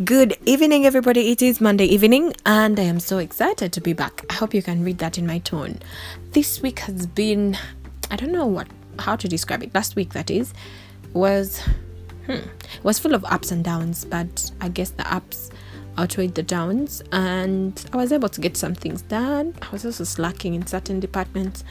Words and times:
Good 0.00 0.38
evening, 0.46 0.86
everybody. 0.86 1.30
It 1.30 1.42
is 1.42 1.60
Monday 1.60 1.84
evening, 1.84 2.32
and 2.46 2.80
I 2.80 2.84
am 2.84 2.98
so 2.98 3.18
excited 3.18 3.74
to 3.74 3.80
be 3.82 3.92
back. 3.92 4.24
I 4.30 4.32
hope 4.32 4.54
you 4.54 4.62
can 4.62 4.82
read 4.82 4.96
that 4.98 5.18
in 5.18 5.26
my 5.26 5.38
tone. 5.40 5.80
This 6.30 6.62
week 6.62 6.78
has 6.80 7.06
been, 7.06 7.58
I 8.10 8.16
don't 8.16 8.32
know 8.32 8.46
what 8.46 8.68
how 9.00 9.16
to 9.16 9.28
describe 9.28 9.62
it. 9.62 9.74
Last 9.74 9.94
week, 9.94 10.14
that 10.14 10.30
is, 10.30 10.54
was 11.12 11.60
hmm, 12.24 12.38
was 12.82 12.98
full 12.98 13.14
of 13.14 13.22
ups 13.26 13.52
and 13.52 13.62
downs, 13.62 14.06
but 14.06 14.50
I 14.62 14.70
guess 14.70 14.90
the 14.90 15.14
ups 15.14 15.50
outweighed 15.98 16.36
the 16.36 16.42
downs, 16.42 17.02
and 17.12 17.84
I 17.92 17.98
was 17.98 18.12
able 18.12 18.30
to 18.30 18.40
get 18.40 18.56
some 18.56 18.74
things 18.74 19.02
done. 19.02 19.54
I 19.60 19.68
was 19.70 19.84
also 19.84 20.04
slacking 20.04 20.54
in 20.54 20.66
certain 20.66 21.00
departments, 21.00 21.64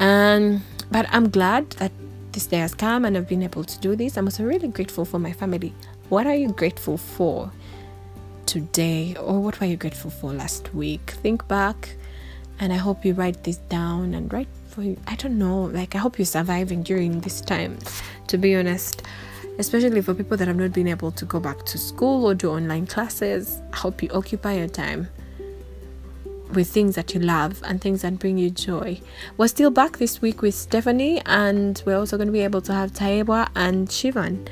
and 0.00 0.62
but 0.90 1.06
I'm 1.10 1.28
glad 1.28 1.70
that 1.72 1.92
this 2.32 2.46
day 2.46 2.58
has 2.58 2.74
come 2.74 3.04
and 3.04 3.16
I've 3.16 3.28
been 3.28 3.42
able 3.42 3.64
to 3.64 3.78
do 3.80 3.94
this. 3.94 4.16
I'm 4.16 4.26
also 4.26 4.44
really 4.44 4.68
grateful 4.68 5.04
for 5.04 5.18
my 5.18 5.32
family. 5.32 5.74
What 6.08 6.26
are 6.26 6.34
you 6.34 6.48
grateful 6.48 6.96
for 6.96 7.50
today, 8.48 9.14
or 9.14 9.40
what 9.40 9.60
were 9.60 9.66
you 9.66 9.76
grateful 9.76 10.10
for 10.10 10.32
last 10.32 10.74
week? 10.74 11.10
Think 11.22 11.46
back, 11.48 11.96
and 12.58 12.72
I 12.72 12.76
hope 12.76 13.04
you 13.04 13.12
write 13.12 13.44
this 13.44 13.58
down 13.58 14.14
and 14.14 14.32
write 14.32 14.48
for 14.68 14.82
you. 14.82 14.96
I 15.06 15.16
don't 15.16 15.38
know, 15.38 15.64
like, 15.64 15.94
I 15.94 15.98
hope 15.98 16.18
you're 16.18 16.24
surviving 16.24 16.82
during 16.82 17.20
this 17.20 17.42
time, 17.42 17.78
to 18.28 18.38
be 18.38 18.56
honest, 18.56 19.02
especially 19.58 20.00
for 20.00 20.14
people 20.14 20.38
that 20.38 20.48
have 20.48 20.56
not 20.56 20.72
been 20.72 20.88
able 20.88 21.12
to 21.12 21.26
go 21.26 21.38
back 21.38 21.66
to 21.66 21.76
school 21.76 22.24
or 22.24 22.34
do 22.34 22.50
online 22.50 22.86
classes. 22.86 23.60
I 23.74 23.76
hope 23.76 24.02
you 24.02 24.08
occupy 24.14 24.54
your 24.54 24.68
time 24.68 25.08
with 26.54 26.70
things 26.70 26.94
that 26.94 27.12
you 27.12 27.20
love 27.20 27.60
and 27.66 27.82
things 27.82 28.00
that 28.00 28.18
bring 28.18 28.38
you 28.38 28.48
joy. 28.48 28.98
We're 29.36 29.48
still 29.48 29.70
back 29.70 29.98
this 29.98 30.22
week 30.22 30.40
with 30.40 30.54
Stephanie, 30.54 31.20
and 31.26 31.82
we're 31.84 31.98
also 31.98 32.16
going 32.16 32.28
to 32.28 32.32
be 32.32 32.44
able 32.44 32.62
to 32.62 32.72
have 32.72 32.92
Taewa 32.92 33.50
and 33.54 33.88
Shivan 33.88 34.48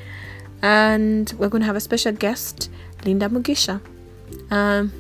and 0.63 1.33
we're 1.39 1.49
going 1.49 1.61
to 1.61 1.67
have 1.67 1.77
a 1.77 1.81
special 1.81 2.13
guest, 2.13 2.71
Linda 3.05 3.29
Mugisha. 3.29 3.81
Um, 4.51 4.93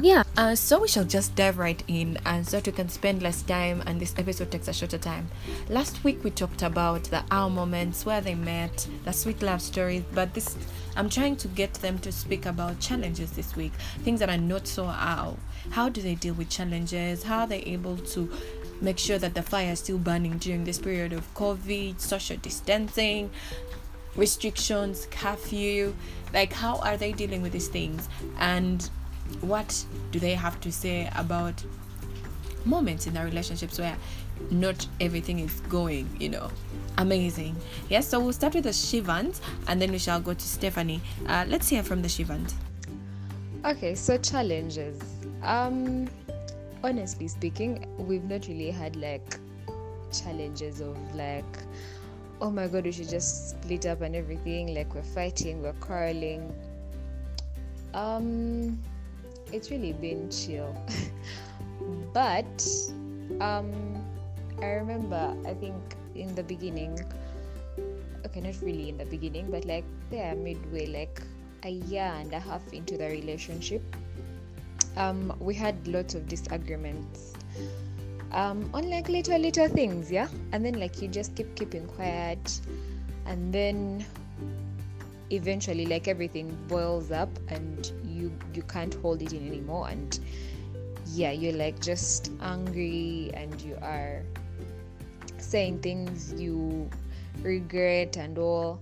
yeah, 0.00 0.24
uh, 0.36 0.54
so 0.54 0.80
we 0.80 0.88
shall 0.88 1.04
just 1.04 1.34
dive 1.36 1.58
right 1.58 1.80
in 1.86 2.18
and 2.24 2.46
so 2.46 2.56
that 2.56 2.66
we 2.66 2.72
can 2.72 2.88
spend 2.88 3.22
less 3.22 3.42
time 3.42 3.82
and 3.86 4.00
this 4.00 4.14
episode 4.18 4.50
takes 4.50 4.66
a 4.66 4.72
shorter 4.72 4.98
time. 4.98 5.28
Last 5.68 6.02
week 6.02 6.24
we 6.24 6.30
talked 6.30 6.62
about 6.62 7.04
the 7.04 7.22
our 7.30 7.50
moments 7.50 8.04
where 8.06 8.20
they 8.20 8.34
met, 8.34 8.88
the 9.04 9.12
sweet 9.12 9.42
love 9.42 9.60
stories, 9.62 10.02
but 10.12 10.34
this 10.34 10.56
I'm 10.96 11.08
trying 11.08 11.36
to 11.36 11.48
get 11.48 11.74
them 11.74 11.98
to 12.00 12.10
speak 12.10 12.46
about 12.46 12.80
challenges 12.80 13.32
this 13.32 13.54
week, 13.54 13.72
things 14.02 14.20
that 14.20 14.28
are 14.28 14.38
not 14.38 14.66
so 14.66 14.86
how. 14.86 15.36
How 15.70 15.88
do 15.88 16.02
they 16.02 16.14
deal 16.14 16.34
with 16.34 16.48
challenges? 16.48 17.22
How 17.22 17.40
are 17.40 17.46
they 17.46 17.60
able 17.60 17.96
to 17.98 18.30
make 18.80 18.98
sure 18.98 19.18
that 19.18 19.34
the 19.34 19.42
fire 19.42 19.72
is 19.72 19.78
still 19.78 19.98
burning 19.98 20.38
during 20.38 20.64
this 20.64 20.78
period 20.78 21.12
of 21.12 21.32
COVID, 21.34 22.00
social 22.00 22.36
distancing, 22.38 23.30
restrictions, 24.16 25.06
curfew, 25.10 25.94
like 26.32 26.52
how 26.52 26.78
are 26.78 26.96
they 26.96 27.12
dealing 27.12 27.42
with 27.42 27.52
these 27.52 27.68
things 27.68 28.08
and 28.38 28.90
what 29.40 29.84
do 30.10 30.18
they 30.18 30.34
have 30.34 30.60
to 30.60 30.72
say 30.72 31.10
about 31.16 31.62
moments 32.64 33.06
in 33.06 33.14
their 33.14 33.24
relationships 33.24 33.78
where 33.78 33.96
not 34.50 34.86
everything 35.00 35.38
is 35.38 35.60
going, 35.68 36.08
you 36.18 36.28
know, 36.28 36.50
amazing. 36.98 37.56
Yes, 37.88 38.08
so 38.08 38.20
we'll 38.20 38.32
start 38.32 38.54
with 38.54 38.64
the 38.64 38.72
Shivans 38.72 39.40
and 39.68 39.80
then 39.80 39.90
we 39.90 39.98
shall 39.98 40.20
go 40.20 40.34
to 40.34 40.40
Stephanie. 40.40 41.00
Uh, 41.26 41.44
let's 41.48 41.68
hear 41.68 41.82
from 41.82 42.02
the 42.02 42.08
Shivans. 42.08 42.54
Okay, 43.64 43.94
so 43.94 44.18
challenges. 44.18 45.00
Um, 45.42 46.08
honestly 46.82 47.28
speaking, 47.28 47.86
we've 47.98 48.24
not 48.24 48.46
really 48.48 48.70
had 48.70 48.96
like 48.96 49.38
challenges 50.12 50.80
of 50.80 50.96
like 51.14 51.44
oh 52.42 52.50
my 52.50 52.66
god, 52.66 52.84
we 52.84 52.90
should 52.90 53.08
just 53.08 53.50
split 53.50 53.86
up 53.86 54.00
and 54.00 54.16
everything. 54.16 54.74
Like 54.74 54.94
we're 54.94 55.02
fighting, 55.14 55.62
we're 55.62 55.78
quarreling. 55.78 56.52
Um, 57.94 58.82
it's 59.52 59.70
really 59.70 59.92
been 59.92 60.28
chill. 60.28 60.74
but 62.12 62.66
um, 63.40 63.70
I 64.60 64.66
remember, 64.82 65.36
I 65.46 65.54
think 65.54 65.76
in 66.16 66.34
the 66.34 66.42
beginning, 66.42 66.98
okay, 68.26 68.40
not 68.40 68.60
really 68.60 68.88
in 68.88 68.98
the 68.98 69.06
beginning, 69.06 69.48
but 69.48 69.64
like 69.64 69.84
there 70.10 70.34
midway, 70.34 70.86
like 70.86 71.22
a 71.62 71.70
year 71.70 72.12
and 72.18 72.32
a 72.32 72.40
half 72.40 72.72
into 72.72 72.98
the 72.98 73.06
relationship, 73.06 73.82
um, 74.96 75.32
we 75.38 75.54
had 75.54 75.86
lots 75.86 76.16
of 76.16 76.26
disagreements 76.28 77.34
um, 78.32 78.68
on 78.74 78.88
like 78.90 79.08
little 79.08 79.38
little 79.38 79.68
things 79.68 80.10
yeah? 80.10 80.28
And 80.52 80.64
then 80.64 80.78
like 80.80 81.00
you 81.00 81.08
just 81.08 81.34
keep 81.36 81.54
keeping 81.54 81.86
quiet. 81.86 82.60
And 83.26 83.52
then 83.52 84.04
eventually 85.30 85.86
like 85.86 86.08
everything 86.08 86.56
boils 86.68 87.10
up 87.10 87.30
and 87.48 87.92
you 88.04 88.32
you 88.54 88.62
can't 88.62 88.94
hold 88.94 89.22
it 89.22 89.32
in 89.32 89.46
anymore. 89.46 89.88
And 89.88 90.18
yeah 91.06 91.30
you're 91.30 91.52
like 91.52 91.80
just 91.80 92.30
angry 92.40 93.30
and 93.34 93.60
you 93.60 93.76
are 93.82 94.22
saying 95.38 95.80
things 95.80 96.32
you 96.36 96.88
regret 97.42 98.16
and 98.16 98.38
all. 98.38 98.80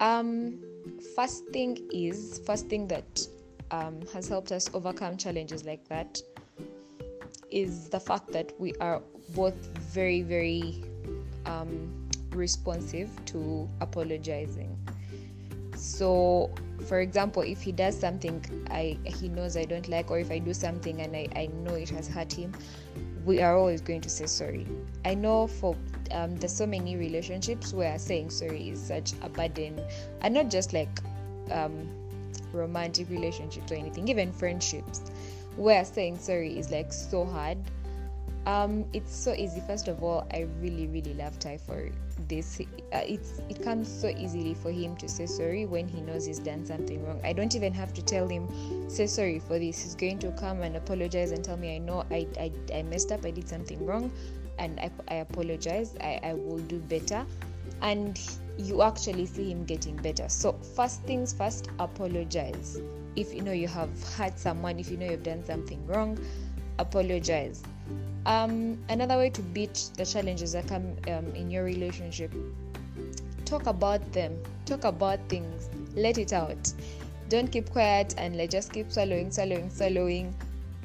Um 0.00 0.58
first 1.16 1.46
thing 1.48 1.78
is 1.92 2.40
first 2.46 2.68
thing 2.68 2.88
that 2.88 3.26
um, 3.70 4.00
has 4.12 4.28
helped 4.28 4.52
us 4.52 4.68
overcome 4.74 5.16
challenges 5.16 5.64
like 5.64 5.88
that 5.88 6.20
is 7.52 7.88
the 7.88 8.00
fact 8.00 8.32
that 8.32 8.52
we 8.58 8.74
are 8.80 9.02
both 9.34 9.54
very, 9.78 10.22
very 10.22 10.82
um, 11.46 12.08
responsive 12.30 13.10
to 13.26 13.68
apologizing. 13.80 14.76
So, 15.76 16.50
for 16.86 17.00
example, 17.00 17.42
if 17.42 17.60
he 17.60 17.72
does 17.72 17.98
something 17.98 18.44
I 18.70 18.96
he 19.04 19.28
knows 19.28 19.56
I 19.56 19.64
don't 19.64 19.88
like, 19.88 20.10
or 20.10 20.18
if 20.18 20.30
I 20.30 20.38
do 20.38 20.54
something 20.54 21.00
and 21.00 21.14
I, 21.14 21.28
I 21.34 21.46
know 21.46 21.74
it 21.74 21.90
has 21.90 22.08
hurt 22.08 22.32
him, 22.32 22.52
we 23.24 23.40
are 23.40 23.56
always 23.56 23.80
going 23.80 24.00
to 24.02 24.08
say 24.08 24.26
sorry. 24.26 24.66
I 25.04 25.14
know 25.14 25.46
for 25.46 25.76
um, 26.10 26.36
there's 26.36 26.54
so 26.54 26.66
many 26.66 26.96
relationships 26.96 27.72
where 27.72 27.98
saying 27.98 28.30
sorry 28.30 28.70
is 28.70 28.80
such 28.80 29.12
a 29.22 29.28
burden, 29.28 29.80
and 30.20 30.34
not 30.34 30.50
just 30.50 30.72
like 30.72 31.00
um, 31.50 31.88
romantic 32.52 33.10
relationships 33.10 33.70
or 33.72 33.74
anything, 33.74 34.08
even 34.08 34.32
friendships 34.32 35.10
where 35.56 35.84
saying 35.84 36.18
sorry 36.18 36.58
is 36.58 36.70
like 36.70 36.92
so 36.92 37.24
hard. 37.24 37.58
Um, 38.44 38.84
it's 38.92 39.14
so 39.14 39.34
easy. 39.34 39.62
First 39.68 39.86
of 39.86 40.02
all, 40.02 40.26
I 40.32 40.48
really, 40.60 40.88
really 40.88 41.14
love 41.14 41.38
Ty 41.38 41.58
for 41.58 41.90
this. 42.28 42.60
Uh, 42.92 43.00
it's 43.06 43.40
it 43.48 43.62
comes 43.62 43.88
so 43.88 44.08
easily 44.08 44.54
for 44.54 44.72
him 44.72 44.96
to 44.96 45.08
say 45.08 45.26
sorry 45.26 45.64
when 45.64 45.86
he 45.86 46.00
knows 46.00 46.26
he's 46.26 46.40
done 46.40 46.66
something 46.66 47.04
wrong. 47.06 47.20
I 47.22 47.32
don't 47.32 47.54
even 47.54 47.72
have 47.72 47.94
to 47.94 48.02
tell 48.02 48.26
him, 48.26 48.48
say 48.90 49.06
sorry 49.06 49.38
for 49.38 49.60
this. 49.60 49.82
He's 49.82 49.94
going 49.94 50.18
to 50.20 50.32
come 50.32 50.62
and 50.62 50.76
apologize 50.76 51.30
and 51.30 51.44
tell 51.44 51.56
me 51.56 51.76
I 51.76 51.78
know 51.78 52.04
I 52.10 52.26
I, 52.38 52.50
I 52.74 52.82
messed 52.82 53.12
up. 53.12 53.24
I 53.24 53.30
did 53.30 53.48
something 53.48 53.84
wrong, 53.86 54.10
and 54.58 54.80
I, 54.80 54.90
I 55.06 55.14
apologize. 55.16 55.94
I, 56.00 56.18
I 56.24 56.34
will 56.34 56.58
do 56.58 56.78
better, 56.80 57.24
and 57.80 58.20
you 58.58 58.82
actually 58.82 59.26
see 59.26 59.52
him 59.52 59.64
getting 59.64 59.94
better. 59.96 60.28
So 60.28 60.54
first 60.74 61.02
things 61.02 61.32
first, 61.32 61.68
apologize 61.78 62.80
if 63.16 63.34
you 63.34 63.42
know 63.42 63.52
you 63.52 63.68
have 63.68 63.90
hurt 64.14 64.38
someone 64.38 64.78
if 64.78 64.90
you 64.90 64.96
know 64.96 65.10
you've 65.10 65.22
done 65.22 65.44
something 65.44 65.84
wrong 65.86 66.18
apologize. 66.78 67.62
Um, 68.24 68.78
another 68.88 69.18
way 69.18 69.30
to 69.30 69.42
beat 69.42 69.90
the 69.96 70.06
challenges 70.06 70.52
that 70.52 70.68
come 70.68 70.96
um, 71.08 71.26
in 71.34 71.50
your 71.50 71.64
relationship 71.64 72.32
talk 73.52 73.66
about 73.66 74.12
them. 74.12 74.42
Talk 74.64 74.84
about 74.84 75.18
things. 75.28 75.68
Let 75.94 76.16
it 76.16 76.32
out. 76.32 76.72
Don't 77.28 77.52
keep 77.52 77.68
quiet 77.70 78.14
and 78.16 78.36
like 78.36 78.48
just 78.50 78.72
keep 78.72 78.90
swallowing 78.90 79.30
swallowing 79.30 79.68
swallowing. 79.68 80.34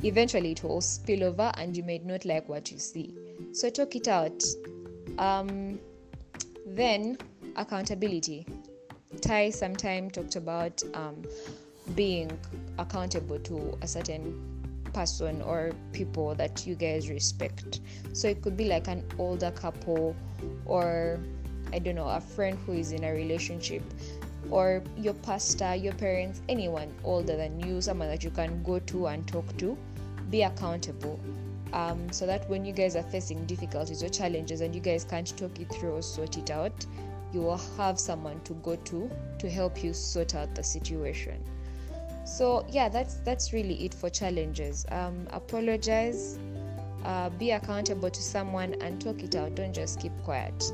Eventually 0.03 0.51
it 0.51 0.63
will 0.63 0.81
spill 0.81 1.23
over 1.23 1.49
and 1.55 1.75
you 1.77 1.83
may 1.83 1.99
not 1.99 2.25
like 2.25 2.49
what 2.49 2.69
you 2.69 2.77
see. 2.77 3.15
So 3.53 3.69
talk 3.69 3.95
it 3.95 4.09
out. 4.09 4.43
Um, 5.17 5.79
then 6.65 7.17
accountability. 7.55 8.45
Ty 9.21 9.51
sometime 9.51 10.11
talked 10.11 10.35
about 10.35 10.83
um, 10.93 11.23
being 11.95 12.37
accountable 12.79 13.39
to 13.39 13.77
a 13.81 13.87
certain 13.87 14.57
person 14.93 15.41
or 15.41 15.71
people 15.93 16.35
that 16.35 16.65
you 16.65 16.75
guys 16.75 17.09
respect. 17.09 17.81
So 18.13 18.27
it 18.27 18.41
could 18.41 18.57
be 18.57 18.65
like 18.65 18.87
an 18.87 19.03
older 19.17 19.51
couple 19.51 20.15
or 20.65 21.19
I 21.73 21.79
don't 21.79 21.95
know, 21.95 22.07
a 22.07 22.21
friend 22.21 22.57
who 22.65 22.73
is 22.73 22.91
in 22.91 23.03
a 23.03 23.11
relationship 23.11 23.83
or 24.49 24.81
your 24.95 25.13
pastor, 25.13 25.75
your 25.75 25.93
parents, 25.93 26.41
anyone 26.47 26.93
older 27.03 27.35
than 27.35 27.59
you, 27.59 27.81
someone 27.81 28.07
that 28.07 28.23
you 28.23 28.31
can 28.31 28.63
go 28.63 28.79
to 28.79 29.07
and 29.07 29.27
talk 29.27 29.57
to. 29.57 29.77
Be 30.29 30.43
accountable. 30.43 31.19
Um, 31.73 32.09
so 32.13 32.25
that 32.25 32.49
when 32.49 32.63
you 32.63 32.71
guys 32.71 32.95
are 32.95 33.03
facing 33.03 33.45
difficulties 33.45 34.01
or 34.01 34.07
challenges 34.07 34.61
and 34.61 34.73
you 34.73 34.79
guys 34.79 35.03
can't 35.03 35.37
talk 35.37 35.59
it 35.59 35.69
through 35.73 35.95
or 35.95 36.01
sort 36.01 36.37
it 36.37 36.49
out, 36.49 36.85
you 37.33 37.41
will 37.41 37.61
have 37.75 37.99
someone 37.99 38.39
to 38.45 38.53
go 38.53 38.77
to 38.77 39.11
to 39.37 39.49
help 39.49 39.83
you 39.83 39.93
sort 39.93 40.33
out 40.33 40.55
the 40.55 40.63
situation 40.63 41.43
so 42.27 42.65
yeah 42.69 42.89
that's 42.89 43.15
that's 43.25 43.53
really 43.53 43.85
it 43.85 43.93
for 43.93 44.09
challenges. 44.09 44.85
Um, 44.91 45.27
apologize 45.31 46.37
uh, 47.05 47.29
be 47.29 47.51
accountable 47.51 48.09
to 48.09 48.21
someone 48.21 48.75
and 48.81 49.01
talk 49.01 49.23
it 49.23 49.35
out. 49.35 49.55
Don't 49.55 49.73
just 49.73 49.99
keep 50.01 50.11
quiet. 50.23 50.71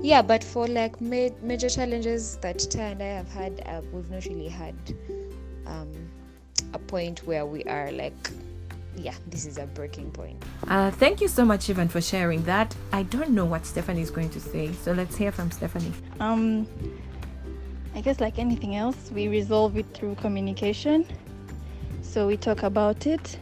Yeah 0.00 0.22
but 0.22 0.44
for 0.44 0.66
like 0.68 1.00
ma- 1.00 1.34
major 1.42 1.68
challenges 1.68 2.36
that 2.38 2.58
Ty 2.70 2.82
and 2.82 3.02
I 3.02 3.06
have 3.06 3.28
had 3.28 3.62
uh, 3.66 3.82
we've 3.92 4.10
not 4.10 4.24
really 4.26 4.48
had 4.48 4.74
um, 5.66 5.92
a 6.72 6.78
point 6.78 7.26
where 7.26 7.46
we 7.46 7.64
are 7.64 7.90
like 7.90 8.30
yeah 8.96 9.14
this 9.26 9.44
is 9.46 9.58
a 9.58 9.66
breaking 9.66 10.12
point. 10.12 10.40
Uh, 10.68 10.90
thank 10.92 11.20
you 11.20 11.28
so 11.28 11.44
much 11.44 11.68
Ivan 11.68 11.88
for 11.88 12.00
sharing 12.00 12.44
that. 12.44 12.74
I 12.92 13.02
don't 13.02 13.30
know 13.30 13.44
what 13.44 13.66
Stephanie 13.66 14.02
is 14.02 14.10
going 14.10 14.30
to 14.30 14.40
say 14.40 14.72
so 14.72 14.92
let's 14.92 15.16
hear 15.16 15.32
from 15.32 15.50
Stephanie. 15.50 15.92
Um 16.20 16.68
I 17.94 18.00
guess 18.00 18.20
like 18.20 18.38
anything 18.38 18.76
else 18.76 19.10
we 19.12 19.28
resolve 19.28 19.76
it 19.76 19.86
through 19.94 20.14
communication. 20.16 21.06
So 22.00 22.26
we 22.26 22.36
talk 22.36 22.62
about 22.62 23.06
it 23.06 23.38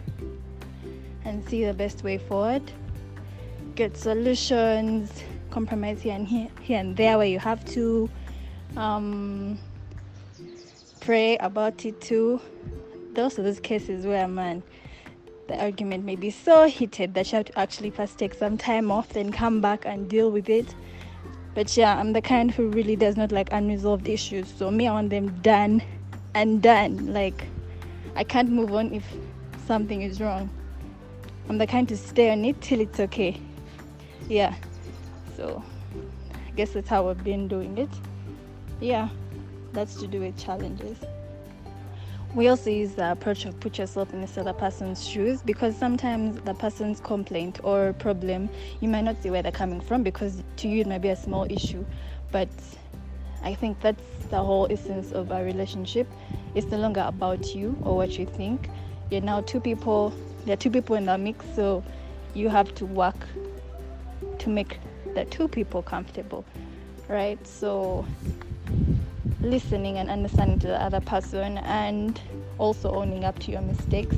and 1.25 1.47
see 1.49 1.65
the 1.65 1.75
best 1.75 2.03
way 2.03 2.19
forward. 2.19 2.63
Get 3.75 3.97
solutions 3.97 5.23
compromise 5.51 6.01
here 6.01 6.15
and 6.15 6.27
here, 6.27 6.49
here 6.61 6.79
and 6.79 6.97
there 6.97 7.19
where 7.19 7.27
you 7.27 7.39
have 7.39 7.65
to 7.67 8.09
um, 8.77 9.59
pray 11.01 11.37
about 11.39 11.85
it 11.85 12.01
too. 12.01 12.41
Those 13.15 13.39
are 13.39 13.43
those 13.43 13.61
cases 13.61 14.07
where 14.07 14.29
man 14.29 14.63
the 15.51 15.61
argument 15.61 16.05
may 16.05 16.15
be 16.15 16.31
so 16.31 16.69
heated 16.69 17.13
that 17.15 17.33
you 17.33 17.37
have 17.37 17.47
to 17.47 17.59
actually 17.59 17.91
first 17.91 18.17
take 18.17 18.33
some 18.35 18.57
time 18.57 18.89
off 18.89 19.09
then 19.09 19.33
come 19.33 19.61
back 19.61 19.85
and 19.85 20.09
deal 20.09 20.31
with 20.31 20.49
it 20.49 20.77
but 21.55 21.77
yeah 21.77 21.97
i'm 21.99 22.13
the 22.13 22.23
kind 22.23 22.51
who 22.51 22.69
really 22.69 22.97
does 22.97 23.17
not 23.17 23.33
like 23.33 23.53
unresolved 23.53 24.09
issues. 24.09 24.53
So 24.57 24.71
me 24.71 24.89
i 24.89 24.93
want 24.93 25.11
them 25.11 25.29
done 25.43 25.83
and 26.35 26.63
done. 26.63 27.13
Like 27.13 27.45
i 28.17 28.25
can't 28.25 28.51
move 28.51 28.73
on 28.75 28.93
if 28.93 29.05
something 29.67 30.03
is 30.03 30.21
wrong. 30.21 30.51
I'm 31.49 31.59
the 31.59 31.67
kind 31.67 31.89
to 31.89 31.97
stay 31.97 32.31
on 32.31 32.45
it 32.45 32.61
till 32.61 32.81
it's 32.81 33.01
okay. 33.01 33.41
Yeah. 34.29 34.55
So 35.37 35.63
i 36.35 36.51
guess 36.53 36.71
that's 36.71 36.89
how 36.89 37.09
i've 37.09 37.25
been 37.25 37.49
doing 37.49 37.79
it. 37.79 37.91
Yeah. 38.81 39.09
That's 39.73 39.95
to 39.97 40.07
do 40.07 40.21
with 40.21 40.37
challenges 40.37 40.99
we 42.35 42.47
also 42.49 42.71
use 42.71 42.95
the 42.95 43.11
approach 43.11 43.45
of 43.45 43.59
put 43.59 43.79
yourself 43.79 44.13
in 44.13 44.21
this 44.21 44.39
other 44.39 44.53
person's 44.53 45.07
shoes 45.07 45.43
because 45.43 45.77
sometimes 45.77 46.41
the 46.43 46.55
person's 46.55 47.01
complaint 47.01 47.59
or 47.65 47.93
problem 47.95 48.49
you 48.81 48.89
might 48.89 49.03
not 49.03 49.21
see 49.23 49.31
where 49.31 49.43
they're 49.43 49.51
coming 49.51 49.81
from 49.81 50.03
because 50.03 50.43
to 50.57 50.69
you 50.69 50.83
it 50.83 50.87
might 50.87 51.03
be 51.03 51.09
a 51.09 51.17
small 51.17 51.45
issue. 51.51 51.85
But 52.31 52.49
i 53.43 53.55
think 53.55 53.81
that's 53.81 54.03
the 54.31 54.43
whole 54.43 54.69
essence 54.71 55.13
of 55.13 55.31
a 55.31 55.43
relationship. 55.45 56.07
It's 56.55 56.67
no 56.67 56.79
longer 56.79 57.05
about 57.07 57.55
you 57.55 57.77
or 57.83 57.97
what 57.97 58.19
you 58.19 58.27
think. 58.27 58.69
You're 59.11 59.23
now 59.23 59.41
two 59.41 59.61
people 59.61 60.13
there 60.45 60.55
are 60.55 60.57
two 60.57 60.71
people 60.71 60.97
in 60.97 61.07
the 61.07 61.19
mix 61.19 61.45
so 61.55 61.83
you 62.35 62.49
have 62.49 62.75
to 62.77 62.87
work 62.87 63.27
to 64.39 64.49
make 64.49 64.79
the 65.15 65.25
two 65.25 65.49
people 65.49 65.83
comfortable 65.83 66.45
right? 67.11 67.45
So 67.45 68.07
listening 69.43 69.99
and 69.99 70.11
understanding 70.11 70.59
to 70.59 70.67
the 70.67 70.81
other 70.81 71.01
person 71.01 71.59
and 71.59 72.21
also 72.59 72.91
owning 72.93 73.25
up 73.25 73.39
to 73.41 73.51
your 73.51 73.63
mistakes. 73.63 74.17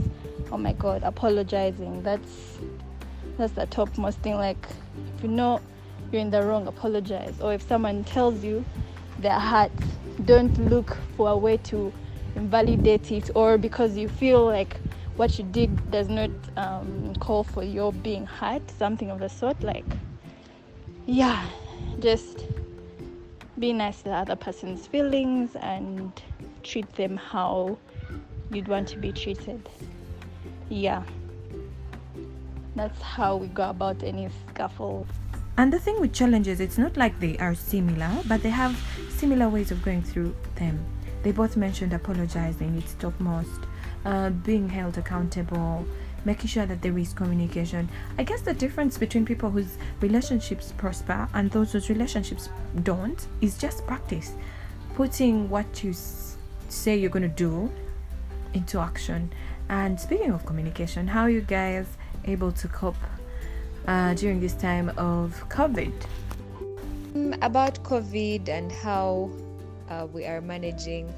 Oh 0.50 0.58
my 0.58 0.72
god 0.72 1.02
apologizing 1.04 2.02
that's 2.02 2.58
that's 3.38 3.52
the 3.54 3.66
topmost 3.66 4.20
thing. 4.20 4.34
Like 4.34 4.66
if 5.16 5.22
you 5.22 5.28
know 5.28 5.60
you're 6.10 6.20
in 6.20 6.30
the 6.30 6.42
wrong 6.42 6.66
apologize. 6.66 7.40
Or 7.40 7.54
if 7.54 7.62
someone 7.62 8.04
tells 8.04 8.44
you 8.44 8.64
their 9.18 9.38
heart 9.38 9.72
don't 10.24 10.56
look 10.68 10.96
for 11.16 11.30
a 11.30 11.36
way 11.36 11.56
to 11.58 11.92
invalidate 12.36 13.10
it. 13.12 13.30
Or 13.34 13.58
because 13.58 13.96
you 13.96 14.08
feel 14.08 14.44
like 14.44 14.76
what 15.16 15.38
you 15.38 15.44
did 15.44 15.90
does 15.90 16.08
not 16.08 16.30
um, 16.56 17.14
call 17.16 17.44
for 17.44 17.62
your 17.62 17.92
being 17.92 18.26
hurt 18.26 18.62
something 18.70 19.10
of 19.10 19.18
the 19.18 19.28
sort 19.28 19.62
like 19.62 19.84
yeah 21.06 21.46
just 21.98 22.46
be 23.62 23.72
nice 23.72 23.98
to 23.98 24.04
the 24.10 24.12
other 24.12 24.34
person's 24.34 24.88
feelings 24.88 25.54
and 25.60 26.10
treat 26.64 26.92
them 26.96 27.16
how 27.16 27.78
you'd 28.50 28.66
want 28.66 28.88
to 28.88 28.96
be 28.96 29.12
treated. 29.12 29.68
Yeah. 30.68 31.04
That's 32.74 33.00
how 33.00 33.36
we 33.36 33.46
go 33.46 33.70
about 33.70 34.02
any 34.02 34.28
scuffle. 34.48 35.06
And 35.58 35.72
the 35.72 35.78
thing 35.78 36.00
with 36.00 36.12
challenges, 36.12 36.58
it's 36.58 36.76
not 36.76 36.96
like 36.96 37.20
they 37.20 37.38
are 37.38 37.54
similar, 37.54 38.10
but 38.26 38.42
they 38.42 38.50
have 38.50 38.76
similar 39.16 39.48
ways 39.48 39.70
of 39.70 39.80
going 39.84 40.02
through 40.02 40.34
them. 40.56 40.84
They 41.22 41.30
both 41.30 41.56
mentioned 41.56 41.92
apologizing, 41.92 42.76
it's 42.78 42.94
topmost, 42.94 43.60
uh, 44.04 44.30
being 44.30 44.68
held 44.68 44.98
accountable, 44.98 45.86
making 46.24 46.48
sure 46.48 46.66
that 46.66 46.82
there 46.82 46.96
is 46.98 47.12
communication. 47.12 47.88
I 48.18 48.22
guess 48.22 48.42
the 48.42 48.54
difference 48.54 48.98
between 48.98 49.24
people 49.24 49.50
whose 49.50 49.76
relationships 50.00 50.72
prosper 50.76 51.28
and 51.34 51.50
those 51.50 51.72
whose 51.72 51.88
relationships 51.88 52.48
don't 52.82 53.26
is 53.40 53.58
just 53.58 53.86
practice. 53.86 54.32
Putting 54.94 55.48
what 55.48 55.82
you 55.82 55.94
say 56.68 56.96
you're 56.96 57.10
going 57.10 57.22
to 57.22 57.28
do 57.28 57.70
into 58.54 58.78
action. 58.78 59.32
And 59.68 59.98
speaking 59.98 60.30
of 60.30 60.44
communication, 60.44 61.06
how 61.06 61.22
are 61.22 61.30
you 61.30 61.40
guys 61.40 61.86
able 62.24 62.52
to 62.52 62.68
cope 62.68 62.96
uh, 63.86 64.14
during 64.14 64.40
this 64.40 64.54
time 64.54 64.90
of 64.96 65.44
COVID? 65.48 65.92
Um, 67.14 67.34
about 67.42 67.82
COVID 67.82 68.48
and 68.48 68.70
how 68.70 69.30
uh, 69.88 70.06
we 70.12 70.24
are 70.24 70.40
managing. 70.40 71.12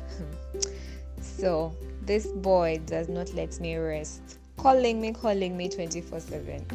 so, 1.21 1.75
this 2.03 2.27
boy 2.27 2.81
does 2.87 3.09
not 3.09 3.33
let 3.35 3.59
me 3.61 3.77
rest 3.77 4.39
calling 4.56 5.01
me, 5.01 5.12
calling 5.12 5.56
me 5.56 5.69
24 5.69 6.21
7. 6.21 6.67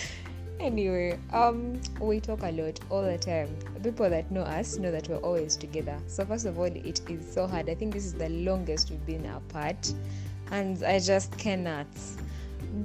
anyway, 0.60 1.18
um, 1.32 1.80
we 2.00 2.20
talk 2.20 2.42
a 2.42 2.50
lot 2.50 2.78
all 2.90 3.02
the 3.02 3.18
time. 3.18 3.56
People 3.82 4.08
that 4.10 4.30
know 4.30 4.42
us 4.42 4.78
know 4.78 4.90
that 4.90 5.08
we're 5.08 5.18
always 5.18 5.56
together. 5.56 5.98
So, 6.06 6.24
first 6.24 6.46
of 6.46 6.58
all, 6.58 6.64
it 6.64 7.00
is 7.08 7.32
so 7.32 7.46
hard. 7.46 7.68
I 7.68 7.74
think 7.74 7.92
this 7.92 8.04
is 8.04 8.14
the 8.14 8.28
longest 8.28 8.90
we've 8.90 9.06
been 9.06 9.26
apart, 9.26 9.92
and 10.50 10.82
I 10.84 10.98
just 10.98 11.36
cannot. 11.38 11.86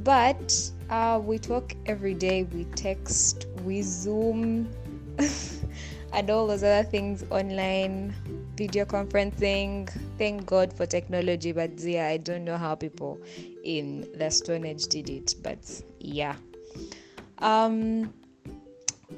But 0.04 0.72
uh, 0.90 1.20
we 1.24 1.40
talk 1.40 1.74
every 1.86 2.14
day, 2.14 2.44
we 2.44 2.66
text, 2.76 3.48
we 3.64 3.82
Zoom, 3.82 4.70
and 6.14 6.30
all 6.30 6.48
those 6.48 6.64
other 6.64 6.88
things 6.88 7.24
online 7.32 8.14
video 8.60 8.84
conferencing. 8.84 9.90
Thank 10.18 10.46
God 10.46 10.74
for 10.74 10.86
technology, 10.86 11.54
but 11.54 11.80
yeah, 11.80 12.08
I 12.08 12.18
don't 12.18 12.44
know 12.44 12.58
how 12.58 12.76
people 12.76 13.18
in 13.64 14.06
the 14.18 14.30
Stone 14.30 14.66
Age 14.66 14.86
did 14.88 15.10
it, 15.10 15.36
but 15.42 15.60
yeah. 16.00 16.36
Um, 17.38 18.14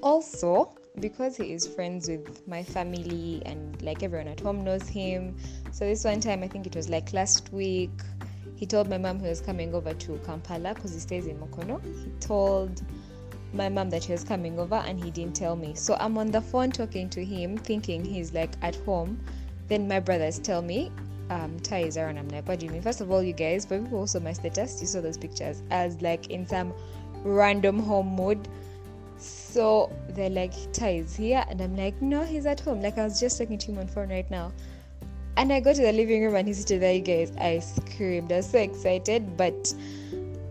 also, 0.04 0.76
because 1.00 1.38
he 1.38 1.54
is 1.54 1.66
friends 1.66 2.08
with 2.08 2.48
my 2.48 2.62
family 2.62 3.42
and 3.48 3.82
like 3.82 4.04
everyone 4.04 4.28
at 4.28 4.40
home 4.40 4.64
knows 4.64 4.88
him, 4.88 5.36
so 5.72 5.86
this 5.86 6.04
one 6.04 6.20
time 6.20 6.44
I 6.44 6.48
think 6.48 6.68
it 6.68 6.76
was 6.76 6.88
like 6.88 7.12
last 7.12 7.52
week. 7.52 7.98
He 8.56 8.68
told 8.68 8.92
my 8.92 9.00
mom 9.00 9.20
he 9.20 9.28
was 9.28 9.42
coming 9.42 9.74
over 9.74 9.96
to 9.96 10.20
Kampala 10.20 10.76
because 10.76 10.94
he 10.94 11.00
stays 11.00 11.26
in 11.26 11.40
Mukono. 11.40 11.82
He 12.04 12.12
told 12.20 12.84
my 13.54 13.70
mom 13.70 13.90
that 13.90 14.04
he 14.04 14.12
was 14.12 14.24
coming 14.24 14.60
over 14.60 14.76
and 14.76 15.04
he 15.04 15.12
didn't 15.12 15.36
tell 15.36 15.56
me. 15.56 15.74
So 15.76 15.96
I'm 16.00 16.18
on 16.18 16.32
the 16.32 16.42
phone 16.42 16.72
talking 16.72 17.10
to 17.10 17.24
him, 17.24 17.58
thinking 17.58 18.04
he's 18.04 18.34
like 18.34 18.52
at 18.62 18.76
home. 18.78 19.20
Then 19.72 19.88
my 19.88 20.02
brothers 20.02 20.38
tell 20.38 20.62
me, 20.62 20.92
um, 21.30 21.58
Ty 21.62 21.84
is 21.84 21.96
around. 21.96 22.18
I'm 22.18 22.28
like, 22.28 22.46
what 22.46 22.60
do 22.60 22.66
you 22.66 22.74
mean? 22.74 22.82
First 22.82 23.00
of 23.00 23.10
all, 23.10 23.24
you 23.24 23.32
guys, 23.32 23.66
but 23.66 23.82
people 23.82 24.00
also 24.00 24.20
my 24.20 24.34
status, 24.34 24.82
you 24.82 24.88
saw 24.88 25.00
those 25.00 25.18
pictures 25.18 25.64
as 25.72 26.02
like 26.02 26.30
in 26.30 26.46
some 26.46 26.74
random 27.24 27.80
home 27.80 28.08
mood. 28.08 28.50
So 29.18 29.90
they're 30.10 30.30
like, 30.30 30.52
Ty 30.74 30.90
is 30.90 31.16
here. 31.16 31.46
And 31.48 31.62
I'm 31.62 31.78
like, 31.78 32.02
no, 32.02 32.22
he's 32.26 32.46
at 32.46 32.60
home. 32.60 32.82
Like 32.82 32.98
I 32.98 33.06
was 33.06 33.18
just 33.18 33.38
talking 33.38 33.58
to 33.60 33.72
him 33.72 33.78
on 33.78 33.88
phone 33.88 34.10
right 34.10 34.30
now. 34.30 34.52
And 35.38 35.54
I 35.54 35.62
go 35.62 35.74
to 35.74 35.82
the 35.82 35.94
living 35.94 36.22
room 36.22 36.36
and 36.36 36.50
he's 36.50 36.58
sitting 36.58 36.82
there, 36.82 36.94
you 36.94 37.00
guys. 37.00 37.32
I 37.38 37.60
screamed. 37.60 38.30
I 38.34 38.38
was 38.38 38.50
so 38.50 38.60
excited, 38.60 39.38
but 39.38 39.74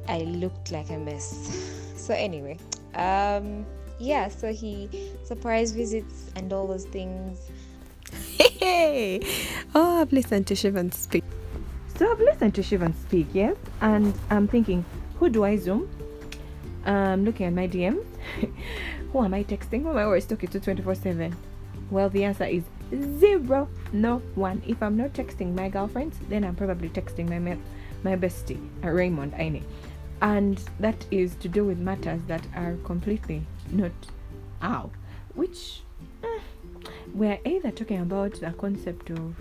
I 0.08 0.20
looked 0.20 0.72
like 0.72 0.88
a 0.88 0.98
mess. 0.98 1.66
So 2.00 2.14
anyway, 2.14 2.56
um 2.94 3.66
yeah 4.00 4.26
so 4.28 4.52
he 4.52 4.88
surprise 5.22 5.70
visits 5.72 6.30
and 6.34 6.50
all 6.52 6.66
those 6.66 6.86
things 6.86 7.50
hey 8.60 9.18
oh 9.74 10.02
i've 10.02 10.12
listened 10.12 10.46
to 10.46 10.52
shivan 10.52 10.92
speak. 10.92 11.24
So 11.96 12.12
i've 12.12 12.20
listened 12.20 12.54
to 12.56 12.60
shivan 12.60 12.94
speak 12.94 13.26
yes 13.32 13.56
and 13.80 14.12
i'm 14.28 14.46
thinking 14.46 14.84
who 15.18 15.30
do 15.30 15.44
i 15.44 15.56
zoom? 15.56 15.88
I'm 16.84 17.24
looking 17.24 17.46
at 17.46 17.52
my 17.52 17.68
DM. 17.68 18.04
who 19.12 19.24
am 19.24 19.32
i 19.32 19.44
texting? 19.44 19.82
Who 19.82 19.90
am 19.90 19.96
i 19.96 20.02
always 20.02 20.26
talking 20.26 20.50
to 20.50 20.60
24 20.60 20.94
7 20.94 21.34
well 21.90 22.10
the 22.10 22.22
answer 22.22 22.44
is 22.44 22.64
zero. 23.18 23.66
No 23.94 24.18
one. 24.34 24.62
If 24.66 24.82
i'm 24.82 24.96
not 24.96 25.14
texting 25.14 25.54
my 25.54 25.70
girlfriends 25.70 26.18
then 26.28 26.44
i'm 26.44 26.54
probably 26.54 26.90
texting 26.90 27.30
my 27.30 27.56
my 28.02 28.14
bestie 28.14 28.60
uh, 28.84 28.90
raymond 28.90 29.32
aine 29.38 29.64
and 30.20 30.62
that 30.80 31.06
is 31.10 31.34
to 31.36 31.48
do 31.48 31.64
with 31.64 31.78
matters 31.78 32.20
that 32.26 32.46
are 32.54 32.76
completely 32.84 33.42
not 33.70 33.92
out, 34.60 34.90
which 35.34 35.80
we're 37.14 37.38
either 37.44 37.70
talking 37.70 38.00
about 38.00 38.34
the 38.34 38.50
concept 38.52 39.10
of 39.10 39.34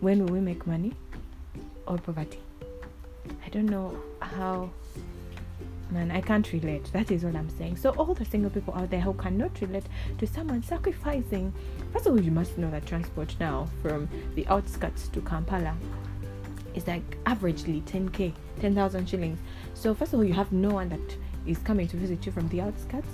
when 0.00 0.24
will 0.24 0.32
we 0.32 0.40
make 0.40 0.66
money 0.66 0.92
or 1.86 1.98
poverty. 1.98 2.40
I 3.44 3.48
don't 3.50 3.66
know 3.66 3.96
how 4.20 4.70
man 5.90 6.10
i 6.10 6.20
can't 6.20 6.52
relate. 6.52 6.84
That 6.92 7.10
is 7.10 7.24
what 7.24 7.36
i'm 7.36 7.50
saying. 7.50 7.76
So 7.76 7.90
all 7.90 8.14
the 8.14 8.24
single 8.24 8.50
people 8.50 8.74
out 8.74 8.90
there 8.90 9.00
who 9.00 9.14
cannot 9.14 9.60
relate 9.60 9.84
to 10.18 10.26
someone 10.26 10.62
sacrificing 10.62 11.52
first 11.92 12.06
of 12.06 12.12
all 12.12 12.20
you 12.20 12.30
must 12.30 12.58
know 12.58 12.70
that 12.70 12.86
transport 12.86 13.34
now 13.40 13.68
from 13.82 14.08
the 14.34 14.46
outskirts 14.48 15.08
to 15.08 15.20
kampala 15.20 15.76
is 16.74 16.86
like 16.86 17.22
averagely 17.24 17.82
10k 17.82 18.32
10,000 18.60 19.08
shillings. 19.08 19.38
So 19.74 19.94
first 19.94 20.12
of 20.12 20.18
all 20.18 20.24
you 20.24 20.34
have 20.34 20.52
no 20.52 20.70
one 20.70 20.88
that 20.90 21.16
is 21.46 21.58
coming 21.58 21.88
to 21.88 21.96
visit 21.96 22.24
you 22.26 22.32
from 22.32 22.48
the 22.48 22.60
outskirts 22.60 23.08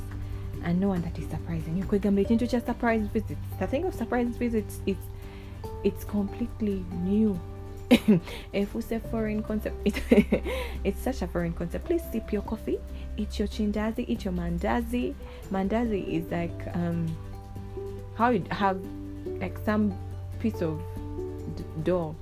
and 0.65 0.81
no 0.81 0.89
one 0.89 1.03
that 1.03 1.19
is 1.19 1.29
surprising. 1.29 1.77
You 1.77 1.85
kwegambira 1.85 2.31
into 2.31 2.47
just 2.47 2.67
surprise 2.67 3.07
visits. 3.13 3.41
The 3.59 3.67
thing 3.67 3.85
of 3.85 3.95
surprise 3.95 4.29
visits 4.37 4.81
it's 4.87 5.07
it's 5.85 6.05
completely 6.05 6.85
new. 7.03 7.39
If 8.53 8.75
we 8.75 8.83
say 8.83 8.99
foreign 8.99 9.43
concept 9.43 9.77
it, 9.85 10.03
it's 10.85 11.01
such 11.01 11.23
a 11.23 11.27
foreign 11.27 11.53
concept. 11.53 11.85
Please 11.85 12.03
sip 12.11 12.33
your 12.33 12.43
coffee. 12.43 12.79
Eat 13.17 13.39
your 13.39 13.49
chindazi. 13.49 14.05
Eat 14.09 14.25
your 14.25 14.35
mandazi. 14.35 15.15
Mandazi 15.53 16.03
is 16.09 16.31
like 16.31 16.75
um 16.75 17.07
how 18.17 18.31
you 18.31 18.45
have 18.51 18.81
like 19.41 19.59
some 19.65 19.95
piece 20.41 20.63
of 20.63 20.81
dough 21.85 22.15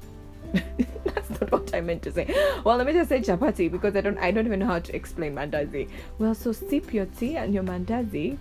that's 1.05 1.31
not 1.31 1.53
what 1.53 1.75
I 1.75 1.81
meant 1.81 2.03
to 2.03 2.13
say. 2.13 2.27
Well, 2.65 2.77
let 2.77 2.87
me 2.87 2.93
just 2.93 3.09
say 3.09 3.21
chapati 3.21 3.71
because 3.71 3.97
I 3.97 4.01
don't 4.01 4.19
I 4.19 4.31
don't 4.31 4.47
even 4.47 4.61
know 4.61 4.67
how 4.67 4.79
to 4.79 4.97
explain 4.97 5.35
mandazi. 5.35 5.89
Well, 6.19 6.35
so 6.35 6.53
sip 6.53 6.93
your 6.93 7.07
tea 7.07 7.37
and 7.37 7.53
your 7.53 7.63
mandazi, 7.63 8.39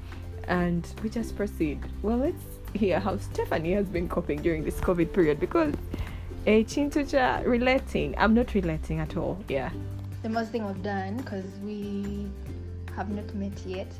and 0.47 0.87
we 1.01 1.09
just 1.09 1.35
proceed. 1.35 1.79
Well, 2.01 2.17
let's 2.17 2.43
hear 2.73 2.99
how 2.99 3.17
Stephanie 3.17 3.73
has 3.73 3.87
been 3.87 4.07
coping 4.09 4.41
during 4.41 4.63
this 4.63 4.79
COVID 4.79 5.13
period 5.13 5.39
because 5.39 5.73
eh, 6.45 6.57
a 6.57 6.63
chintucha 6.63 7.45
relating. 7.45 8.15
I'm 8.17 8.33
not 8.33 8.53
relating 8.53 8.99
at 8.99 9.17
all. 9.17 9.37
Yeah. 9.47 9.71
The 10.21 10.29
most 10.29 10.51
thing 10.51 10.63
I've 10.63 10.81
done, 10.81 11.17
because 11.17 11.45
we 11.63 12.27
have 12.95 13.09
not 13.09 13.33
met 13.35 13.57
yet, 13.65 13.91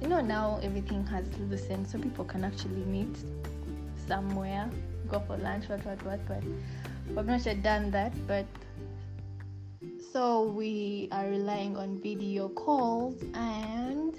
you 0.00 0.08
know, 0.08 0.20
now 0.20 0.60
everything 0.62 1.04
has 1.06 1.26
loosened, 1.50 1.86
so 1.86 1.98
people 1.98 2.24
can 2.24 2.44
actually 2.44 2.84
meet 2.84 3.14
somewhere, 4.06 4.70
go 5.08 5.20
for 5.20 5.36
lunch, 5.36 5.68
what, 5.68 5.84
what, 5.84 6.02
what, 6.04 6.26
but 6.26 6.42
not 7.14 7.44
yet 7.44 7.62
done 7.62 7.90
that. 7.90 8.12
But 8.26 8.46
so 10.12 10.42
we 10.42 11.08
are 11.12 11.26
relying 11.26 11.76
on 11.76 12.00
video 12.00 12.48
calls 12.48 13.22
and 13.34 14.14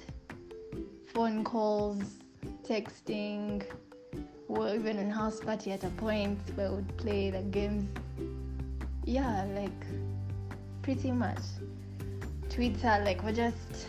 phone 1.13 1.43
calls, 1.43 2.03
texting. 2.63 3.63
We're 4.47 4.75
even 4.75 4.97
in 4.97 5.11
house 5.11 5.39
party 5.39 5.71
at 5.71 5.83
a 5.83 5.89
point 5.89 6.39
where 6.55 6.71
we'd 6.71 6.97
play 6.97 7.29
the 7.29 7.41
games. 7.41 7.87
Yeah, 9.05 9.45
like 9.55 9.85
pretty 10.81 11.11
much. 11.11 11.39
Twitter, 12.49 13.01
like 13.05 13.23
we're 13.23 13.31
just 13.31 13.87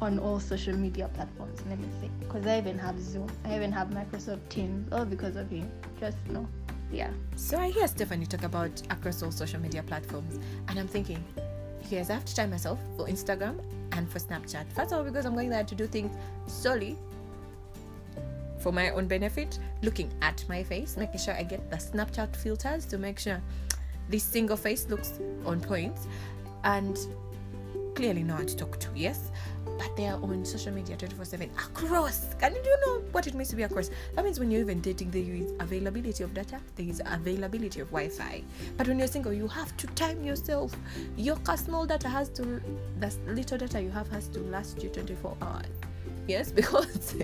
on 0.00 0.18
all 0.18 0.40
social 0.40 0.76
media 0.76 1.10
platforms, 1.14 1.60
let 1.68 1.78
me 1.78 1.88
say. 2.00 2.10
Because 2.20 2.46
I 2.46 2.58
even 2.58 2.78
have 2.78 2.98
Zoom, 3.00 3.30
I 3.44 3.54
even 3.56 3.70
have 3.72 3.88
Microsoft 3.88 4.48
Teams, 4.48 4.90
all 4.92 5.04
because 5.04 5.36
of 5.36 5.50
him. 5.50 5.70
Just 5.98 6.16
no. 6.30 6.46
Yeah. 6.92 7.10
So 7.36 7.58
I 7.58 7.70
hear 7.70 7.86
Stephanie 7.86 8.26
talk 8.26 8.42
about 8.42 8.82
across 8.90 9.22
all 9.22 9.30
social 9.30 9.60
media 9.60 9.82
platforms, 9.82 10.38
and 10.68 10.78
I'm 10.78 10.88
thinking, 10.88 11.22
guys, 11.90 12.10
I 12.10 12.14
have 12.14 12.24
to 12.24 12.34
time 12.34 12.50
myself 12.50 12.78
for 12.96 13.06
Instagram 13.06 13.60
and 13.92 14.10
for 14.10 14.18
Snapchat. 14.18 14.72
First 14.72 14.92
of 14.92 14.98
all, 14.98 15.04
because 15.04 15.24
I'm 15.24 15.34
going 15.34 15.50
there 15.50 15.64
to 15.64 15.74
do 15.74 15.86
things 15.86 16.16
solely 16.46 16.96
for 18.58 18.72
my 18.72 18.90
own 18.90 19.06
benefit, 19.06 19.58
looking 19.82 20.10
at 20.20 20.44
my 20.48 20.62
face, 20.62 20.96
making 20.96 21.20
sure 21.20 21.34
I 21.34 21.44
get 21.44 21.70
the 21.70 21.76
Snapchat 21.76 22.36
filters 22.36 22.84
to 22.86 22.98
make 22.98 23.18
sure 23.18 23.40
this 24.08 24.24
single 24.24 24.56
face 24.56 24.88
looks 24.88 25.18
on 25.46 25.60
point, 25.60 25.96
and 26.64 26.98
clearly 27.94 28.24
to 28.24 28.56
talk 28.56 28.78
to, 28.80 28.88
yes. 28.94 29.30
But 29.80 29.96
they 29.96 30.08
are 30.08 30.22
on 30.22 30.44
social 30.44 30.72
media 30.74 30.94
24 30.94 31.24
7 31.24 31.50
across. 31.56 32.34
Can 32.38 32.54
you 32.54 32.76
know 32.84 33.00
what 33.12 33.26
it 33.26 33.32
means 33.32 33.48
to 33.48 33.56
be 33.56 33.62
across? 33.62 33.90
That 34.14 34.26
means 34.26 34.38
when 34.38 34.50
you're 34.50 34.60
even 34.60 34.82
dating, 34.82 35.10
there 35.10 35.22
is 35.22 35.54
availability 35.58 36.22
of 36.22 36.34
data, 36.34 36.60
there 36.76 36.86
is 36.86 37.00
availability 37.06 37.80
of 37.80 37.88
Wi 37.88 38.10
Fi. 38.10 38.44
But 38.76 38.88
when 38.88 38.98
you're 38.98 39.08
single, 39.08 39.32
you 39.32 39.48
have 39.48 39.74
to 39.78 39.86
time 39.88 40.22
yourself. 40.22 40.76
Your 41.16 41.38
small 41.56 41.86
data 41.86 42.10
has 42.10 42.28
to, 42.30 42.60
the 42.98 43.10
little 43.26 43.56
data 43.56 43.80
you 43.80 43.90
have 43.90 44.06
has 44.10 44.28
to 44.28 44.40
last 44.40 44.82
you 44.82 44.90
24 44.90 45.34
hours. 45.40 45.64
Yes, 46.28 46.52
because 46.60 47.16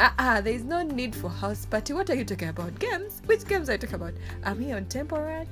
uh-uh, 0.00 0.40
there 0.40 0.52
is 0.52 0.64
no 0.64 0.82
need 0.82 1.14
for 1.14 1.30
house 1.30 1.64
party. 1.64 1.92
What 1.92 2.10
are 2.10 2.16
you 2.16 2.24
talking 2.24 2.48
about? 2.48 2.76
Games? 2.80 3.22
Which 3.26 3.46
games 3.46 3.68
are 3.68 3.72
you 3.72 3.78
talking 3.78 3.94
about? 3.94 4.14
I'm 4.42 4.58
here 4.58 4.76
on 4.76 4.86
Run, 5.10 5.46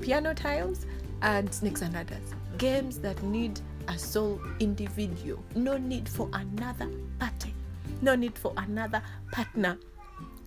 Piano 0.00 0.34
Tiles, 0.34 0.84
and 1.22 1.54
Snakes 1.54 1.82
and 1.82 1.94
Ladders. 1.94 2.34
Games 2.58 2.98
that 2.98 3.22
need 3.22 3.60
a 3.88 3.98
sole 3.98 4.40
individual. 4.60 5.42
No 5.54 5.76
need 5.76 6.08
for 6.08 6.28
another 6.32 6.88
party. 7.18 7.54
No 8.00 8.14
need 8.14 8.38
for 8.38 8.52
another 8.56 9.02
partner. 9.30 9.78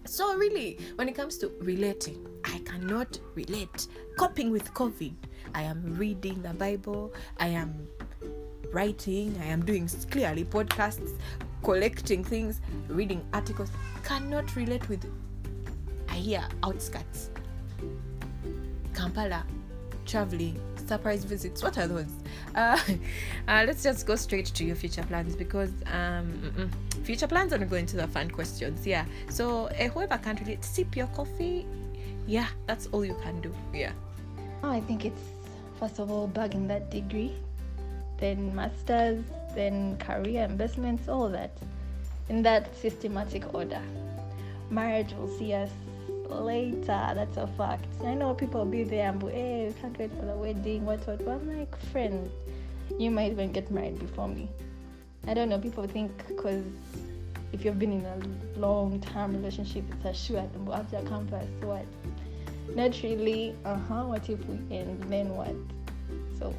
So, 0.05 0.35
really, 0.35 0.79
when 0.95 1.09
it 1.09 1.15
comes 1.15 1.37
to 1.39 1.51
relating, 1.61 2.25
I 2.43 2.59
cannot 2.59 3.19
relate. 3.33 3.87
Coping 4.17 4.51
with 4.51 4.71
COVID, 4.73 5.13
I 5.55 5.63
am 5.63 5.95
reading 5.97 6.41
the 6.43 6.53
Bible, 6.53 7.13
I 7.39 7.47
am 7.47 7.87
writing, 8.71 9.35
I 9.41 9.45
am 9.45 9.65
doing 9.65 9.87
clearly 10.11 10.45
podcasts, 10.45 11.17
collecting 11.63 12.23
things, 12.23 12.61
reading 12.87 13.25
articles. 13.33 13.71
Cannot 14.03 14.55
relate 14.55 14.87
with 14.89 15.05
I 16.07 16.17
hear 16.17 16.47
outskirts, 16.63 17.29
Kampala, 18.93 19.45
traveling, 20.05 20.59
surprise 20.87 21.23
visits. 21.23 21.63
What 21.63 21.77
are 21.77 21.87
those? 21.87 22.05
Uh, 22.55 22.79
uh, 23.49 23.65
let's 23.67 23.83
just 23.83 24.07
go 24.07 24.15
straight 24.15 24.45
to 24.45 24.63
your 24.63 24.77
future 24.77 25.03
plans 25.03 25.35
because 25.35 25.73
um, 25.91 26.71
future 27.03 27.27
plans 27.27 27.51
are 27.51 27.57
going 27.57 27.85
to 27.85 27.97
the 27.97 28.07
fun 28.07 28.31
questions. 28.31 28.87
Yeah. 28.87 29.03
So 29.29 29.65
uh, 29.67 29.89
whoever 29.89 30.17
can't 30.17 30.39
relate, 30.39 30.63
sip 30.63 30.95
your 30.95 31.07
coffee. 31.07 31.65
Yeah, 32.27 32.47
that's 32.65 32.87
all 32.93 33.03
you 33.03 33.17
can 33.21 33.41
do. 33.41 33.53
Yeah. 33.73 33.91
Oh, 34.63 34.69
I 34.69 34.79
think 34.79 35.03
it's 35.03 35.21
first 35.77 35.99
of 35.99 36.09
all 36.09 36.27
bagging 36.27 36.65
that 36.69 36.89
degree, 36.89 37.33
then 38.19 38.55
masters, 38.55 39.21
then 39.53 39.97
career 39.97 40.45
investments, 40.45 41.09
all 41.09 41.27
that 41.27 41.51
in 42.29 42.41
that 42.43 42.75
systematic 42.75 43.53
order. 43.53 43.81
Marriage 44.69 45.13
will 45.13 45.37
see 45.37 45.53
us 45.53 45.69
later, 46.29 47.11
that's 47.15 47.37
a 47.37 47.47
fact. 47.57 47.85
I 48.03 48.13
know 48.13 48.33
people 48.33 48.65
be 48.65 48.83
there 48.83 49.09
and 49.09 49.19
be, 49.19 49.31
hey, 49.31 49.67
we 49.67 49.81
can't 49.81 49.97
wait 49.97 50.11
for 50.11 50.25
the 50.25 50.35
wedding, 50.35 50.85
what, 50.85 51.05
what, 51.07 51.21
what. 51.21 51.35
I'm 51.35 51.59
like, 51.59 51.75
friend, 51.91 52.29
you 52.97 53.11
might 53.11 53.31
even 53.31 53.51
get 53.51 53.71
married 53.71 53.99
before 53.99 54.27
me. 54.27 54.49
I 55.27 55.33
don't 55.33 55.49
know, 55.49 55.59
people 55.59 55.87
think 55.87 56.11
because 56.27 56.63
if 57.51 57.63
you've 57.63 57.79
been 57.79 57.93
in 57.93 58.05
a 58.05 58.59
long 58.59 58.99
term 58.99 59.33
relationship, 59.33 59.83
it's 59.91 60.05
a 60.05 60.13
sure 60.13 60.39
and 60.39 60.69
after 60.69 61.01
campus, 61.01 61.47
what? 61.61 61.85
Not 62.75 63.01
really, 63.03 63.55
uh 63.63 63.77
huh, 63.87 64.03
what 64.03 64.29
if 64.29 64.45
we 64.45 64.55
end, 64.75 65.03
then 65.09 65.29
what? 65.29 65.55
So, 66.37 66.53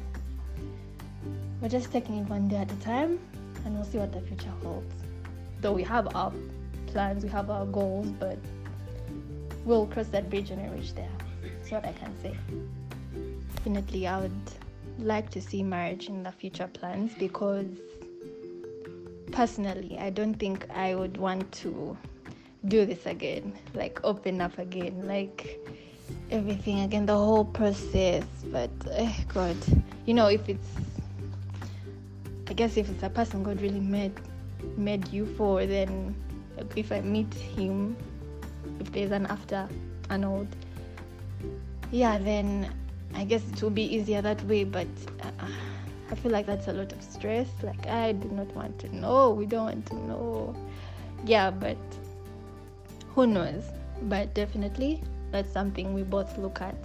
we're 1.61 1.69
just 1.69 1.91
taking 1.91 2.17
it 2.17 2.29
one 2.29 2.47
day 2.47 2.57
at 2.57 2.71
a 2.71 2.75
time 2.77 3.19
and 3.65 3.75
we'll 3.75 3.85
see 3.85 3.97
what 3.97 4.11
the 4.13 4.21
future 4.21 4.51
holds. 4.63 4.93
Though 5.61 5.73
we 5.73 5.83
have 5.83 6.15
our 6.15 6.31
plans, 6.87 7.23
we 7.23 7.29
have 7.29 7.49
our 7.49 7.65
goals, 7.65 8.07
but 8.19 8.37
we'll 9.67 9.85
cross 9.85 10.07
that 10.07 10.29
bridge 10.29 10.49
when 10.49 10.63
we 10.63 10.79
reach 10.79 10.95
there. 10.95 11.09
That's 11.43 11.71
what 11.71 11.85
I 11.85 11.91
can 11.91 12.13
say. 12.21 12.35
Definitely, 13.55 14.07
I 14.07 14.21
would 14.21 14.51
like 14.97 15.29
to 15.31 15.41
see 15.41 15.61
marriage 15.61 16.07
in 16.07 16.23
the 16.23 16.31
future 16.31 16.67
plans 16.67 17.11
because 17.19 17.67
personally, 19.31 19.97
I 19.99 20.09
don't 20.09 20.35
think 20.35 20.65
I 20.69 20.95
would 20.95 21.17
want 21.17 21.51
to 21.63 21.97
do 22.65 22.85
this 22.85 23.05
again, 23.05 23.53
like 23.73 23.99
open 24.03 24.39
up 24.41 24.57
again, 24.57 25.05
like 25.05 25.59
everything 26.31 26.79
again, 26.79 27.05
the 27.05 27.15
whole 27.15 27.45
process. 27.45 28.23
But 28.45 28.71
eh, 28.91 29.13
God, 29.27 29.57
you 30.05 30.13
know, 30.13 30.27
if 30.27 30.47
it's, 30.47 30.67
I 32.47 32.53
guess 32.53 32.77
if 32.77 32.89
it's 32.89 33.03
a 33.03 33.09
person 33.09 33.43
God 33.43 33.61
really 33.61 33.81
made 33.81 34.13
made 34.77 35.07
you 35.09 35.25
for, 35.35 35.65
then 35.65 36.15
if 36.75 36.91
I 36.91 37.01
meet 37.01 37.33
him, 37.33 37.95
if 38.79 38.91
there's 38.91 39.11
an 39.11 39.25
after 39.25 39.67
an 40.09 40.23
old, 40.23 40.47
yeah, 41.91 42.17
then 42.17 42.73
I 43.15 43.23
guess 43.25 43.41
it 43.51 43.61
will 43.61 43.69
be 43.69 43.83
easier 43.83 44.21
that 44.21 44.41
way. 44.43 44.63
But 44.63 44.87
uh, 45.21 45.47
I 46.11 46.15
feel 46.15 46.31
like 46.31 46.45
that's 46.45 46.67
a 46.67 46.73
lot 46.73 46.91
of 46.91 47.01
stress. 47.01 47.47
Like 47.63 47.87
I 47.87 48.11
do 48.11 48.29
not 48.29 48.53
want 48.55 48.79
to 48.79 48.95
know. 48.95 49.31
We 49.31 49.45
don't 49.45 49.65
want 49.65 49.85
to 49.87 49.95
know. 49.95 50.55
Yeah, 51.25 51.51
but 51.51 51.77
who 53.09 53.27
knows? 53.27 53.63
But 54.03 54.33
definitely 54.33 55.01
that's 55.31 55.51
something 55.51 55.93
we 55.93 56.03
both 56.03 56.37
look 56.37 56.61
at. 56.61 56.75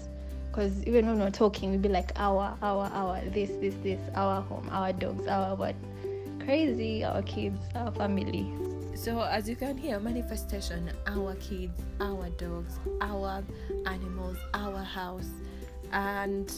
Because 0.48 0.84
even 0.84 1.06
when 1.06 1.18
we're 1.18 1.30
talking, 1.30 1.70
we'd 1.70 1.80
be 1.80 1.88
like, 1.88 2.12
our, 2.16 2.56
our, 2.60 2.84
our, 2.92 3.20
this, 3.30 3.50
this, 3.60 3.74
this, 3.82 3.98
our 4.14 4.42
home, 4.42 4.68
our 4.70 4.92
dogs, 4.92 5.26
our 5.26 5.54
what? 5.54 5.74
Crazy, 6.40 7.04
our 7.04 7.22
kids, 7.22 7.58
our 7.74 7.90
family. 7.92 8.52
So, 8.94 9.22
as 9.22 9.48
you 9.48 9.56
can 9.56 9.76
hear, 9.76 9.98
manifestation 9.98 10.90
our 11.06 11.34
kids, 11.36 11.80
our 12.00 12.28
dogs, 12.30 12.78
our 13.00 13.42
animals, 13.86 14.36
our 14.54 14.82
house, 14.82 15.30
and 15.92 16.52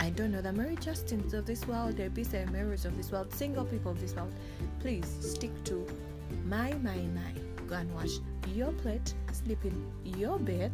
I 0.00 0.10
don't 0.10 0.32
know 0.32 0.42
the 0.42 0.52
Mary 0.52 0.76
Justins 0.76 1.34
of 1.34 1.46
this 1.46 1.66
world, 1.68 1.96
the 1.96 2.08
Bisa 2.08 2.50
Marys 2.50 2.84
of 2.84 2.96
this 2.96 3.12
world, 3.12 3.32
single 3.32 3.64
people 3.64 3.92
of 3.92 4.00
this 4.00 4.14
world. 4.16 4.32
Please 4.80 5.06
stick 5.20 5.52
to 5.64 5.86
my, 6.44 6.72
my, 6.82 6.96
my. 6.96 7.32
Go 7.68 7.76
and 7.76 7.94
wash 7.94 8.18
your 8.48 8.72
plate, 8.72 9.14
sleep 9.32 9.64
in 9.64 9.92
your 10.18 10.38
bed, 10.38 10.72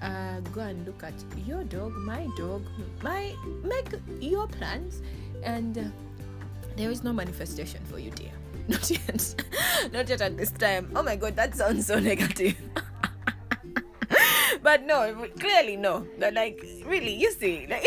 uh, 0.00 0.40
go 0.52 0.62
and 0.62 0.86
look 0.86 1.02
at 1.02 1.14
your 1.44 1.64
dog, 1.64 1.92
my 1.92 2.26
dog, 2.36 2.62
my 3.02 3.34
make 3.62 3.92
your 4.20 4.46
plans, 4.46 5.02
and 5.42 5.76
uh, 5.76 5.82
there 6.76 6.90
is 6.90 7.04
no 7.04 7.12
manifestation 7.12 7.84
for 7.84 7.98
you, 7.98 8.10
dear. 8.12 8.32
Not 8.68 8.90
yet. 8.90 9.44
Not 9.92 10.08
yet 10.08 10.20
at 10.20 10.36
this 10.36 10.50
time. 10.50 10.90
Oh 10.96 11.02
my 11.02 11.16
god, 11.16 11.36
that 11.36 11.54
sounds 11.54 11.86
so 11.86 11.98
negative. 11.98 12.56
but 14.62 14.84
no, 14.84 15.28
clearly 15.38 15.76
no. 15.76 16.06
But 16.18 16.34
like, 16.34 16.64
really, 16.86 17.14
you 17.14 17.30
see, 17.32 17.66
like. 17.68 17.84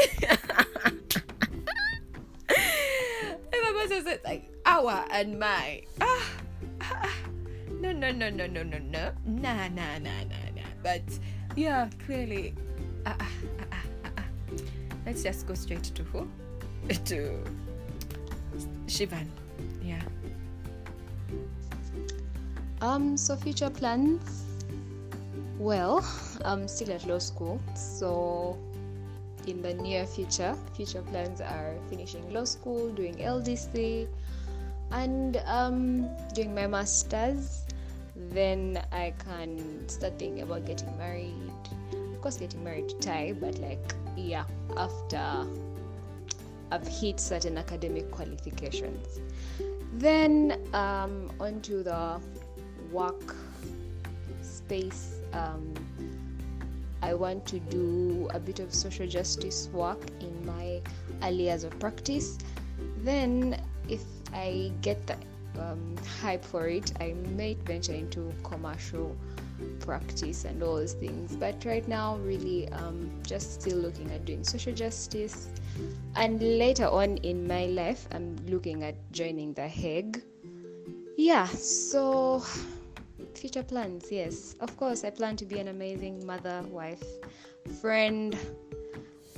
if 2.48 3.70
a 3.70 3.74
person 3.74 4.04
says 4.06 4.20
like 4.24 4.52
our 4.66 5.06
and 5.12 5.40
my, 5.40 5.82
ah, 6.02 6.30
ah, 6.82 7.14
no, 7.80 7.92
no, 7.92 8.12
no, 8.12 8.30
no, 8.30 8.46
no, 8.46 8.64
no, 8.64 8.78
no, 8.78 9.12
nah, 9.26 9.68
nah, 9.70 9.98
nah, 9.98 10.24
nah, 10.30 10.48
nah. 10.56 10.70
But 10.84 11.04
yeah, 11.56 11.90
clearly, 12.06 12.54
ah, 13.06 13.16
ah, 13.20 13.32
ah, 13.60 13.66
ah, 13.72 13.84
ah, 14.06 14.12
ah. 14.20 14.26
let's 15.06 15.24
just 15.24 15.48
go 15.48 15.56
straight 15.56 15.84
to 15.84 16.04
who? 16.04 16.28
To 17.06 17.44
Shivan. 18.88 19.28
Yeah. 19.84 20.02
Um, 22.82 23.18
so 23.18 23.36
future 23.36 23.70
plans. 23.70 24.44
Well, 25.58 26.06
I'm 26.46 26.68
still 26.68 26.92
at 26.92 27.06
law 27.08 27.18
school, 27.18 27.60
so 27.76 28.58
in 29.48 29.62
the 29.62 29.74
near 29.74 30.06
future, 30.06 30.56
future 30.76 31.02
plans 31.02 31.42
are 31.42 31.74
finishing 31.90 32.32
law 32.32 32.44
school, 32.44 32.90
doing 32.92 33.16
LDC, 33.16 34.08
and 34.92 35.42
um, 35.46 36.08
doing 36.34 36.54
my 36.54 36.68
masters. 36.68 37.64
Then 38.16 38.82
I 38.92 39.14
can 39.26 39.88
start 39.90 40.20
thinking 40.20 40.42
about 40.42 40.66
getting 40.66 40.96
married. 40.98 41.34
Of 41.94 42.22
course, 42.22 42.38
getting 42.38 42.64
married 42.64 42.90
to 42.90 42.96
Thai, 42.98 43.34
but 43.40 43.58
like, 43.60 43.94
yeah, 44.16 44.46
after 44.76 45.48
I've 46.72 46.88
hit 46.88 47.20
certain 47.20 47.58
academic 47.58 48.12
qualifications. 48.12 49.20
Then 49.94 50.60
um, 50.74 51.32
onto 51.40 51.82
the 51.84 52.20
work 52.92 53.36
space. 54.42 55.16
Um, 55.34 55.74
I 57.02 57.14
want 57.14 57.46
to 57.48 57.60
do 57.60 58.28
a 58.34 58.40
bit 58.40 58.60
of 58.60 58.74
social 58.74 59.08
justice 59.08 59.70
work 59.72 60.00
in 60.20 60.46
my 60.46 60.82
early 61.24 61.44
years 61.44 61.64
of 61.64 61.78
practice. 61.80 62.38
Then, 63.04 63.62
if 63.88 64.04
I 64.34 64.72
get 64.82 65.06
the 65.08 65.16
um, 65.60 65.96
hype 66.22 66.44
for 66.44 66.68
it, 66.68 66.92
I 67.00 67.14
might 67.36 67.58
venture 67.64 67.94
into 67.94 68.34
commercial 68.44 69.16
practice 69.80 70.46
and 70.46 70.62
all 70.62 70.76
those 70.76 70.94
things. 70.94 71.36
But 71.36 71.64
right 71.66 71.88
now, 71.88 72.18
really, 72.18 72.68
um, 72.70 73.10
just 73.24 73.62
still 73.62 73.78
looking 73.78 74.12
at 74.12 74.26
doing 74.26 74.44
social 74.44 74.74
justice. 74.74 75.48
And 76.16 76.42
later 76.42 76.88
on 76.88 77.18
in 77.18 77.48
my 77.48 77.68
life, 77.68 78.08
I'm 78.12 78.36
looking 78.48 78.84
at 78.84 78.96
joining 79.12 79.54
the 79.54 79.68
Hague. 79.68 80.22
Yeah, 81.18 81.48
so 81.48 82.44
future 83.38 83.64
plans, 83.64 84.12
yes. 84.12 84.56
Of 84.60 84.76
course, 84.78 85.04
I 85.04 85.12
plan 85.12 85.36
to 85.38 85.46
be 85.46 85.60
an 85.60 85.68
amazing 85.68 86.26
mother, 86.26 86.64
wife, 86.70 87.04
friend, 87.82 88.38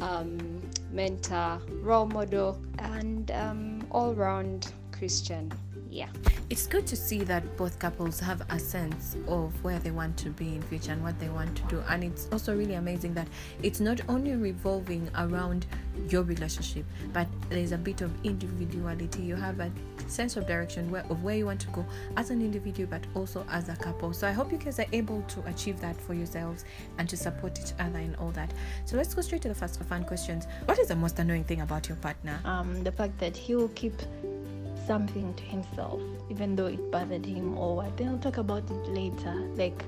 um, 0.02 0.62
mentor, 0.92 1.60
role 1.82 2.06
model, 2.08 2.60
and 2.80 3.30
um, 3.32 3.86
all 3.92 4.14
round 4.14 4.72
Christian. 4.92 5.52
Yeah. 5.90 6.08
It's 6.50 6.68
good 6.68 6.88
to 6.88 6.96
see 6.96 7.20
that 7.24 7.58
both 7.58 7.80
couples 7.80 8.20
have 8.20 8.42
a 8.50 8.60
sense 8.60 9.16
of 9.28 9.52
where 9.64 9.80
they 9.80 9.92
want 9.92 10.18
to 10.18 10.30
be 10.30 10.56
in 10.56 10.62
future 10.64 10.92
and 10.92 11.04
what 11.04 11.20
they 11.20 11.30
want 11.30 11.56
to 11.58 11.64
do. 11.64 11.84
And 11.90 12.04
it's 12.04 12.28
also 12.32 12.56
really 12.56 12.76
amazing 12.76 13.14
that 13.16 13.28
it's 13.62 13.80
not 13.80 14.02
only 14.08 14.36
revolving 14.36 15.10
around 15.16 15.66
your 16.08 16.24
relationship, 16.24 16.86
but 17.14 17.28
there's 17.50 17.72
a 17.72 17.78
bit 17.78 18.02
of 18.02 18.12
individuality. 18.24 19.24
You 19.24 19.36
have 19.36 19.60
a 19.60 19.72
sense 20.08 20.38
of 20.38 20.48
direction 20.48 20.90
where, 20.90 21.04
of 21.10 21.24
where 21.24 21.36
you 21.36 21.46
want 21.46 21.62
to 21.62 21.68
go 21.68 21.86
as 22.18 22.30
an 22.30 22.42
individual, 22.42 22.88
but 22.90 23.06
also 23.16 23.46
as 23.50 23.70
a 23.70 23.76
couple. 23.76 24.14
So 24.14 24.28
I 24.28 24.32
hope 24.32 24.52
you 24.52 24.58
guys 24.58 24.80
are 24.80 24.88
able 24.92 25.22
to 25.22 25.48
achieve 25.48 25.80
that 25.82 26.00
for 26.00 26.14
yourselves 26.14 26.66
and 26.98 27.08
to 27.10 27.18
support 27.18 27.60
each 27.60 27.74
other 27.80 28.00
in 28.00 28.16
all 28.16 28.32
that. 28.32 28.52
So 28.86 28.98
let's 28.98 29.14
go 29.14 29.22
straight 29.22 29.42
to 29.44 29.50
the 29.50 29.56
first 29.56 29.82
fun 29.84 30.04
questions. 30.04 30.48
What 30.66 30.80
is 30.80 30.88
the 30.88 30.96
most 30.96 31.20
annoying 31.20 31.44
thing 31.44 31.62
about 31.62 31.88
your 31.88 31.98
partner? 31.98 32.40
Um, 32.46 32.84
the 32.84 32.92
fact 32.92 33.18
that 33.20 33.36
he 33.36 33.56
will 33.56 33.70
keep 33.70 33.94
something 34.90 35.32
to 35.36 35.44
himself, 35.44 36.02
even 36.32 36.56
though 36.56 36.66
it 36.66 36.92
bothered 36.92 37.24
him 37.24 37.56
or 37.56 37.76
what. 37.76 37.96
Then 37.96 38.08
I'll 38.08 38.18
talk 38.18 38.38
about 38.38 38.64
it 38.64 38.88
later. 38.90 39.36
Like, 39.56 39.84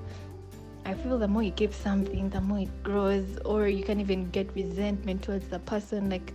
I 0.85 0.93
feel 0.93 1.17
the 1.17 1.27
more 1.27 1.41
you 1.41 1.49
give 1.49 1.73
something, 1.73 2.29
the 2.29 2.39
more 2.39 2.59
it 2.59 2.83
grows, 2.83 3.25
or 3.43 3.67
you 3.67 3.83
can 3.83 3.99
even 3.99 4.29
get 4.29 4.53
resentment 4.53 5.23
towards 5.23 5.47
the 5.47 5.57
person. 5.57 6.11
Like, 6.11 6.31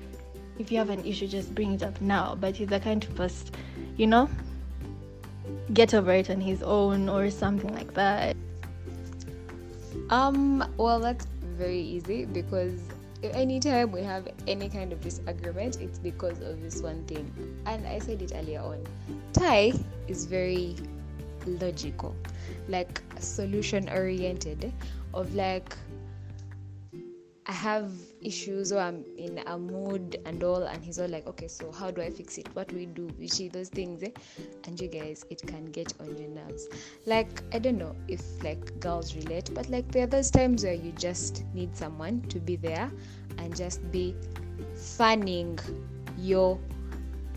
if 0.58 0.72
you 0.72 0.78
have 0.78 0.90
an 0.90 1.04
issue, 1.04 1.28
just 1.28 1.54
bring 1.54 1.74
it 1.74 1.84
up 1.84 2.00
now. 2.00 2.34
But 2.34 2.56
he's 2.56 2.68
the 2.68 2.80
kind 2.80 3.00
to 3.02 3.10
first, 3.12 3.54
you 3.96 4.08
know, 4.08 4.28
get 5.72 5.94
over 5.94 6.12
it 6.12 6.28
on 6.28 6.40
his 6.40 6.60
own 6.64 7.08
or 7.08 7.30
something 7.30 7.72
like 7.72 7.94
that. 7.94 8.34
Um, 10.10 10.64
well, 10.76 10.98
that's 10.98 11.26
very 11.56 11.80
easy 11.80 12.24
because 12.24 12.80
anytime 13.22 13.92
we 13.92 14.02
have 14.02 14.28
any 14.46 14.68
kind 14.68 14.92
of 14.92 15.00
disagreement, 15.00 15.80
it's 15.80 15.98
because 15.98 16.40
of 16.40 16.62
this 16.62 16.80
one 16.82 17.04
thing. 17.04 17.30
And 17.66 17.86
I 17.86 17.98
said 17.98 18.22
it 18.22 18.32
earlier 18.34 18.60
on. 18.60 18.84
Thai 19.32 19.72
is 20.08 20.26
very 20.26 20.76
logical, 21.46 22.14
like 22.68 23.02
solution 23.18 23.88
oriented, 23.88 24.72
of 25.14 25.34
like 25.34 25.76
I 27.46 27.52
have 27.52 27.92
issues 28.22 28.72
or 28.72 28.78
I'm 28.78 29.04
in 29.16 29.38
a 29.46 29.58
mood 29.58 30.16
and 30.24 30.42
all, 30.42 30.62
and 30.64 30.84
he's 30.84 30.98
all 30.98 31.08
like, 31.08 31.26
okay, 31.26 31.48
so 31.48 31.70
how 31.70 31.90
do 31.90 32.02
I 32.02 32.10
fix 32.10 32.38
it? 32.38 32.48
What 32.54 32.68
do 32.68 32.76
we 32.76 32.86
do? 32.86 33.10
You 33.18 33.28
see 33.28 33.48
those 33.48 33.68
things, 33.68 34.02
eh? 34.02 34.10
And 34.64 34.80
you 34.80 34.88
guys, 34.88 35.24
it 35.30 35.42
can 35.46 35.64
get 35.66 35.92
on 36.00 36.16
your 36.16 36.28
nerves. 36.28 36.68
Like, 37.06 37.42
I 37.52 37.58
don't 37.58 37.78
know 37.78 37.94
if 38.08 38.22
like 38.42 38.78
girls 38.80 39.14
relate, 39.14 39.50
but 39.54 39.68
like 39.68 39.90
there 39.92 40.04
are 40.04 40.08
those 40.08 40.30
times 40.30 40.64
where 40.64 40.74
you 40.74 40.92
just 40.92 41.44
need 41.54 41.76
someone 41.76 42.22
to 42.22 42.38
be 42.38 42.56
there 42.56 42.90
and 43.38 43.54
just 43.54 43.90
be 43.92 44.14
fanning 44.74 45.58
your 46.18 46.58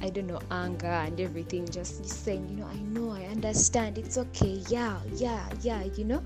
I 0.01 0.09
don't 0.09 0.27
know, 0.27 0.39
anger 0.49 0.87
and 0.87 1.19
everything, 1.19 1.67
just 1.67 2.05
saying, 2.05 2.47
you 2.49 2.55
know, 2.55 2.67
I 2.67 2.75
know, 2.77 3.11
I 3.11 3.25
understand, 3.25 3.97
it's 3.97 4.17
okay, 4.17 4.63
yeah, 4.69 4.97
yeah, 5.15 5.45
yeah, 5.61 5.83
you 5.83 6.05
know. 6.05 6.23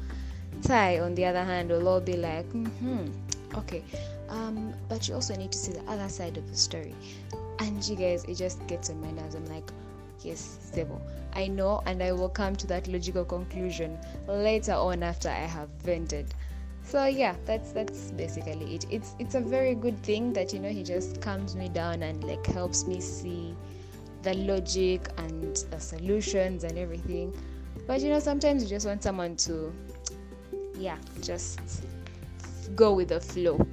Thai, 0.62 1.00
on 1.00 1.16
the 1.16 1.26
other 1.26 1.44
hand, 1.44 1.70
will 1.70 1.88
all 1.88 2.00
be 2.00 2.16
like, 2.16 2.48
mm-hmm, 2.54 3.08
okay, 3.56 3.84
um, 4.30 4.74
but 4.90 5.08
you 5.08 5.16
also 5.16 5.36
need 5.36 5.52
to 5.52 5.58
see 5.58 5.74
the 5.74 5.84
other 5.92 6.10
side 6.10 6.38
of 6.38 6.50
the 6.50 6.58
story. 6.58 6.96
And 7.60 7.84
you 7.88 7.96
guys, 7.96 8.24
it 8.26 8.36
just 8.36 8.66
gets 8.68 8.90
on 8.90 9.00
my 9.02 9.12
nerves. 9.12 9.36
I'm 9.36 9.46
like, 9.46 9.72
yes, 10.22 10.72
Zebo, 10.74 11.00
I 11.34 11.48
know, 11.48 11.82
and 11.86 12.02
I 12.02 12.12
will 12.12 12.30
come 12.30 12.56
to 12.56 12.68
that 12.68 12.88
logical 12.88 13.26
conclusion 13.26 13.98
later 14.28 14.74
on 14.74 15.04
after 15.04 15.30
I 15.30 15.46
have 15.46 15.70
vented 15.84 16.34
so 16.84 17.06
yeah 17.06 17.36
that's 17.46 17.72
that's 17.72 18.12
basically 18.12 18.76
it 18.76 18.86
it's 18.90 19.16
it's 19.18 19.36
a 19.36 19.40
very 19.40 19.74
good 19.74 19.98
thing 20.04 20.34
that 20.34 20.54
you 20.54 20.60
know 20.60 20.70
he 20.70 20.84
just 20.84 21.22
calms 21.22 21.56
me 21.56 21.70
down 21.70 22.04
and 22.04 22.24
like 22.24 22.46
helps 22.48 22.86
me 22.86 23.00
see 23.00 23.56
the 24.22 24.34
logic 24.34 25.08
and 25.18 25.56
the 25.72 25.80
solutions 25.80 26.64
and 26.64 26.78
everything 26.78 27.34
but 27.88 28.02
you 28.02 28.10
know 28.10 28.20
sometimes 28.20 28.64
you 28.64 28.70
just 28.70 28.86
want 28.86 29.02
someone 29.02 29.36
to 29.36 29.74
yeah 30.78 30.98
just 31.22 31.86
go 32.70 32.94
with 32.94 33.10
the 33.10 33.20
flow? 33.20 33.66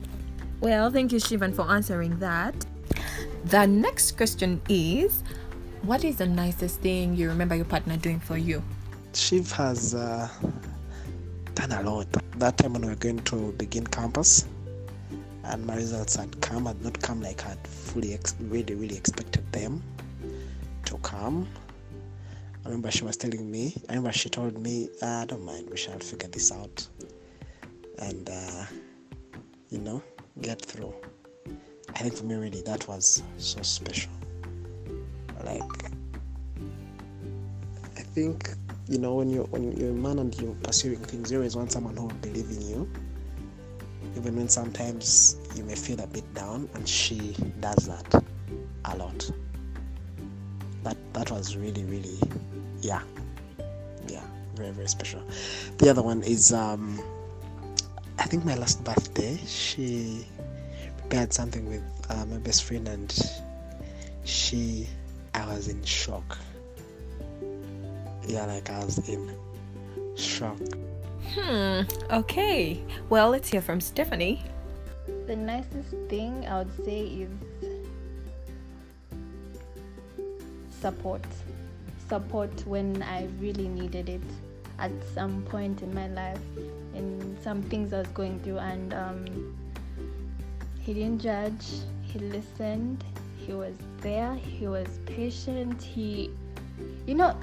Well 0.61 0.91
thank 0.91 1.13
you 1.13 1.19
shivan 1.19 1.55
for 1.55 1.63
answering 1.63 2.19
that. 2.19 2.55
The 3.45 3.67
next 3.67 4.17
question 4.17 4.61
is 4.69 5.23
what 5.83 6.05
is 6.05 6.17
the 6.17 6.27
nicest 6.27 6.81
thing 6.81 7.17
you 7.17 7.29
remember 7.29 7.55
your 7.55 7.65
partner 7.65 7.97
doing 7.97 8.21
for 8.21 8.37
you? 8.37 8.63
Shiv 9.15 9.51
has 9.53 9.95
uh, 9.95 10.29
done 11.55 11.73
a 11.73 11.83
lot. 11.83 12.07
That 12.37 12.59
time 12.59 12.75
when 12.75 12.83
we 12.83 12.89
were 12.89 12.95
going 12.97 13.21
to 13.21 13.53
begin 13.53 13.87
campus 13.87 14.47
and 15.45 15.67
my 15.67 15.77
results 15.77 16.17
had 16.17 16.41
come 16.41 16.67
had 16.67 16.81
not 16.83 17.01
come 17.01 17.21
like 17.21 17.45
i 17.45 17.51
had 17.51 17.67
fully 17.67 18.15
ex- 18.15 18.35
really 18.41 18.75
really 18.75 18.97
expected 18.97 19.45
them 19.53 19.83
to 20.85 20.97
come. 20.99 21.47
I 22.65 22.69
remember 22.69 22.91
she 22.91 23.05
was 23.05 23.17
telling 23.17 23.51
me 23.51 23.75
i 23.89 23.95
remember 23.95 24.13
she 24.13 24.29
told 24.29 24.59
me 24.59 24.89
ah, 25.03 25.23
i 25.23 25.25
don't 25.25 25.45
mind 25.45 25.69
we 25.71 25.77
shall 25.77 25.99
figure 25.99 26.29
this 26.29 26.53
out 26.53 26.87
and 28.01 28.29
uh, 28.31 28.65
you 29.71 29.79
know 29.79 30.03
get 30.41 30.61
through. 30.61 30.95
I 31.95 31.99
think 31.99 32.15
for 32.17 32.25
me 32.25 32.35
really 32.35 32.63
that 32.63 32.87
was 32.89 33.23
so 33.39 33.63
special. 33.63 34.13
Like 35.45 35.63
i 37.97 38.03
think 38.03 38.51
you 38.89 38.99
know 38.99 39.15
when 39.15 39.31
you 39.31 39.45
when 39.51 39.73
you're 39.73 39.91
a 39.91 39.95
man 39.95 40.19
and 40.19 40.39
you're 40.39 40.55
pursuing 40.63 40.99
things 40.99 41.31
you 41.31 41.39
always 41.39 41.57
want 41.57 41.73
someone 41.73 41.97
who 41.97 42.03
will 42.03 42.15
believe 42.17 42.51
in 42.51 42.63
you. 42.63 42.91
Even 44.17 44.37
when 44.37 44.49
sometimes 44.49 45.37
you 45.55 45.65
may 45.65 45.75
feel 45.77 46.01
a 46.01 46.07
bit 46.07 46.35
down 46.35 46.69
and 46.75 46.89
she 46.89 47.35
does 47.61 47.87
that 47.87 48.25
a 48.87 48.97
lot. 48.97 49.31
That 50.83 50.97
that 51.15 51.31
was 51.31 51.57
really 51.57 51.85
really 51.85 52.19
yeah. 52.83 53.03
Yeah 54.09 54.25
very 54.61 54.73
very 54.73 54.89
special. 54.89 55.23
The 55.79 55.89
other 55.91 56.03
one 56.03 56.23
is 56.23 56.53
um 56.53 57.01
I 58.21 58.25
think 58.25 58.45
my 58.45 58.55
last 58.55 58.85
birthday, 58.85 59.41
she 59.47 60.27
prepared 60.99 61.33
something 61.33 61.67
with 61.67 61.83
uh, 62.11 62.27
my 62.27 62.37
best 62.37 62.65
friend, 62.65 62.87
and 62.87 63.11
she, 64.25 64.87
I 65.35 65.47
was 65.47 65.69
in 65.69 65.83
shock. 65.83 66.37
Yeah, 68.29 68.45
like 68.45 68.69
I 68.69 68.85
was 68.85 69.09
in 69.09 69.35
shock. 70.17 70.61
Hmm. 71.35 71.83
Okay. 72.11 72.85
Well, 73.09 73.31
let's 73.31 73.49
hear 73.49 73.63
from 73.63 73.81
Stephanie. 73.81 74.43
The 75.27 75.35
nicest 75.37 75.97
thing 76.11 76.47
I 76.47 76.59
would 76.59 76.85
say 76.85 77.25
is 77.25 77.31
support. 80.79 81.25
Support 82.11 82.67
when 82.67 83.03
I 83.03 83.29
really 83.41 83.69
needed 83.69 84.11
it 84.11 84.23
at 84.79 84.93
some 85.15 85.43
point 85.45 85.81
in 85.81 85.95
my 85.95 86.09
life, 86.09 86.41
in 87.01 87.37
some 87.43 87.63
things 87.63 87.93
I 87.93 87.99
was 87.99 88.09
going 88.09 88.39
through, 88.41 88.59
and 88.59 88.95
um, 88.95 89.57
he 90.81 90.95
didn't 90.95 91.21
judge, 91.21 91.67
he 92.03 92.19
listened, 92.19 93.05
he 93.37 93.53
was 93.53 93.75
there, 94.01 94.35
he 94.35 94.67
was 94.67 95.01
patient, 95.07 95.83
he, 95.83 96.31
you 97.07 97.15
know, 97.15 97.35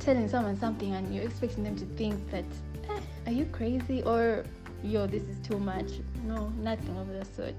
telling 0.00 0.28
someone 0.28 0.58
something 0.58 0.94
and 0.94 1.14
you're 1.14 1.24
expecting 1.24 1.64
them 1.64 1.76
to 1.76 1.86
think 1.96 2.30
that, 2.30 2.44
eh, 2.90 3.00
are 3.26 3.32
you 3.32 3.46
crazy? 3.46 4.02
Or, 4.02 4.44
yo, 4.82 5.06
this 5.06 5.22
is 5.24 5.38
too 5.46 5.58
much. 5.58 5.90
No, 6.24 6.48
nothing 6.60 6.96
of 6.96 7.08
the 7.08 7.24
sort. 7.24 7.54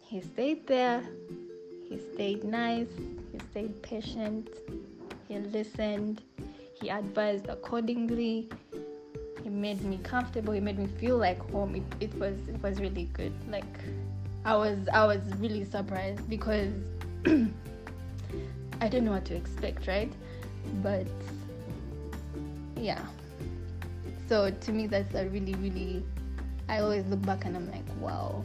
He 0.00 0.20
stayed 0.20 0.66
there, 0.66 1.02
he 1.88 1.98
stayed 2.14 2.44
nice, 2.44 2.92
he 3.32 3.38
stayed 3.50 3.82
patient, 3.82 4.48
he 5.28 5.38
listened, 5.38 6.22
he 6.80 6.88
advised 6.88 7.46
accordingly. 7.48 8.48
He 9.44 9.50
made 9.50 9.84
me 9.84 9.98
comfortable. 10.02 10.54
He 10.54 10.60
made 10.60 10.78
me 10.78 10.86
feel 10.86 11.18
like 11.18 11.38
home. 11.50 11.76
It, 11.76 11.82
it 12.00 12.18
was 12.18 12.34
it 12.48 12.62
was 12.62 12.80
really 12.80 13.10
good. 13.12 13.32
Like 13.48 13.66
I 14.46 14.56
was 14.56 14.88
I 14.92 15.04
was 15.04 15.20
really 15.38 15.64
surprised 15.66 16.28
because 16.30 16.72
I 17.26 18.88
didn't 18.88 19.04
know 19.04 19.12
what 19.12 19.26
to 19.26 19.36
expect, 19.36 19.86
right? 19.86 20.10
But 20.82 21.06
yeah. 22.76 23.04
So 24.26 24.50
to 24.50 24.72
me 24.72 24.86
that's 24.86 25.14
a 25.14 25.28
really 25.28 25.54
really 25.56 26.02
I 26.70 26.80
always 26.80 27.04
look 27.06 27.20
back 27.22 27.44
and 27.44 27.54
I'm 27.54 27.70
like, 27.70 27.84
wow, 28.00 28.42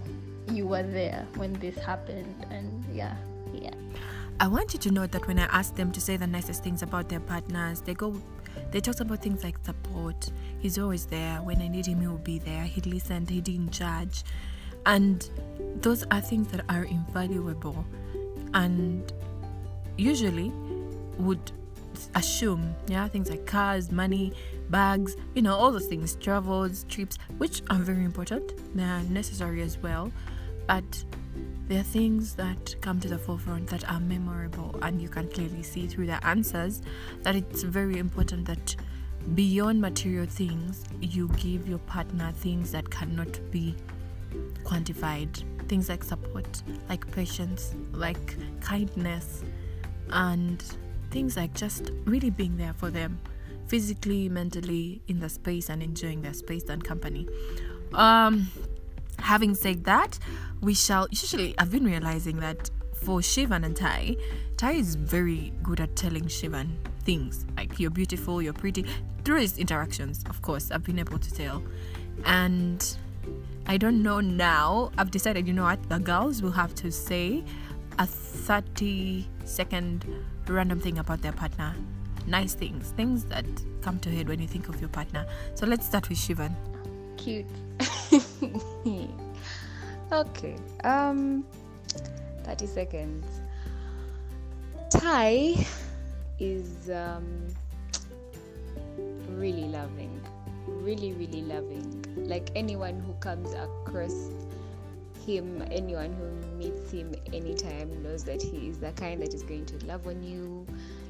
you 0.52 0.68
were 0.68 0.84
there 0.84 1.26
when 1.36 1.54
this 1.54 1.78
happened 1.78 2.46
and 2.50 2.84
yeah, 2.94 3.16
yeah. 3.54 3.72
I 4.42 4.48
want 4.48 4.74
you 4.74 4.80
to 4.80 4.92
know 4.92 5.06
that 5.08 5.28
when 5.28 5.40
I 5.40 5.46
ask 5.46 5.76
them 5.76 5.92
to 5.92 6.02
say 6.02 6.18
the 6.18 6.28
nicest 6.28 6.64
things 6.64 6.82
about 6.82 7.10
their 7.10 7.20
partners, 7.20 7.82
they 7.82 7.94
go, 7.94 8.22
they 8.72 8.80
talk 8.80 9.00
about 9.00 9.22
things 9.22 9.44
like 9.44 9.58
support. 9.66 10.30
He's 10.60 10.78
always 10.78 11.06
there. 11.06 11.38
When 11.42 11.62
I 11.62 11.68
need 11.68 11.86
him, 11.86 12.02
he 12.02 12.08
will 12.08 12.18
be 12.18 12.40
there. 12.40 12.64
He 12.64 12.82
listened. 12.82 13.30
He 13.30 13.42
didn't 13.42 13.72
judge, 13.72 14.24
and 14.86 15.30
those 15.82 16.04
are 16.12 16.22
things 16.22 16.48
that 16.50 16.66
are 16.70 16.84
invaluable, 16.84 17.86
and 18.54 19.12
usually 19.98 20.52
would 21.18 21.52
assume, 22.16 22.76
yeah, 22.88 23.08
things 23.08 23.30
like 23.30 23.46
cars, 23.46 23.92
money, 23.92 24.32
bags, 24.70 25.18
you 25.36 25.42
know, 25.42 25.56
all 25.56 25.72
those 25.72 25.88
things, 25.88 26.16
travels, 26.16 26.86
trips, 26.88 27.18
which 27.38 27.62
are 27.70 27.78
very 27.78 28.06
important. 28.06 28.54
They 28.76 28.84
are 28.84 29.04
necessary 29.04 29.62
as 29.62 29.78
well, 29.78 30.12
but 30.68 31.04
there 31.68 31.82
are 31.82 31.84
things 31.84 32.34
that 32.36 32.76
come 32.82 33.00
to 33.00 33.08
the 33.08 33.18
forefront 33.18 33.68
that 33.68 33.90
are 33.90 34.00
memorable, 34.00 34.76
and 34.82 35.02
you 35.02 35.08
can 35.08 35.30
clearly 35.30 35.64
see 35.64 35.88
through 35.88 36.08
the 36.08 36.26
answers 36.26 36.82
that 37.22 37.36
it's 37.36 37.64
very 37.64 37.98
important 38.00 38.46
that 38.48 38.76
beyond 39.36 39.80
material 39.80 40.26
things, 40.26 40.84
you 41.02 41.28
give 41.38 41.68
your 41.68 41.80
partner 41.80 42.32
things 42.38 42.72
that 42.72 42.90
cannot 42.90 43.40
be 43.52 43.76
quantified. 44.64 45.44
Things 45.68 45.90
like 45.90 46.04
support, 46.04 46.64
like 46.88 47.10
patience, 47.12 47.76
like 47.92 48.36
kindness, 48.62 49.44
and 50.12 50.64
things 51.12 51.38
like 51.38 51.54
just 51.54 51.92
really 52.06 52.32
being 52.32 52.58
there 52.58 52.74
for 52.74 52.90
them 52.90 53.20
physically, 53.68 54.28
mentally, 54.28 55.02
in 55.08 55.20
the 55.20 55.30
space, 55.30 55.70
and 55.70 55.84
enjoying 55.84 56.24
their 56.24 56.34
space 56.34 56.64
and 56.70 56.84
company. 56.84 57.28
Um, 57.94 58.48
having 59.22 59.56
said 59.56 59.84
that, 59.86 60.20
we 60.62 60.74
shall 60.74 61.08
usually 61.12 61.56
I've 61.58 61.72
been 61.72 61.86
realizing 61.86 62.40
that 62.40 62.70
for 62.94 63.20
Shivan 63.20 63.66
and 63.66 63.76
Tai, 63.76 64.18
Tai 64.58 64.72
is 64.72 64.96
very 64.96 65.54
good 65.64 65.80
at 65.80 65.96
telling 65.96 66.26
Shivan 66.26 66.76
things 67.04 67.46
like 67.56 67.80
you're 67.80 67.92
beautiful, 67.92 68.42
you're 68.42 68.54
pretty 68.54 68.86
through 69.24 69.42
his 69.42 69.58
interactions, 69.58 70.24
of 70.30 70.42
course, 70.42 70.72
I've 70.72 70.84
been 70.84 71.00
able 71.00 71.20
to 71.20 71.34
tell. 71.34 71.64
And 72.26 72.84
I 73.68 73.78
don't 73.78 74.02
know 74.02 74.20
now. 74.20 74.92
I've 74.98 75.12
decided, 75.12 75.48
you 75.48 75.54
know 75.54 75.64
what, 75.64 75.88
the 75.90 76.00
girls 76.00 76.42
will 76.42 76.52
have 76.52 76.74
to 76.76 76.92
say 76.92 77.44
a 77.98 78.06
30 78.06 79.28
second 79.46 80.06
random 80.48 80.80
thing 80.80 80.98
about 80.98 81.22
their 81.22 81.32
partner. 81.32 81.76
Nice 82.26 82.54
things, 82.54 82.92
things 82.92 83.26
that 83.26 83.46
come 83.82 84.00
to 84.00 84.10
head 84.10 84.28
when 84.28 84.40
you 84.40 84.48
think 84.48 84.70
of 84.70 84.80
your 84.80 84.90
partner. 84.90 85.26
So 85.56 85.66
let's 85.66 85.86
start 85.86 86.10
with 86.10 86.18
Shivan. 86.18 86.56
Cute. 87.20 87.46
okay. 90.12 90.56
Um 90.86 91.44
30 92.44 92.66
seconds. 92.66 93.26
Tai 94.90 95.54
is 96.40 96.90
um 96.90 97.48
really 99.32 99.66
loving. 99.66 100.22
Really, 100.66 101.12
really 101.14 101.42
loving. 101.42 102.06
Like 102.16 102.52
anyone 102.56 103.02
who 103.02 103.14
comes 103.16 103.54
across 103.54 104.30
him, 105.26 105.62
anyone 105.72 106.14
who 106.14 106.58
meets 106.58 106.90
him 106.90 107.14
anytime 107.34 108.02
knows 108.02 108.24
that 108.24 108.42
he 108.42 108.70
is 108.70 108.80
the 108.80 108.92
kind 108.94 109.22
that 109.22 109.34
is 109.34 109.44
going 109.44 109.66
to 109.66 109.86
love 109.86 110.08
on 110.08 110.24
you. 110.24 110.66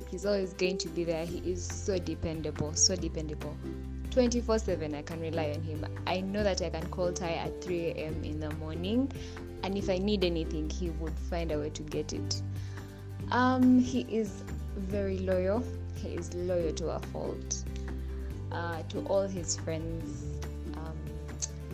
He's 0.09 0.25
always 0.25 0.53
going 0.53 0.79
to 0.79 0.87
be 0.89 1.03
there. 1.03 1.25
He 1.25 1.37
is 1.51 1.63
so 1.63 1.99
dependable, 1.99 2.73
so 2.73 2.95
dependable. 2.95 3.55
24 4.11 4.59
7 4.59 4.95
i 4.95 5.01
can 5.01 5.19
rely 5.19 5.51
on 5.55 5.61
him. 5.61 5.85
I 6.07 6.21
know 6.21 6.43
that 6.43 6.61
i 6.61 6.69
can 6.69 6.87
call 6.87 7.11
tai 7.11 7.31
at 7.31 7.63
3 7.63 7.85
a.m 7.91 8.23
in 8.23 8.39
the 8.39 8.51
morning 8.55 9.11
and 9.63 9.77
if 9.77 9.89
i 9.89 9.97
need 9.97 10.23
anything 10.23 10.69
he 10.69 10.89
would 10.91 11.17
find 11.29 11.51
a 11.51 11.59
way 11.59 11.69
to 11.69 11.83
get 11.83 12.13
it. 12.13 12.41
Um 13.31 13.79
he 13.79 14.01
is 14.09 14.43
very 14.77 15.19
loyal. 15.19 15.63
He 15.95 16.09
is 16.09 16.33
loyal 16.33 16.73
to 16.73 16.89
a 16.91 16.99
fault 16.99 17.63
uh, 18.51 18.81
to 18.89 19.01
all 19.07 19.27
his 19.27 19.57
friends. 19.57 20.39
Um, 20.75 20.97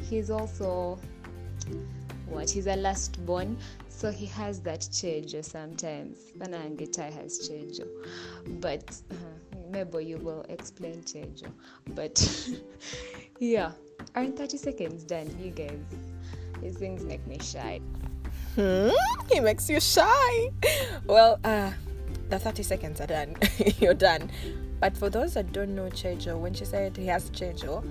he's 0.09 0.29
also 0.29 0.99
what 2.27 2.49
he's 2.49 2.67
a 2.67 2.75
last 2.75 3.23
born 3.25 3.57
so 3.87 4.11
he 4.11 4.25
has 4.25 4.59
that 4.61 4.87
change 4.91 5.35
sometimes. 5.41 6.17
Banange 6.37 6.91
Tai 6.91 7.11
has 7.11 7.47
chejo 7.47 7.87
but 8.59 8.83
uh, 9.11 9.15
maybe 9.69 10.03
you 10.03 10.17
will 10.17 10.45
explain 10.49 11.01
chejo 11.01 11.47
but 11.93 12.49
yeah 13.39 13.71
aren't 14.15 14.37
30 14.37 14.57
seconds 14.57 15.03
done 15.03 15.29
you 15.39 15.51
guys 15.51 15.79
these 16.61 16.77
things 16.77 17.03
make 17.03 17.25
me 17.27 17.37
shy 17.39 17.81
Hmm? 18.55 18.89
He 19.29 19.41
makes 19.41 19.69
you 19.69 19.81
shy. 19.81 20.49
Well, 21.05 21.39
uh, 21.43 21.71
the 22.29 22.39
30 22.39 22.63
seconds 22.63 23.01
are 23.01 23.07
done. 23.07 23.35
You're 23.79 23.93
done. 23.93 24.31
But 24.79 24.95
for 24.95 25.09
those 25.09 25.33
that 25.33 25.51
don't 25.51 25.75
know 25.75 25.89
Chejo, 25.89 26.39
when 26.39 26.53
she 26.53 26.63
said 26.63 26.95
he 26.95 27.05
has 27.07 27.29
Chejo, 27.31 27.85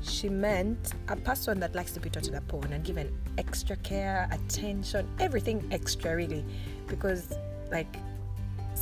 she 0.00 0.28
meant 0.28 0.94
a 1.08 1.16
person 1.16 1.60
that 1.60 1.74
likes 1.74 1.92
to 1.92 2.00
be 2.00 2.08
touched 2.08 2.32
upon 2.32 2.72
and 2.72 2.82
given 2.82 3.14
extra 3.36 3.76
care, 3.76 4.28
attention, 4.32 5.06
everything 5.18 5.66
extra, 5.70 6.16
really. 6.16 6.44
Because, 6.86 7.34
like, 7.70 7.96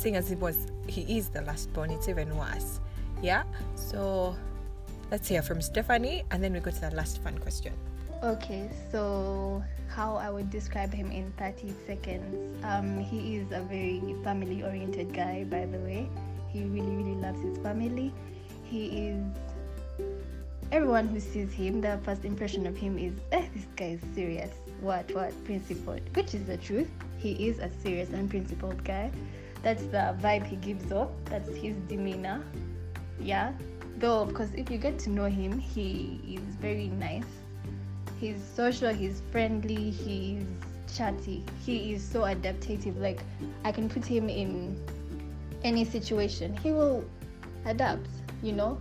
seeing 0.05 0.15
as 0.15 0.29
it 0.29 0.39
was, 0.39 0.67
he 0.85 1.01
is 1.17 1.29
the 1.29 1.41
last 1.41 1.73
born, 1.73 1.89
it's 1.89 2.07
even 2.07 2.29
worse. 2.37 2.79
Yeah? 3.23 3.41
So, 3.73 4.35
let's 5.09 5.27
hear 5.27 5.41
from 5.41 5.63
Stephanie 5.63 6.23
and 6.29 6.43
then 6.43 6.53
we 6.53 6.59
go 6.59 6.69
to 6.69 6.79
the 6.79 6.91
last 6.91 7.23
fun 7.23 7.39
question. 7.39 7.73
Okay, 8.21 8.69
so 8.91 9.63
how 9.87 10.15
I 10.17 10.29
would 10.29 10.51
describe 10.51 10.93
him 10.93 11.09
in 11.09 11.33
30 11.39 11.73
seconds. 11.87 12.63
Um, 12.63 12.99
he 12.99 13.37
is 13.37 13.51
a 13.51 13.61
very 13.61 14.15
family 14.23 14.61
oriented 14.61 15.11
guy, 15.11 15.43
by 15.43 15.65
the 15.65 15.79
way. 15.79 16.07
He 16.49 16.65
really, 16.65 16.95
really 16.97 17.15
loves 17.15 17.41
his 17.41 17.57
family. 17.57 18.13
He 18.63 19.09
is. 19.09 19.23
Everyone 20.71 21.07
who 21.07 21.19
sees 21.19 21.51
him, 21.51 21.81
their 21.81 21.97
first 21.97 22.25
impression 22.25 22.67
of 22.67 22.77
him 22.77 22.99
is, 22.99 23.13
eh, 23.31 23.47
this 23.55 23.65
guy 23.75 23.97
is 23.97 24.01
serious. 24.13 24.51
What, 24.81 25.11
what, 25.15 25.31
principled. 25.45 26.01
Which 26.13 26.35
is 26.35 26.45
the 26.45 26.57
truth. 26.57 26.91
He 27.17 27.47
is 27.47 27.57
a 27.57 27.71
serious 27.81 28.09
and 28.09 28.29
principled 28.29 28.83
guy. 28.83 29.09
That's 29.65 29.81
the 29.85 30.15
vibe 30.21 30.45
he 30.45 30.57
gives 30.57 30.91
off, 30.91 31.09
that's 31.25 31.49
his 31.49 31.75
demeanor. 31.87 32.43
Yeah. 33.19 33.53
Though, 33.97 34.19
of 34.21 34.35
course, 34.35 34.49
if 34.55 34.69
you 34.69 34.77
get 34.77 34.99
to 34.99 35.09
know 35.09 35.25
him, 35.25 35.57
he 35.57 36.19
is 36.37 36.55
very 36.57 36.89
nice. 36.89 37.25
He's 38.19 38.41
social 38.55 38.93
he's 38.93 39.23
friendly 39.31 39.89
he's 39.89 40.45
chatty. 40.95 41.43
He 41.65 41.93
is 41.93 42.03
so 42.03 42.21
adaptative. 42.21 42.99
Like 43.01 43.23
i 43.63 43.71
can 43.71 43.89
put 43.89 44.05
him 44.05 44.29
in 44.29 44.77
any 45.63 45.83
situation. 45.83 46.55
He 46.57 46.71
will 46.71 47.03
adapt 47.65 48.07
you 48.45 48.53
know? 48.53 48.77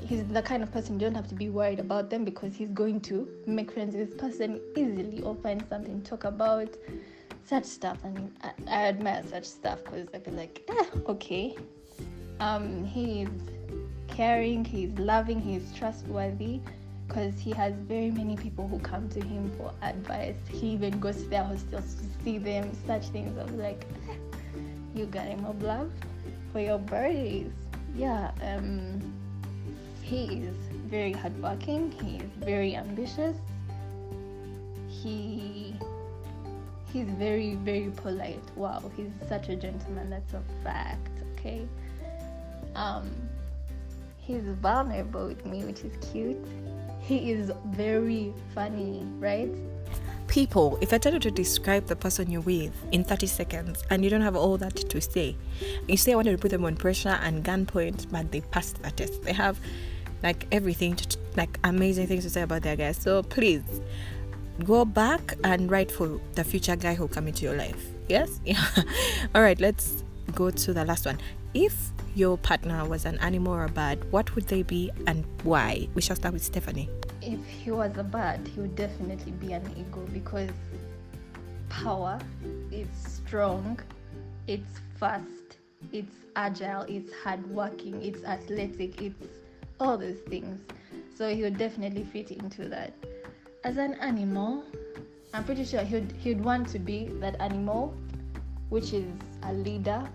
He's 0.00 0.24
the 0.26 0.42
kind 0.42 0.62
of 0.62 0.72
person 0.72 0.94
you 0.94 1.00
don't 1.00 1.14
have 1.14 1.28
to 1.28 1.34
be 1.34 1.48
worried 1.48 1.80
about 1.80 2.10
them 2.10 2.24
because 2.24 2.54
he's 2.54 2.70
going 2.70 3.00
to 3.02 3.28
make 3.46 3.72
friends 3.72 3.96
with 3.96 4.10
this 4.10 4.20
person 4.20 4.60
easily 4.76 5.22
or 5.22 5.34
find 5.36 5.64
something 5.68 6.02
to 6.02 6.10
talk 6.10 6.24
about 6.24 6.68
such 7.48 7.64
stuff 7.64 7.96
and 8.04 8.30
I, 8.42 8.50
I 8.68 8.88
admire 8.88 9.22
such 9.28 9.44
stuff 9.44 9.82
because 9.82 10.06
I 10.12 10.18
feel 10.18 10.34
like 10.34 10.62
eh, 10.68 10.84
okay. 11.08 11.56
Um 12.40 12.84
he's 12.84 13.28
caring 14.06 14.64
he's 14.64 14.90
loving 14.98 15.40
he's 15.40 15.72
trustworthy 15.74 16.60
because 17.06 17.38
he 17.38 17.52
has 17.52 17.72
very 17.88 18.10
many 18.10 18.36
people 18.36 18.68
who 18.68 18.78
come 18.80 19.08
to 19.08 19.20
him 19.20 19.50
for 19.56 19.72
advice. 19.82 20.36
He 20.50 20.68
even 20.68 21.00
goes 21.00 21.22
to 21.22 21.28
their 21.28 21.44
hostels 21.44 21.94
to 21.94 22.24
see 22.24 22.36
them 22.36 22.70
such 22.86 23.06
things. 23.06 23.36
I 23.38 23.42
of 23.42 23.54
like 23.54 23.86
you 24.94 25.06
got 25.06 25.24
him 25.24 25.44
a 25.46 25.52
love 25.64 25.90
for 26.52 26.60
your 26.60 26.78
birthdays 26.78 27.52
yeah 27.94 28.30
um 28.42 29.00
he 30.02 30.24
is 30.44 30.56
very 30.88 31.12
hardworking 31.12 31.92
he 31.92 32.16
is 32.16 32.30
very 32.44 32.76
ambitious. 32.76 33.36
He 34.88 35.74
he's 36.92 37.08
very 37.10 37.54
very 37.54 37.90
polite. 37.96 38.42
Wow 38.56 38.90
he's 38.96 39.10
such 39.28 39.48
a 39.48 39.56
gentleman. 39.56 40.10
That's 40.10 40.34
a 40.34 40.42
fact 40.62 41.10
okay? 41.34 41.66
Um 42.74 43.10
he's 44.18 44.44
vulnerable 44.60 45.26
with 45.26 45.44
me 45.46 45.64
which 45.64 45.80
is 45.80 45.92
cute. 46.12 46.44
He 47.00 47.32
is 47.32 47.50
very 47.66 48.34
funny 48.54 49.02
right? 49.18 49.50
People, 50.26 50.78
if 50.82 50.92
I 50.92 50.98
tell 50.98 51.14
you 51.14 51.20
to 51.20 51.30
describe 51.30 51.86
the 51.86 51.96
person 51.96 52.30
you're 52.30 52.42
with 52.42 52.74
in 52.92 53.02
30 53.02 53.26
seconds 53.26 53.82
and 53.88 54.04
you 54.04 54.10
don't 54.10 54.20
have 54.20 54.36
all 54.36 54.58
that 54.58 54.76
to 54.76 55.00
say, 55.00 55.34
you 55.88 55.96
say 55.96 56.12
I 56.12 56.16
wanted 56.16 56.32
to 56.32 56.38
put 56.38 56.50
them 56.50 56.66
on 56.66 56.76
pressure 56.76 57.18
and 57.22 57.42
gunpoint, 57.42 58.10
but 58.12 58.30
they 58.30 58.42
passed 58.42 58.82
the 58.82 58.90
test. 58.90 59.22
They 59.22 59.32
have 59.32 59.58
like 60.22 60.46
everything, 60.52 60.96
to, 60.96 61.18
like 61.36 61.58
amazing 61.64 62.08
things 62.08 62.24
to 62.24 62.30
say 62.30 62.42
about 62.42 62.62
their 62.62 62.76
guy. 62.76 62.92
So 62.92 63.22
please 63.22 63.62
go 64.64 64.84
back 64.84 65.36
and 65.44 65.70
write 65.70 65.90
for 65.90 66.20
the 66.34 66.44
future 66.44 66.76
guy 66.76 66.94
who'll 66.94 67.08
come 67.08 67.28
into 67.28 67.44
your 67.44 67.56
life. 67.56 67.86
Yes? 68.08 68.40
Yeah. 68.44 68.64
all 69.34 69.42
right, 69.42 69.60
let's 69.60 70.04
go 70.34 70.50
to 70.50 70.72
the 70.72 70.84
last 70.84 71.06
one. 71.06 71.18
If 71.54 71.74
your 72.14 72.36
partner 72.38 72.84
was 72.84 73.04
an 73.04 73.18
animal 73.18 73.54
or 73.54 73.64
a 73.64 73.68
bird, 73.68 74.10
what 74.12 74.34
would 74.34 74.48
they 74.48 74.62
be 74.62 74.90
and 75.06 75.24
why? 75.42 75.88
We 75.94 76.02
shall 76.02 76.16
start 76.16 76.34
with 76.34 76.42
Stephanie 76.42 76.88
if 77.22 77.44
he 77.46 77.70
was 77.70 77.96
a 77.98 78.02
bird, 78.02 78.48
he 78.48 78.60
would 78.60 78.76
definitely 78.76 79.32
be 79.32 79.52
an 79.52 79.70
eagle 79.76 80.06
because 80.12 80.50
power, 81.68 82.18
it's 82.70 83.12
strong, 83.12 83.78
it's 84.46 84.80
fast, 84.98 85.58
it's 85.92 86.16
agile, 86.36 86.82
it's 86.88 87.12
hardworking, 87.22 88.02
it's 88.02 88.24
athletic, 88.24 89.02
it's 89.02 89.26
all 89.80 89.98
those 89.98 90.18
things. 90.28 90.60
So 91.16 91.34
he 91.34 91.42
would 91.42 91.58
definitely 91.58 92.04
fit 92.04 92.30
into 92.30 92.68
that. 92.68 92.94
As 93.64 93.76
an 93.76 93.94
animal, 93.94 94.62
I'm 95.34 95.44
pretty 95.44 95.64
sure 95.64 95.82
he'd 95.82 96.12
he'd 96.12 96.40
want 96.40 96.68
to 96.68 96.78
be 96.78 97.08
that 97.20 97.40
animal, 97.40 97.92
which 98.68 98.92
is 98.92 99.04
a 99.42 99.52
leader, 99.52 100.08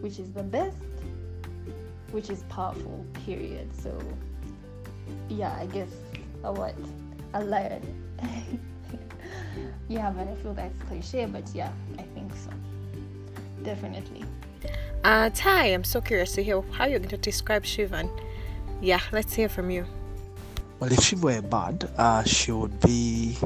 which 0.00 0.18
is 0.18 0.32
the 0.32 0.42
best, 0.42 0.76
which 2.10 2.30
is 2.30 2.42
powerful. 2.48 3.06
Period. 3.24 3.70
So 3.80 3.96
yeah, 5.28 5.56
I 5.58 5.66
guess 5.66 5.90
a 6.42 6.52
what? 6.52 6.74
A 7.34 7.44
lion. 7.44 7.82
yeah, 9.88 10.10
but 10.10 10.26
I 10.26 10.34
feel 10.42 10.52
that's 10.52 10.82
cliche, 10.88 11.26
but 11.26 11.48
yeah, 11.54 11.70
I 11.98 12.02
think 12.02 12.32
so. 12.34 12.50
Definitely. 13.62 14.24
Uh, 15.04 15.30
Ty, 15.30 15.66
I'm 15.66 15.84
so 15.84 16.00
curious 16.00 16.32
to 16.32 16.42
hear 16.42 16.60
how 16.72 16.86
you're 16.86 16.98
going 16.98 17.08
to 17.10 17.16
describe 17.16 17.62
Shivan. 17.64 18.10
Yeah, 18.80 19.00
let's 19.12 19.34
hear 19.34 19.48
from 19.48 19.70
you. 19.70 19.86
Well, 20.82 20.90
if 20.92 21.04
she 21.04 21.14
were 21.14 21.38
a 21.38 21.42
bird, 21.42 21.88
uh, 21.96 22.24
she 22.24 22.50
would 22.50 22.80
be 22.80 23.36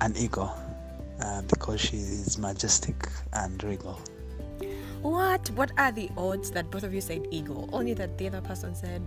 an 0.00 0.16
eagle 0.16 0.50
uh, 1.20 1.42
because 1.42 1.78
she 1.78 1.98
is 1.98 2.38
majestic 2.38 2.96
and 3.34 3.62
regal. 3.62 4.00
What? 5.02 5.50
What 5.50 5.72
are 5.76 5.92
the 5.92 6.08
odds 6.16 6.50
that 6.52 6.70
both 6.70 6.84
of 6.84 6.94
you 6.94 7.02
said 7.02 7.26
eagle? 7.30 7.68
Only 7.70 7.92
that 7.92 8.16
the 8.16 8.28
other 8.28 8.40
person 8.40 8.74
said 8.74 9.02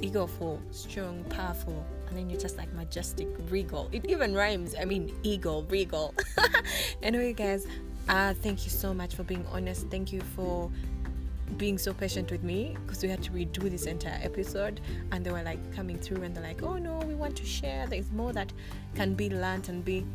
eagle 0.00 0.28
for 0.28 0.60
strong, 0.70 1.24
powerful, 1.24 1.84
and 2.06 2.16
then 2.16 2.30
you're 2.30 2.38
just 2.38 2.56
like 2.56 2.72
majestic, 2.72 3.26
regal. 3.50 3.88
It 3.90 4.08
even 4.08 4.32
rhymes. 4.32 4.76
I 4.80 4.84
mean, 4.84 5.12
eagle, 5.24 5.64
regal. 5.64 6.14
anyway, 7.02 7.32
guys, 7.32 7.66
uh, 8.08 8.32
thank 8.34 8.64
you 8.64 8.70
so 8.70 8.94
much 8.94 9.16
for 9.16 9.24
being 9.24 9.44
honest. 9.50 9.88
Thank 9.90 10.12
you 10.12 10.20
for 10.36 10.70
being 11.58 11.78
so 11.78 11.92
patient 11.92 12.30
with 12.30 12.42
me 12.42 12.76
because 12.84 13.02
we 13.02 13.08
had 13.08 13.22
to 13.22 13.30
redo 13.30 13.70
this 13.70 13.86
entire 13.86 14.18
episode 14.22 14.80
and 15.10 15.24
they 15.24 15.30
were 15.30 15.42
like 15.42 15.74
coming 15.74 15.98
through 15.98 16.22
and 16.22 16.34
they're 16.34 16.42
like 16.42 16.62
oh 16.62 16.76
no 16.76 16.98
we 17.06 17.14
want 17.14 17.36
to 17.36 17.44
share. 17.44 17.86
There's 17.86 18.10
more 18.12 18.32
that 18.32 18.52
can 18.94 19.14
be 19.14 19.30
learned 19.30 19.68
and 19.68 19.84
be 19.84 20.06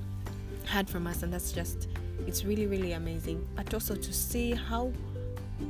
heard 0.65 0.89
from 0.89 1.07
us 1.07 1.23
and 1.23 1.31
that's 1.31 1.51
just 1.51 1.87
it's 2.25 2.43
really 2.43 2.67
really 2.67 2.93
amazing. 2.93 3.47
But 3.55 3.73
also 3.73 3.95
to 3.95 4.13
see 4.13 4.53
how 4.53 4.91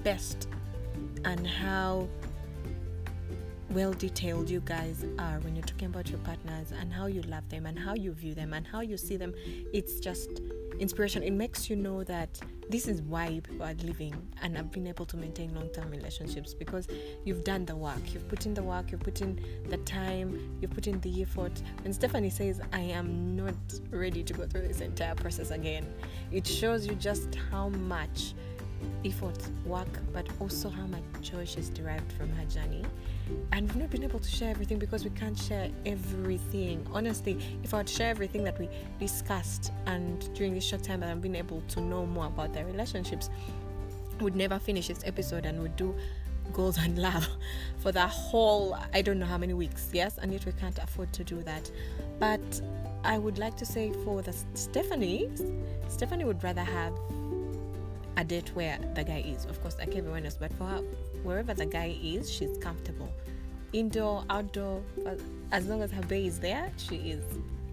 best 0.03 0.47
and 1.25 1.45
how 1.45 2.07
well 3.71 3.91
detailed 3.91 4.49
you 4.49 4.61
guys 4.61 5.05
are 5.19 5.39
when 5.41 5.55
you're 5.55 5.65
talking 5.65 5.87
about 5.87 6.09
your 6.09 6.19
partners 6.19 6.71
and 6.79 6.93
how 6.93 7.07
you 7.07 7.21
love 7.23 7.47
them 7.49 7.65
and 7.65 7.77
how 7.77 7.93
you 7.93 8.13
view 8.13 8.33
them 8.33 8.53
and 8.53 8.65
how 8.65 8.79
you 8.79 8.95
see 8.95 9.17
them 9.17 9.33
it's 9.73 9.99
just 9.99 10.41
inspiration. 10.79 11.23
It 11.23 11.33
makes 11.33 11.69
you 11.69 11.75
know 11.75 12.03
that 12.03 12.39
this 12.69 12.87
is 12.87 13.01
why 13.01 13.39
people 13.43 13.63
are 13.63 13.73
living 13.75 14.15
and 14.41 14.55
have 14.57 14.71
been 14.71 14.87
able 14.87 15.05
to 15.05 15.17
maintain 15.17 15.53
long-term 15.55 15.89
relationships 15.89 16.53
because 16.53 16.87
you've 17.23 17.43
done 17.43 17.65
the 17.65 17.75
work. 17.75 18.13
You've 18.13 18.27
put 18.27 18.45
in 18.45 18.53
the 18.53 18.63
work 18.63 18.91
you've 18.91 19.01
put 19.01 19.21
in 19.21 19.39
the 19.69 19.77
time 19.77 20.57
you've 20.61 20.71
put 20.71 20.87
in 20.87 20.99
the 21.01 21.21
effort. 21.21 21.61
When 21.83 21.93
stephanie 21.93 22.29
says 22.29 22.61
i 22.73 22.79
am 22.79 23.35
not 23.35 23.55
ready 23.89 24.23
to 24.23 24.33
go 24.33 24.45
through 24.45 24.67
this 24.67 24.81
entire 24.81 25.15
process 25.15 25.51
again 25.51 25.85
it 26.31 26.45
shows 26.45 26.85
you 26.85 26.95
just 26.95 27.35
how 27.51 27.69
much 27.69 28.33
effort, 29.05 29.37
work, 29.65 29.87
but 30.13 30.27
also 30.39 30.69
how 30.69 30.85
much 30.87 31.03
joy 31.21 31.45
she's 31.45 31.69
derived 31.69 32.11
from 32.13 32.29
her 32.33 32.45
journey. 32.45 32.83
And 33.51 33.67
we've 33.67 33.75
not 33.77 33.89
been 33.89 34.03
able 34.03 34.19
to 34.19 34.29
share 34.29 34.49
everything 34.49 34.79
because 34.79 35.03
we 35.03 35.09
can't 35.11 35.37
share 35.37 35.69
everything. 35.85 36.85
Honestly, 36.93 37.37
if 37.63 37.73
I 37.73 37.77
would 37.77 37.89
share 37.89 38.09
everything 38.09 38.43
that 38.43 38.59
we 38.59 38.69
discussed 38.99 39.71
and 39.85 40.33
during 40.33 40.53
this 40.53 40.65
short 40.65 40.83
time 40.83 41.01
that 41.01 41.09
I've 41.09 41.21
been 41.21 41.35
able 41.35 41.61
to 41.69 41.81
know 41.81 42.05
more 42.05 42.27
about 42.27 42.53
their 42.53 42.65
relationships, 42.65 43.29
would 44.19 44.35
never 44.35 44.59
finish 44.59 44.87
this 44.87 45.01
episode 45.05 45.45
and 45.45 45.61
would 45.61 45.75
do 45.75 45.95
goals 46.53 46.77
and 46.81 46.97
love 46.97 47.27
for 47.79 47.91
the 47.91 48.07
whole 48.07 48.77
I 48.93 49.01
don't 49.01 49.19
know 49.19 49.25
how 49.25 49.37
many 49.37 49.53
weeks, 49.53 49.89
yes, 49.93 50.17
and 50.17 50.31
yet 50.31 50.45
we 50.45 50.51
can't 50.53 50.77
afford 50.79 51.13
to 51.13 51.23
do 51.23 51.41
that. 51.43 51.69
But 52.19 52.61
I 53.03 53.17
would 53.17 53.37
like 53.37 53.55
to 53.57 53.65
say 53.65 53.91
for 54.03 54.21
the 54.21 54.33
Stephanie, 54.53 55.29
Stephanie 55.87 56.25
would 56.25 56.43
rather 56.43 56.63
have 56.63 56.93
a 58.17 58.23
date 58.23 58.49
where 58.55 58.79
the 58.95 59.03
guy 59.03 59.23
is. 59.25 59.45
Of 59.45 59.61
course, 59.61 59.77
I 59.79 59.85
can't 59.85 59.99
everyone 59.99 60.25
else, 60.25 60.37
but 60.39 60.51
for 60.53 60.65
her, 60.65 60.81
wherever 61.23 61.53
the 61.53 61.65
guy 61.65 61.95
is, 62.03 62.29
she's 62.31 62.57
comfortable. 62.57 63.09
Indoor, 63.73 64.23
outdoor, 64.29 64.81
as 65.51 65.67
long 65.67 65.81
as 65.83 65.91
her 65.91 66.01
bay 66.03 66.25
is 66.25 66.39
there, 66.39 66.71
she 66.77 66.95
is. 66.95 67.23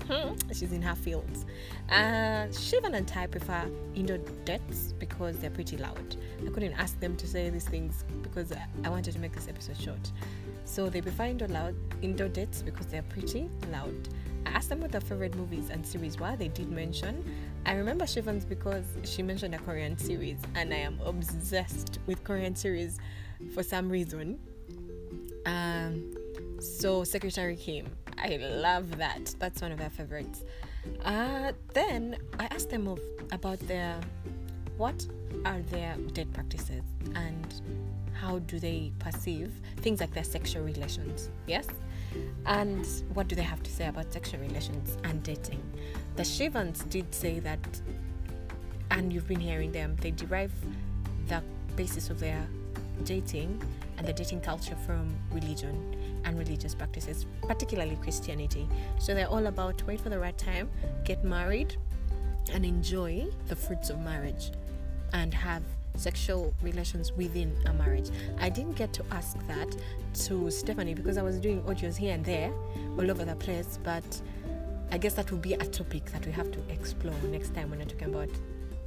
Hmm, 0.06 0.34
she's 0.48 0.72
in 0.72 0.82
her 0.82 0.94
fields. 0.94 1.46
Uh, 1.88 2.46
Shivan 2.50 2.94
and 2.94 3.08
Ty 3.08 3.26
prefer 3.28 3.70
indoor 3.94 4.18
dates 4.44 4.92
because 4.98 5.38
they're 5.38 5.48
pretty 5.50 5.78
loud. 5.78 6.16
I 6.46 6.50
couldn't 6.50 6.74
ask 6.74 7.00
them 7.00 7.16
to 7.16 7.26
say 7.26 7.48
these 7.48 7.66
things 7.66 8.04
because 8.22 8.52
I 8.84 8.88
wanted 8.90 9.14
to 9.14 9.18
make 9.18 9.32
this 9.32 9.48
episode 9.48 9.78
short. 9.78 10.12
So 10.66 10.90
they 10.90 11.00
prefer 11.00 11.24
indoor 11.24 11.48
loud 11.48 11.74
indoor 12.02 12.28
dates 12.28 12.60
because 12.60 12.86
they're 12.86 13.02
pretty 13.02 13.48
loud. 13.72 14.08
I 14.44 14.50
asked 14.50 14.68
them 14.68 14.80
what 14.80 14.92
their 14.92 15.00
favorite 15.00 15.36
movies 15.36 15.70
and 15.70 15.86
series 15.86 16.18
were. 16.18 16.36
They 16.36 16.48
did 16.48 16.70
mention. 16.70 17.24
I 17.66 17.74
remember 17.76 18.06
Shivan's 18.06 18.44
because 18.44 18.84
she 19.04 19.22
mentioned 19.22 19.54
a 19.54 19.58
Korean 19.58 19.96
series, 19.96 20.38
and 20.54 20.72
I 20.72 20.78
am 20.78 21.00
obsessed 21.04 21.98
with 22.06 22.22
Korean 22.22 22.54
series 22.54 22.98
for 23.54 23.62
some 23.62 23.88
reason. 23.88 24.38
Um, 25.46 26.14
so 26.60 27.04
Secretary 27.04 27.56
Kim, 27.56 27.86
I 28.18 28.36
love 28.36 28.98
that. 28.98 29.34
That's 29.38 29.62
one 29.62 29.72
of 29.72 29.78
their 29.78 29.90
favorites. 29.90 30.44
Uh, 31.04 31.52
then 31.72 32.18
I 32.38 32.46
asked 32.46 32.68
them 32.68 32.86
of, 32.86 33.00
about 33.32 33.58
their 33.60 33.98
what 34.76 35.06
are 35.46 35.60
their 35.70 35.96
date 36.12 36.32
practices 36.32 36.82
and 37.14 37.60
how 38.12 38.40
do 38.40 38.58
they 38.58 38.92
perceive 38.98 39.52
things 39.78 40.00
like 40.00 40.12
their 40.12 40.24
sexual 40.24 40.62
relations. 40.62 41.30
Yes, 41.46 41.66
and 42.46 42.86
what 43.12 43.28
do 43.28 43.34
they 43.34 43.42
have 43.42 43.62
to 43.62 43.70
say 43.70 43.86
about 43.86 44.12
sexual 44.12 44.40
relations 44.40 44.96
and 45.04 45.22
dating? 45.22 45.62
The 46.16 46.24
Shivans 46.24 46.84
did 46.84 47.14
say 47.14 47.40
that, 47.40 47.58
and 48.90 49.12
you've 49.12 49.28
been 49.28 49.40
hearing 49.40 49.72
them, 49.72 49.96
they 50.00 50.10
derive 50.10 50.52
the 51.28 51.42
basis 51.76 52.10
of 52.10 52.20
their 52.20 52.46
dating 53.04 53.60
and 53.98 54.06
the 54.06 54.12
dating 54.12 54.40
culture 54.40 54.76
from 54.86 55.14
religion 55.32 55.96
and 56.24 56.38
religious 56.38 56.74
practices, 56.74 57.26
particularly 57.42 57.96
Christianity. 57.96 58.68
So 58.98 59.14
they're 59.14 59.28
all 59.28 59.46
about 59.46 59.82
wait 59.86 60.00
for 60.00 60.08
the 60.08 60.18
right 60.18 60.36
time, 60.36 60.70
get 61.04 61.24
married, 61.24 61.76
and 62.52 62.64
enjoy 62.64 63.26
the 63.46 63.56
fruits 63.56 63.90
of 63.90 64.00
marriage 64.00 64.50
and 65.12 65.32
have 65.32 65.62
sexual 65.96 66.54
relations 66.62 67.12
within 67.12 67.56
a 67.66 67.72
marriage. 67.72 68.10
I 68.38 68.48
didn't 68.48 68.76
get 68.76 68.92
to 68.94 69.04
ask 69.10 69.36
that 69.46 69.76
to 70.26 70.50
Stephanie 70.50 70.94
because 70.94 71.16
I 71.18 71.22
was 71.22 71.38
doing 71.38 71.62
audios 71.62 71.96
here 71.96 72.14
and 72.14 72.24
there, 72.24 72.52
all 72.98 73.10
over 73.10 73.24
the 73.24 73.36
place, 73.36 73.78
but 73.82 74.04
I 74.90 74.98
guess 74.98 75.14
that 75.14 75.30
will 75.30 75.38
be 75.38 75.54
a 75.54 75.64
topic 75.64 76.06
that 76.06 76.24
we 76.26 76.32
have 76.32 76.50
to 76.52 76.58
explore 76.68 77.14
next 77.30 77.54
time 77.54 77.70
when 77.70 77.78
we're 77.78 77.86
talking 77.86 78.14
about 78.14 78.28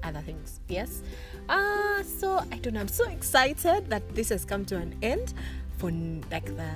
other 0.04 0.22
things. 0.22 0.60
Yes? 0.68 1.02
Uh, 1.50 2.04
so 2.04 2.44
I 2.52 2.58
don't 2.58 2.74
know. 2.74 2.82
I'm 2.82 2.88
so 2.88 3.10
excited 3.10 3.90
that 3.90 4.16
this 4.16 4.30
has 4.30 4.46
come 4.46 4.66
to 4.66 4.78
an 4.78 4.96
end 5.02 5.34
for 5.78 5.92
like 6.32 6.46
the 6.56 6.70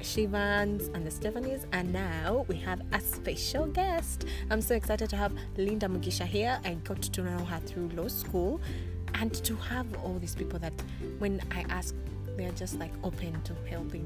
Shivans 0.00 0.88
and 0.94 1.06
the 1.06 1.10
Stephanies, 1.10 1.64
and 1.72 1.92
now 1.92 2.44
we 2.48 2.56
have 2.56 2.80
a 2.92 3.00
special 3.00 3.66
guest. 3.66 4.24
I'm 4.50 4.60
so 4.60 4.74
excited 4.74 5.10
to 5.10 5.16
have 5.16 5.32
Linda 5.56 5.86
Mugisha 5.86 6.26
here. 6.26 6.58
I 6.64 6.74
got 6.74 7.02
to 7.02 7.22
know 7.22 7.44
her 7.44 7.60
through 7.60 7.90
law 7.90 8.08
school, 8.08 8.60
and 9.22 9.32
to 9.44 9.54
have 9.54 9.86
all 10.02 10.18
these 10.18 10.34
people 10.34 10.58
that 10.58 10.72
when 11.20 11.40
I 11.52 11.64
ask, 11.68 11.94
they're 12.36 12.50
just 12.50 12.80
like 12.80 12.90
open 13.04 13.40
to 13.42 13.54
helping 13.70 14.04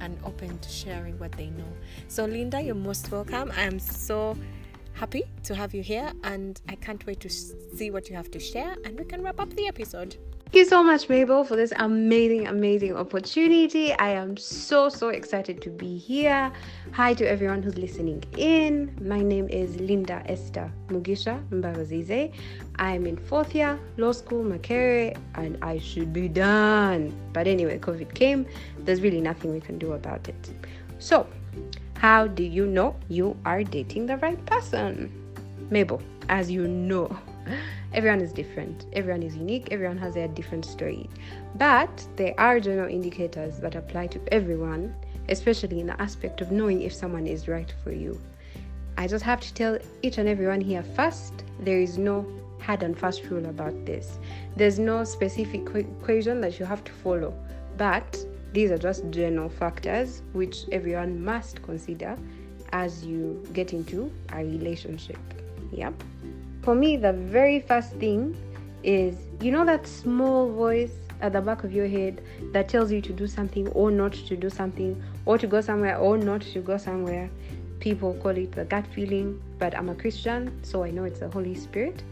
and 0.00 0.18
open 0.24 0.58
to 0.58 0.68
sharing 0.68 1.16
what 1.20 1.30
they 1.32 1.50
know. 1.50 1.72
So, 2.08 2.24
Linda, 2.24 2.60
you're 2.60 2.74
most 2.74 3.12
welcome. 3.12 3.52
I 3.56 3.62
am 3.62 3.78
so 3.78 4.36
happy 4.94 5.22
to 5.44 5.54
have 5.54 5.72
you 5.72 5.84
here, 5.84 6.12
and 6.24 6.60
I 6.68 6.74
can't 6.74 7.06
wait 7.06 7.20
to 7.20 7.28
see 7.28 7.92
what 7.92 8.10
you 8.10 8.16
have 8.16 8.28
to 8.32 8.40
share, 8.40 8.74
and 8.84 8.98
we 8.98 9.04
can 9.04 9.22
wrap 9.22 9.38
up 9.38 9.50
the 9.50 9.68
episode. 9.68 10.16
Thank 10.46 10.54
you 10.54 10.64
so 10.64 10.84
much, 10.84 11.08
Mabel, 11.08 11.42
for 11.42 11.56
this 11.56 11.72
amazing, 11.74 12.46
amazing 12.46 12.96
opportunity. 12.96 13.92
I 13.94 14.10
am 14.10 14.36
so, 14.36 14.88
so 14.88 15.08
excited 15.08 15.60
to 15.62 15.70
be 15.70 15.98
here. 15.98 16.52
Hi 16.92 17.14
to 17.14 17.28
everyone 17.28 17.64
who's 17.64 17.76
listening 17.76 18.22
in. 18.36 18.96
My 19.02 19.20
name 19.20 19.48
is 19.48 19.80
Linda 19.80 20.22
Esther 20.26 20.70
Mugisha 20.86 21.42
Mbabazize. 21.50 22.32
I'm 22.76 23.06
in 23.06 23.16
fourth 23.16 23.56
year 23.56 23.76
law 23.96 24.12
school, 24.12 24.44
Makerere, 24.44 25.18
and 25.34 25.58
I 25.62 25.78
should 25.78 26.12
be 26.12 26.28
done. 26.28 27.12
But 27.32 27.48
anyway, 27.48 27.80
COVID 27.80 28.14
came. 28.14 28.46
There's 28.78 29.00
really 29.00 29.20
nothing 29.20 29.52
we 29.52 29.60
can 29.60 29.78
do 29.78 29.94
about 29.94 30.28
it. 30.28 30.50
So, 31.00 31.26
how 31.94 32.28
do 32.28 32.44
you 32.44 32.66
know 32.66 32.94
you 33.08 33.36
are 33.44 33.64
dating 33.64 34.06
the 34.06 34.16
right 34.18 34.42
person? 34.46 35.10
Mabel, 35.70 36.00
as 36.28 36.52
you 36.52 36.68
know, 36.68 37.10
everyone 37.96 38.20
is 38.20 38.32
different, 38.32 38.84
everyone 38.92 39.22
is 39.22 39.34
unique, 39.34 39.68
everyone 39.70 39.96
has 39.96 40.14
their 40.14 40.28
different 40.28 40.66
story. 40.66 41.08
But 41.54 42.06
there 42.16 42.34
are 42.38 42.60
general 42.60 42.90
indicators 42.90 43.58
that 43.60 43.74
apply 43.74 44.08
to 44.08 44.20
everyone, 44.32 44.94
especially 45.30 45.80
in 45.80 45.86
the 45.86 46.00
aspect 46.00 46.42
of 46.42 46.52
knowing 46.52 46.82
if 46.82 46.92
someone 46.92 47.26
is 47.26 47.48
right 47.48 47.72
for 47.82 47.92
you. 47.92 48.20
I 48.98 49.06
just 49.06 49.24
have 49.24 49.40
to 49.40 49.54
tell 49.54 49.78
each 50.02 50.18
and 50.18 50.28
everyone 50.28 50.60
here 50.60 50.82
first 50.82 51.32
there 51.60 51.80
is 51.80 51.96
no 51.96 52.26
hard 52.60 52.82
and 52.82 52.96
fast 52.98 53.24
rule 53.30 53.46
about 53.46 53.86
this. 53.86 54.18
There's 54.56 54.78
no 54.78 55.02
specific 55.04 55.66
equation 55.74 56.42
that 56.42 56.58
you 56.60 56.66
have 56.66 56.84
to 56.84 56.92
follow, 56.92 57.34
but 57.78 58.24
these 58.52 58.70
are 58.70 58.78
just 58.78 59.10
general 59.10 59.48
factors 59.48 60.22
which 60.32 60.64
everyone 60.70 61.24
must 61.24 61.62
consider 61.62 62.18
as 62.72 63.06
you 63.06 63.42
get 63.54 63.72
into 63.72 64.12
a 64.32 64.44
relationship. 64.44 65.18
Yep. 65.72 65.94
For 66.66 66.74
me, 66.74 66.96
the 66.96 67.12
very 67.12 67.60
first 67.60 67.92
thing 67.92 68.36
is 68.82 69.14
you 69.40 69.52
know 69.52 69.64
that 69.64 69.86
small 69.86 70.50
voice 70.50 70.90
at 71.20 71.32
the 71.32 71.40
back 71.40 71.62
of 71.62 71.72
your 71.72 71.86
head 71.86 72.20
that 72.52 72.68
tells 72.68 72.90
you 72.90 73.00
to 73.02 73.12
do 73.12 73.28
something 73.28 73.68
or 73.68 73.92
not 73.92 74.14
to 74.14 74.36
do 74.36 74.50
something 74.50 75.00
or 75.26 75.38
to 75.38 75.46
go 75.46 75.60
somewhere 75.60 75.96
or 75.96 76.18
not 76.18 76.40
to 76.40 76.58
go 76.58 76.76
somewhere. 76.76 77.30
People 77.78 78.14
call 78.14 78.36
it 78.36 78.50
the 78.50 78.64
gut 78.64 78.84
feeling, 78.88 79.40
but 79.60 79.76
I'm 79.76 79.90
a 79.90 79.94
Christian, 79.94 80.58
so 80.64 80.82
I 80.82 80.90
know 80.90 81.04
it's 81.04 81.20
the 81.20 81.28
Holy 81.28 81.54
Spirit. 81.54 82.02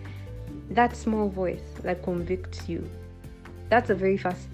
That 0.70 0.94
small 0.94 1.28
voice 1.28 1.64
that 1.82 2.04
convicts 2.04 2.68
you. 2.68 2.88
That's 3.70 3.90
a 3.90 3.94
very 3.96 4.16
first 4.16 4.46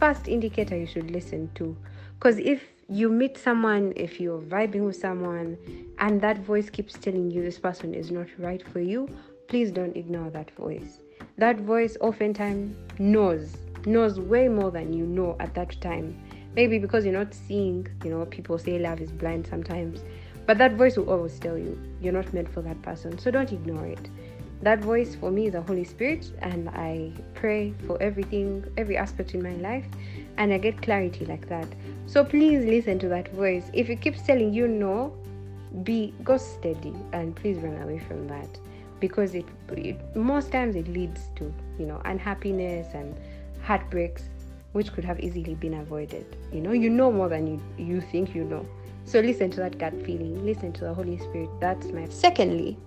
first 0.00 0.26
indicator 0.26 0.76
you 0.76 0.88
should 0.88 1.12
listen 1.12 1.48
to. 1.54 1.76
Because 2.18 2.38
if 2.38 2.60
you 2.88 3.08
meet 3.08 3.38
someone, 3.38 3.92
if 3.94 4.18
you're 4.18 4.40
vibing 4.40 4.84
with 4.84 4.96
someone, 4.96 5.56
and 6.00 6.20
that 6.22 6.38
voice 6.38 6.70
keeps 6.70 6.94
telling 6.94 7.30
you 7.30 7.40
this 7.40 7.60
person 7.60 7.94
is 7.94 8.10
not 8.10 8.26
right 8.36 8.66
for 8.72 8.80
you, 8.80 9.08
please 9.54 9.70
don't 9.70 9.96
ignore 9.96 10.30
that 10.30 10.50
voice. 10.56 10.98
That 11.38 11.60
voice 11.60 11.96
oftentimes 12.00 12.76
knows, 12.98 13.56
knows 13.86 14.18
way 14.18 14.48
more 14.48 14.72
than 14.72 14.92
you 14.92 15.06
know 15.06 15.36
at 15.38 15.54
that 15.54 15.80
time. 15.80 16.20
Maybe 16.56 16.80
because 16.80 17.04
you're 17.04 17.14
not 17.14 17.32
seeing, 17.32 17.86
you 18.02 18.10
know, 18.10 18.26
people 18.26 18.58
say 18.58 18.80
love 18.80 19.00
is 19.00 19.12
blind 19.12 19.46
sometimes. 19.46 20.02
But 20.44 20.58
that 20.58 20.72
voice 20.72 20.96
will 20.96 21.08
always 21.08 21.38
tell 21.38 21.56
you 21.56 21.80
you're 22.02 22.12
not 22.12 22.34
meant 22.34 22.52
for 22.52 22.62
that 22.62 22.82
person. 22.82 23.16
So 23.16 23.30
don't 23.30 23.52
ignore 23.52 23.86
it. 23.86 24.10
That 24.62 24.80
voice 24.80 25.14
for 25.14 25.30
me 25.30 25.46
is 25.46 25.52
the 25.52 25.62
Holy 25.62 25.84
Spirit, 25.84 26.32
and 26.40 26.68
I 26.70 27.12
pray 27.34 27.74
for 27.86 28.02
everything, 28.02 28.64
every 28.76 28.96
aspect 28.96 29.34
in 29.34 29.42
my 29.44 29.54
life, 29.68 29.86
and 30.36 30.52
I 30.52 30.58
get 30.58 30.82
clarity 30.82 31.26
like 31.26 31.48
that. 31.48 31.68
So 32.06 32.24
please 32.24 32.64
listen 32.64 32.98
to 32.98 33.08
that 33.10 33.28
voice. 33.28 33.70
If 33.72 33.88
it 33.88 34.00
keeps 34.00 34.20
telling 34.22 34.52
you 34.52 34.66
no, 34.66 35.16
be 35.84 36.12
go 36.24 36.38
steady 36.38 36.92
and 37.12 37.36
please 37.36 37.58
run 37.58 37.80
away 37.82 38.00
from 38.00 38.26
that 38.26 38.48
because 39.06 39.34
it, 39.34 39.44
it 39.72 39.98
most 40.16 40.50
times 40.50 40.76
it 40.76 40.88
leads 40.88 41.20
to 41.36 41.52
you 41.78 41.86
know 41.86 42.00
unhappiness 42.06 42.94
and 42.94 43.14
heartbreaks 43.62 44.22
which 44.72 44.92
could 44.92 45.04
have 45.04 45.20
easily 45.20 45.54
been 45.54 45.74
avoided. 45.74 46.24
You 46.52 46.60
know 46.60 46.72
you 46.72 46.90
know 46.90 47.10
more 47.12 47.28
than 47.28 47.46
you 47.46 47.58
you 47.92 48.00
think 48.00 48.34
you 48.34 48.44
know. 48.44 48.66
So 49.04 49.20
listen 49.20 49.50
to 49.50 49.60
that 49.60 49.76
gut 49.78 49.94
feeling. 50.06 50.44
Listen 50.46 50.72
to 50.72 50.84
the 50.84 50.94
holy 50.94 51.18
spirit. 51.18 51.50
That's 51.60 51.86
my 51.98 52.08
secondly 52.08 52.78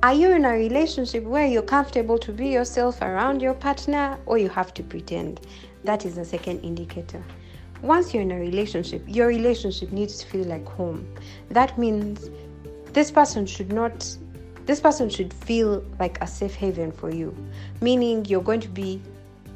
are 0.00 0.14
you 0.14 0.30
in 0.30 0.44
a 0.44 0.52
relationship 0.52 1.24
where 1.24 1.44
you're 1.44 1.70
comfortable 1.76 2.18
to 2.18 2.32
be 2.32 2.46
yourself 2.46 3.02
around 3.02 3.42
your 3.42 3.54
partner 3.54 4.16
or 4.26 4.38
you 4.38 4.48
have 4.48 4.72
to 4.74 4.82
pretend? 4.84 5.40
That 5.82 6.06
is 6.06 6.14
the 6.14 6.24
second 6.24 6.60
indicator. 6.60 7.20
Once 7.82 8.14
you're 8.14 8.22
in 8.22 8.30
a 8.30 8.38
relationship 8.38 9.02
your 9.06 9.26
relationship 9.26 9.90
needs 9.90 10.18
to 10.18 10.26
feel 10.26 10.44
like 10.44 10.66
home. 10.66 11.04
That 11.50 11.76
means 11.78 12.30
this 12.92 13.10
person 13.10 13.44
should 13.46 13.72
not 13.72 14.16
this 14.68 14.80
person 14.80 15.08
should 15.08 15.32
feel 15.32 15.82
like 15.98 16.22
a 16.22 16.26
safe 16.26 16.54
haven 16.54 16.92
for 16.92 17.08
you, 17.08 17.34
meaning 17.80 18.22
you're 18.26 18.42
going 18.42 18.60
to 18.60 18.68
be 18.68 19.00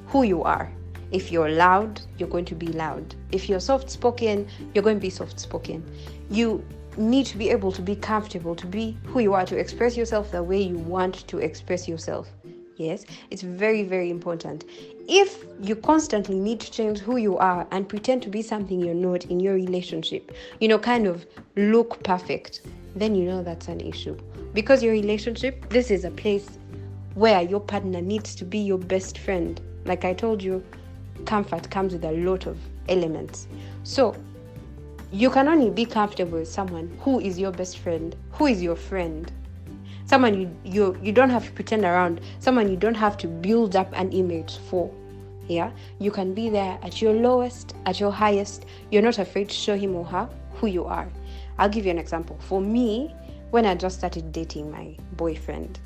who 0.07 0.22
you 0.22 0.42
are. 0.42 0.72
If 1.11 1.31
you're 1.31 1.51
loud, 1.51 2.01
you're 2.16 2.31
going 2.31 2.46
to 2.46 2.55
be 2.55 2.68
loud. 2.68 3.14
If 3.31 3.46
you're 3.46 3.61
soft 3.61 3.90
spoken, 3.90 4.48
you're 4.72 4.83
going 4.83 4.96
to 4.96 5.03
be 5.03 5.11
soft 5.11 5.38
spoken. 5.38 5.85
You 6.31 6.64
need 6.96 7.27
to 7.27 7.37
be 7.37 7.51
able 7.51 7.72
to 7.72 7.83
be 7.83 7.94
comfortable, 7.94 8.57
to 8.57 8.66
be 8.66 8.96
who 9.05 9.20
you 9.20 9.35
are, 9.35 9.44
to 9.44 9.59
express 9.59 9.98
yourself 9.98 10.31
the 10.31 10.42
way 10.42 10.62
you 10.62 10.79
want 10.79 11.29
to 11.29 11.37
express 11.37 11.87
yourself. 11.87 12.31
Yes, 12.79 13.05
it's 13.31 13.42
very, 13.42 13.83
very 13.83 14.09
important. 14.09 14.64
If 15.07 15.44
you 15.61 15.77
constantly 15.77 16.38
need 16.38 16.59
to 16.61 16.70
change 16.70 17.01
who 17.01 17.18
you 17.18 17.37
are 17.37 17.66
and 17.70 17.87
pretend 17.87 18.22
to 18.22 18.31
be 18.31 18.40
something 18.40 18.81
you're 18.81 18.94
not 18.94 19.27
in 19.27 19.40
your 19.40 19.57
relationship, 19.57 20.33
you 20.59 20.68
know, 20.68 20.79
kind 20.79 21.07
of 21.07 21.27
look 21.55 22.03
perfect, 22.03 22.62
then 22.94 23.14
you 23.14 23.24
know 23.24 23.42
that's 23.42 23.68
an 23.68 23.81
issue. 23.81 24.16
Because 24.52 24.83
your 24.83 24.92
relationship, 24.92 25.68
this 25.70 25.90
is 25.90 26.05
a 26.05 26.11
place 26.11 26.59
where 27.14 27.42
your 27.42 27.61
partner 27.61 28.00
needs 28.00 28.35
to 28.37 28.44
be 28.44 28.59
your 28.59 28.78
best 28.78 29.18
friend. 29.18 29.61
Like 29.85 30.05
I 30.05 30.14
told 30.14 30.42
you, 30.42 30.64
comfort 31.24 31.70
comes 31.70 31.92
with 31.92 32.05
a 32.05 32.12
lot 32.12 32.46
of 32.46 32.59
elements. 32.88 33.46
So 33.85 34.16
you 35.11 35.31
can 35.31 35.48
only 35.48 35.70
be 35.70 35.85
comfortable 35.85 36.38
with 36.38 36.48
someone 36.48 36.96
who 37.00 37.20
is 37.20 37.38
your 37.38 37.52
best 37.52 37.78
friend, 37.78 38.16
who 38.33 38.46
is 38.46 38.62
your 38.62 38.76
friend. 38.76 39.31
Someone 40.07 40.40
you, 40.40 40.57
you 40.64 40.98
you 41.02 41.12
don't 41.12 41.31
have 41.31 41.46
to 41.46 41.52
pretend 41.52 41.85
around, 41.85 42.20
someone 42.38 42.70
you 42.70 42.76
don't 42.76 42.94
have 42.94 43.16
to 43.18 43.26
build 43.26 43.76
up 43.76 43.90
an 43.94 44.11
image 44.12 44.59
for. 44.68 44.90
Yeah, 45.48 45.70
you 45.98 46.11
can 46.11 46.35
be 46.35 46.48
there 46.48 46.78
at 46.83 47.02
your 47.02 47.12
lowest, 47.12 47.74
at 47.87 48.00
your 48.00 48.11
highest. 48.11 48.64
You're 48.90 49.02
not 49.02 49.18
afraid 49.18 49.48
to 49.48 49.55
show 49.55 49.76
him 49.76 49.94
or 49.94 50.05
her 50.05 50.28
who 50.55 50.66
you 50.66 50.85
are. 50.85 51.09
I'll 51.62 51.68
give 51.68 51.85
you 51.85 51.92
an 51.92 51.98
example. 51.98 52.37
For 52.40 52.61
me, 52.61 53.14
when 53.51 53.66
I 53.66 53.77
just 53.77 53.96
started 53.96 54.33
dating 54.33 54.72
my 54.72 54.96
boyfriend, 55.12 55.79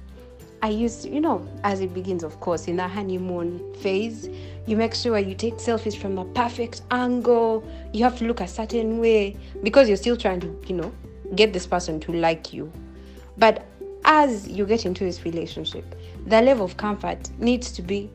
I 0.62 0.70
used, 0.70 1.04
you 1.04 1.20
know, 1.20 1.46
as 1.64 1.82
it 1.82 1.92
begins, 1.92 2.24
of 2.24 2.40
course, 2.40 2.66
in 2.66 2.76
the 2.76 2.88
honeymoon 2.88 3.74
phase, 3.74 4.30
you 4.64 4.74
make 4.74 4.94
sure 4.94 5.18
you 5.18 5.34
take 5.34 5.56
selfies 5.56 5.94
from 5.94 6.16
a 6.16 6.24
perfect 6.24 6.80
angle. 6.90 7.62
You 7.92 8.04
have 8.04 8.16
to 8.20 8.24
look 8.24 8.40
a 8.40 8.48
certain 8.48 9.00
way 9.00 9.36
because 9.62 9.86
you're 9.86 9.98
still 9.98 10.16
trying 10.16 10.40
to, 10.40 10.58
you 10.66 10.76
know, 10.76 10.94
get 11.34 11.52
this 11.52 11.66
person 11.66 12.00
to 12.00 12.12
like 12.12 12.54
you. 12.54 12.72
But 13.36 13.66
as 14.06 14.48
you 14.48 14.64
get 14.64 14.86
into 14.86 15.04
this 15.04 15.26
relationship, 15.26 15.84
the 16.26 16.40
level 16.40 16.64
of 16.64 16.78
comfort 16.78 17.28
needs 17.38 17.70
to 17.72 17.82
be 17.82 18.08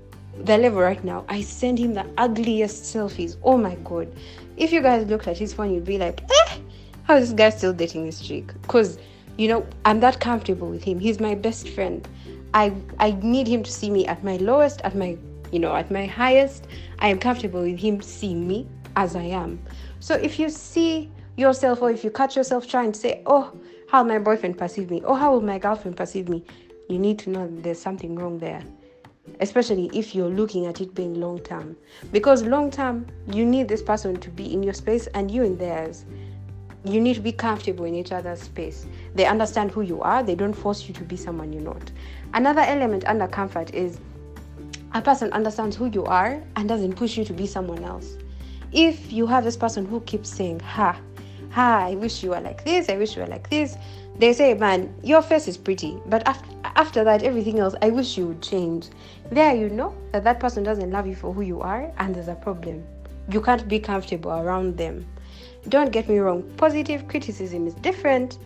the 0.46 0.58
level 0.58 0.82
right 0.82 1.04
now. 1.04 1.26
I 1.30 1.42
send 1.42 1.78
him 1.78 1.94
the 1.94 2.08
ugliest 2.18 2.86
selfies. 2.86 3.38
Oh 3.44 3.56
my 3.56 3.76
god. 3.84 4.12
If 4.58 4.72
you 4.72 4.82
guys 4.82 5.06
looked 5.06 5.28
at 5.28 5.38
his 5.38 5.54
phone, 5.54 5.72
you'd 5.72 5.86
be 5.86 6.00
like, 6.00 6.24
eh, 6.24 6.58
how 7.12 7.18
is 7.18 7.30
this 7.30 7.38
guy 7.38 7.50
still 7.50 7.74
dating 7.74 8.06
this 8.06 8.22
chick? 8.22 8.54
Because 8.62 8.98
you 9.38 9.50
know 9.50 9.68
i'm 9.84 10.00
that 10.00 10.22
comfortable 10.22 10.70
with 10.70 10.82
him. 10.82 10.98
He's 10.98 11.20
my 11.20 11.36
best 11.36 11.68
friend. 11.68 12.08
I 12.54 12.74
i 13.00 13.12
need 13.22 13.48
him 13.50 13.64
to 13.64 13.72
see 13.80 13.90
me 13.90 14.08
at 14.08 14.24
my 14.24 14.38
lowest 14.38 14.80
at 14.86 14.96
my 14.96 15.18
you 15.52 15.60
know 15.60 15.76
at 15.76 15.92
my 15.92 16.06
highest. 16.06 16.68
I 17.00 17.10
am 17.10 17.20
comfortable 17.20 17.64
with 17.64 17.78
him 17.78 18.02
seeing 18.02 18.48
me 18.48 18.66
as 18.96 19.18
i 19.18 19.24
am. 19.24 19.60
So 20.00 20.16
if 20.16 20.40
you 20.40 20.50
see 20.50 21.12
yourself 21.36 21.82
or 21.82 21.92
if 21.92 22.06
you 22.06 22.12
catch 22.12 22.38
yourself 22.38 22.66
trying 22.66 22.94
to 22.94 23.00
say 23.00 23.24
oh 23.26 23.52
how 23.90 24.06
my 24.06 24.18
boyfriend 24.18 24.58
perceive 24.58 24.90
me. 24.90 25.02
Or 25.02 25.18
how 25.18 25.34
will 25.34 25.42
my 25.42 25.60
girlfriend 25.60 25.98
perceive 25.98 26.30
me? 26.30 26.46
you 26.88 27.00
need 27.00 27.18
to 27.20 27.30
know 27.30 27.48
there's 27.62 27.82
something 27.82 28.16
wrong 28.16 28.38
there. 28.38 28.62
Especially 29.40 29.90
if 29.94 30.14
you're 30.16 30.30
looking 30.30 30.66
at 30.66 30.82
it 30.82 30.94
being 30.94 31.20
long 31.20 31.40
term. 31.40 31.76
Because 32.12 32.44
long 32.44 32.70
term, 32.70 33.06
you 33.32 33.46
need 33.46 33.68
this 33.68 33.82
person 33.82 34.18
to 34.20 34.30
be 34.30 34.54
in 34.54 34.62
your 34.64 34.74
space 34.74 35.08
and 35.08 35.32
you 35.32 35.44
in 35.44 35.58
theirs. 35.58 36.06
You 36.84 37.00
need 37.00 37.14
to 37.16 37.22
be 37.22 37.32
comfortable 37.32 37.86
in 37.86 37.94
each 37.94 38.12
other's 38.12 38.42
space. 38.42 38.86
They 39.14 39.26
understand 39.26 39.72
who 39.72 39.82
you 39.82 40.02
are, 40.02 40.24
they 40.24 40.36
don't 40.36 40.54
force 40.54 40.88
you 40.88 40.94
to 40.96 41.04
be 41.04 41.16
someone 41.16 41.54
you're 41.54 41.62
not. 41.62 41.92
Another 42.34 42.62
element 42.62 43.06
under 43.06 43.28
comfort 43.28 43.74
is 43.74 44.00
a 44.94 45.02
person 45.02 45.32
understands 45.32 45.76
who 45.76 45.88
you 45.88 46.06
are 46.06 46.42
and 46.56 46.68
doesn't 46.68 46.96
push 46.96 47.18
you 47.18 47.26
to 47.26 47.34
be 47.34 47.46
someone 47.46 47.84
else. 47.84 48.18
If 48.72 49.12
you 49.12 49.28
have 49.28 49.44
this 49.44 49.58
person 49.58 49.86
who 49.86 50.02
keeps 50.02 50.30
saying, 50.30 50.60
Ha, 50.62 51.00
ha, 51.52 51.86
I 51.88 51.96
wish 51.96 52.24
you 52.24 52.32
were 52.32 52.42
like 52.42 52.66
this, 52.66 52.90
I 52.90 52.98
wish 52.98 53.16
you 53.16 53.22
were 53.22 53.28
like 53.28 53.50
this, 53.50 53.78
they 54.18 54.34
say, 54.34 54.54
Man, 54.54 54.94
your 55.04 55.22
face 55.22 55.48
is 55.48 55.58
pretty, 55.58 55.98
but 56.08 56.28
after, 56.28 56.50
after 56.64 57.04
that, 57.04 57.24
everything 57.24 57.60
else, 57.60 57.76
I 57.82 57.90
wish 57.90 58.18
you 58.18 58.28
would 58.28 58.42
change. 58.42 58.88
There, 59.30 59.56
you 59.56 59.70
know 59.70 59.96
that 60.12 60.24
that 60.24 60.40
person 60.40 60.64
doesn't 60.64 60.92
love 60.92 61.08
you 61.08 61.16
for 61.16 61.34
who 61.34 61.42
you 61.42 61.62
are, 61.62 61.92
and 61.98 62.16
there's 62.16 62.28
a 62.28 62.36
problem. 62.36 62.84
You 63.30 63.42
can't 63.42 63.68
be 63.68 63.80
comfortable 63.80 64.32
around 64.32 64.78
them. 64.78 65.06
Don't 65.70 65.92
get 65.92 66.10
me 66.10 66.18
wrong, 66.20 66.44
positive 66.58 67.08
criticism 67.08 67.68
is 67.68 67.74
different. 67.76 68.40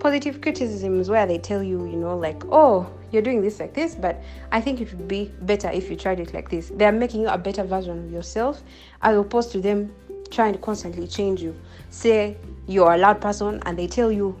Positive 0.00 0.40
criticism 0.40 1.00
is 1.00 1.08
where 1.08 1.24
they 1.26 1.38
tell 1.38 1.62
you, 1.62 1.86
you 1.86 1.96
know, 1.96 2.16
like, 2.16 2.42
oh, 2.50 2.90
you're 3.12 3.22
doing 3.22 3.40
this 3.40 3.60
like 3.60 3.72
this, 3.72 3.94
but 3.94 4.22
I 4.52 4.60
think 4.60 4.80
it 4.80 4.92
would 4.92 5.08
be 5.08 5.32
better 5.42 5.70
if 5.70 5.88
you 5.88 5.96
tried 5.96 6.20
it 6.20 6.34
like 6.34 6.50
this. 6.50 6.70
They're 6.74 6.92
making 6.92 7.22
you 7.22 7.28
a 7.28 7.38
better 7.38 7.64
version 7.64 8.04
of 8.04 8.12
yourself 8.12 8.62
as 9.02 9.16
opposed 9.16 9.52
to 9.52 9.60
them 9.60 9.94
trying 10.30 10.52
to 10.52 10.58
constantly 10.58 11.06
change 11.06 11.40
you. 11.40 11.56
Say 11.90 12.36
you're 12.66 12.92
a 12.92 12.98
loud 12.98 13.20
person 13.20 13.62
and 13.64 13.78
they 13.78 13.86
tell 13.86 14.10
you, 14.10 14.36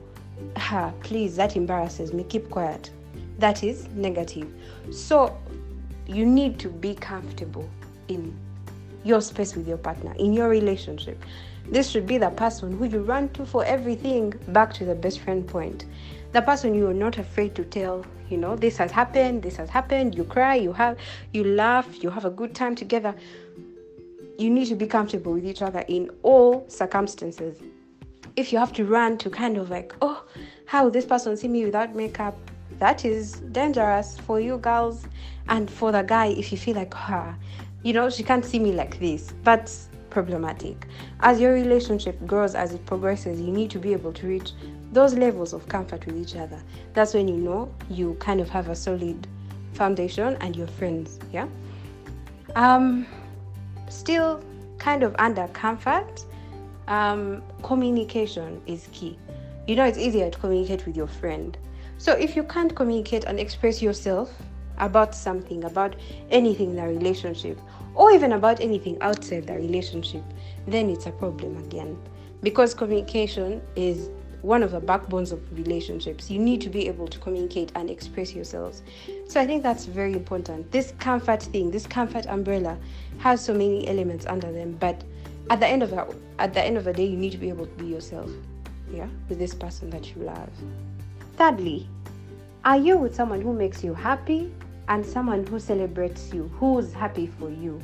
ah, 0.56 0.92
please, 1.02 1.36
that 1.36 1.56
embarrasses 1.56 2.12
me, 2.12 2.24
keep 2.24 2.50
quiet. 2.50 2.90
That 3.38 3.62
is 3.62 3.88
negative. 3.88 4.48
So 4.90 5.38
you 6.06 6.26
need 6.26 6.58
to 6.60 6.68
be 6.68 6.94
comfortable 6.94 7.68
in 8.08 8.36
your 9.04 9.20
space 9.20 9.54
with 9.54 9.68
your 9.68 9.78
partner, 9.78 10.14
in 10.18 10.32
your 10.32 10.48
relationship. 10.48 11.22
This 11.68 11.90
should 11.90 12.06
be 12.06 12.16
the 12.16 12.30
person 12.30 12.76
who 12.78 12.84
you 12.84 13.00
run 13.00 13.28
to 13.30 13.44
for 13.44 13.64
everything, 13.64 14.34
back 14.48 14.72
to 14.74 14.84
the 14.84 14.94
best 14.94 15.20
friend 15.20 15.46
point. 15.46 15.84
The 16.32 16.42
person 16.42 16.74
you 16.74 16.86
are 16.88 16.94
not 16.94 17.18
afraid 17.18 17.54
to 17.56 17.64
tell, 17.64 18.04
you 18.30 18.36
know, 18.36 18.54
this 18.56 18.76
has 18.76 18.90
happened, 18.90 19.42
this 19.42 19.56
has 19.56 19.68
happened, 19.68 20.14
you 20.14 20.24
cry, 20.24 20.54
you 20.54 20.72
have 20.72 20.98
you 21.32 21.44
laugh, 21.44 22.02
you 22.02 22.10
have 22.10 22.24
a 22.24 22.30
good 22.30 22.54
time 22.54 22.74
together. 22.74 23.14
You 24.38 24.50
need 24.50 24.66
to 24.66 24.76
be 24.76 24.86
comfortable 24.86 25.32
with 25.32 25.46
each 25.46 25.62
other 25.62 25.84
in 25.88 26.10
all 26.22 26.64
circumstances. 26.68 27.58
If 28.36 28.52
you 28.52 28.58
have 28.58 28.72
to 28.74 28.84
run 28.84 29.18
to 29.18 29.30
kind 29.30 29.56
of 29.56 29.70
like, 29.70 29.94
oh, 30.02 30.24
how 30.66 30.90
this 30.90 31.06
person 31.06 31.36
see 31.36 31.48
me 31.48 31.64
without 31.64 31.94
makeup? 31.94 32.36
That 32.78 33.04
is 33.04 33.40
dangerous 33.52 34.18
for 34.18 34.38
you 34.38 34.58
girls 34.58 35.06
and 35.48 35.70
for 35.70 35.90
the 35.90 36.02
guy 36.02 36.26
if 36.26 36.52
you 36.52 36.58
feel 36.58 36.76
like, 36.76 36.94
ah, 36.94 37.34
you 37.82 37.92
know, 37.92 38.10
she 38.10 38.22
can't 38.22 38.44
see 38.44 38.58
me 38.58 38.72
like 38.72 39.00
this. 39.00 39.32
But 39.42 39.72
problematic. 40.10 40.86
As 41.20 41.40
your 41.40 41.52
relationship 41.52 42.24
grows, 42.26 42.54
as 42.54 42.72
it 42.72 42.84
progresses, 42.86 43.40
you 43.40 43.52
need 43.52 43.70
to 43.70 43.78
be 43.78 43.92
able 43.92 44.12
to 44.14 44.26
reach 44.26 44.52
those 44.92 45.14
levels 45.14 45.52
of 45.52 45.68
comfort 45.68 46.06
with 46.06 46.16
each 46.16 46.36
other. 46.36 46.60
That's 46.94 47.14
when 47.14 47.28
you 47.28 47.36
know 47.36 47.72
you 47.90 48.14
kind 48.14 48.40
of 48.40 48.48
have 48.50 48.68
a 48.68 48.74
solid 48.74 49.26
foundation 49.72 50.36
and 50.40 50.56
you're 50.56 50.66
friends. 50.66 51.18
Yeah. 51.32 51.48
Um, 52.54 53.06
still 53.88 54.42
kind 54.78 55.02
of 55.02 55.14
under 55.18 55.48
comfort, 55.48 56.24
um, 56.88 57.42
communication 57.62 58.60
is 58.66 58.88
key. 58.92 59.18
You 59.66 59.76
know, 59.76 59.84
it's 59.84 59.98
easier 59.98 60.30
to 60.30 60.38
communicate 60.38 60.86
with 60.86 60.96
your 60.96 61.08
friend. 61.08 61.56
So 61.98 62.12
if 62.12 62.36
you 62.36 62.44
can't 62.44 62.74
communicate 62.74 63.24
and 63.24 63.40
express 63.40 63.82
yourself 63.82 64.32
about 64.78 65.14
something, 65.14 65.64
about 65.64 65.96
anything 66.30 66.70
in 66.70 66.78
a 66.78 66.86
relationship, 66.86 67.58
or 67.96 68.12
even 68.12 68.32
about 68.32 68.60
anything 68.60 68.98
outside 69.00 69.46
the 69.46 69.54
relationship, 69.54 70.22
then 70.66 70.90
it's 70.90 71.06
a 71.06 71.10
problem 71.10 71.56
again. 71.64 71.98
Because 72.42 72.74
communication 72.74 73.62
is 73.74 74.10
one 74.42 74.62
of 74.62 74.70
the 74.70 74.80
backbones 74.80 75.32
of 75.32 75.40
relationships. 75.58 76.30
You 76.30 76.38
need 76.38 76.60
to 76.60 76.68
be 76.68 76.86
able 76.86 77.08
to 77.08 77.18
communicate 77.18 77.72
and 77.74 77.90
express 77.90 78.34
yourselves. 78.34 78.82
So 79.26 79.40
I 79.40 79.46
think 79.46 79.62
that's 79.62 79.86
very 79.86 80.12
important. 80.12 80.70
This 80.70 80.92
comfort 81.00 81.42
thing, 81.42 81.70
this 81.70 81.86
comfort 81.86 82.26
umbrella 82.26 82.78
has 83.18 83.44
so 83.44 83.52
many 83.52 83.88
elements 83.88 84.26
under 84.26 84.52
them, 84.52 84.76
but 84.78 85.02
at 85.50 85.58
the 85.58 85.66
end 85.66 85.82
of 85.82 85.90
the, 85.90 86.14
at 86.38 86.54
the 86.54 86.62
end 86.62 86.76
of 86.76 86.84
the 86.84 86.92
day 86.92 87.06
you 87.06 87.16
need 87.16 87.32
to 87.32 87.38
be 87.38 87.48
able 87.48 87.66
to 87.66 87.74
be 87.74 87.86
yourself. 87.86 88.30
Yeah, 88.92 89.08
with 89.28 89.40
this 89.40 89.52
person 89.52 89.90
that 89.90 90.14
you 90.14 90.22
love. 90.22 90.48
Thirdly, 91.36 91.88
are 92.64 92.76
you 92.76 92.96
with 92.96 93.16
someone 93.16 93.40
who 93.40 93.52
makes 93.52 93.82
you 93.82 93.94
happy 93.94 94.52
and 94.88 95.04
someone 95.04 95.46
who 95.46 95.58
celebrates 95.58 96.32
you, 96.32 96.50
who's 96.58 96.92
happy 96.92 97.26
for 97.26 97.50
you? 97.50 97.80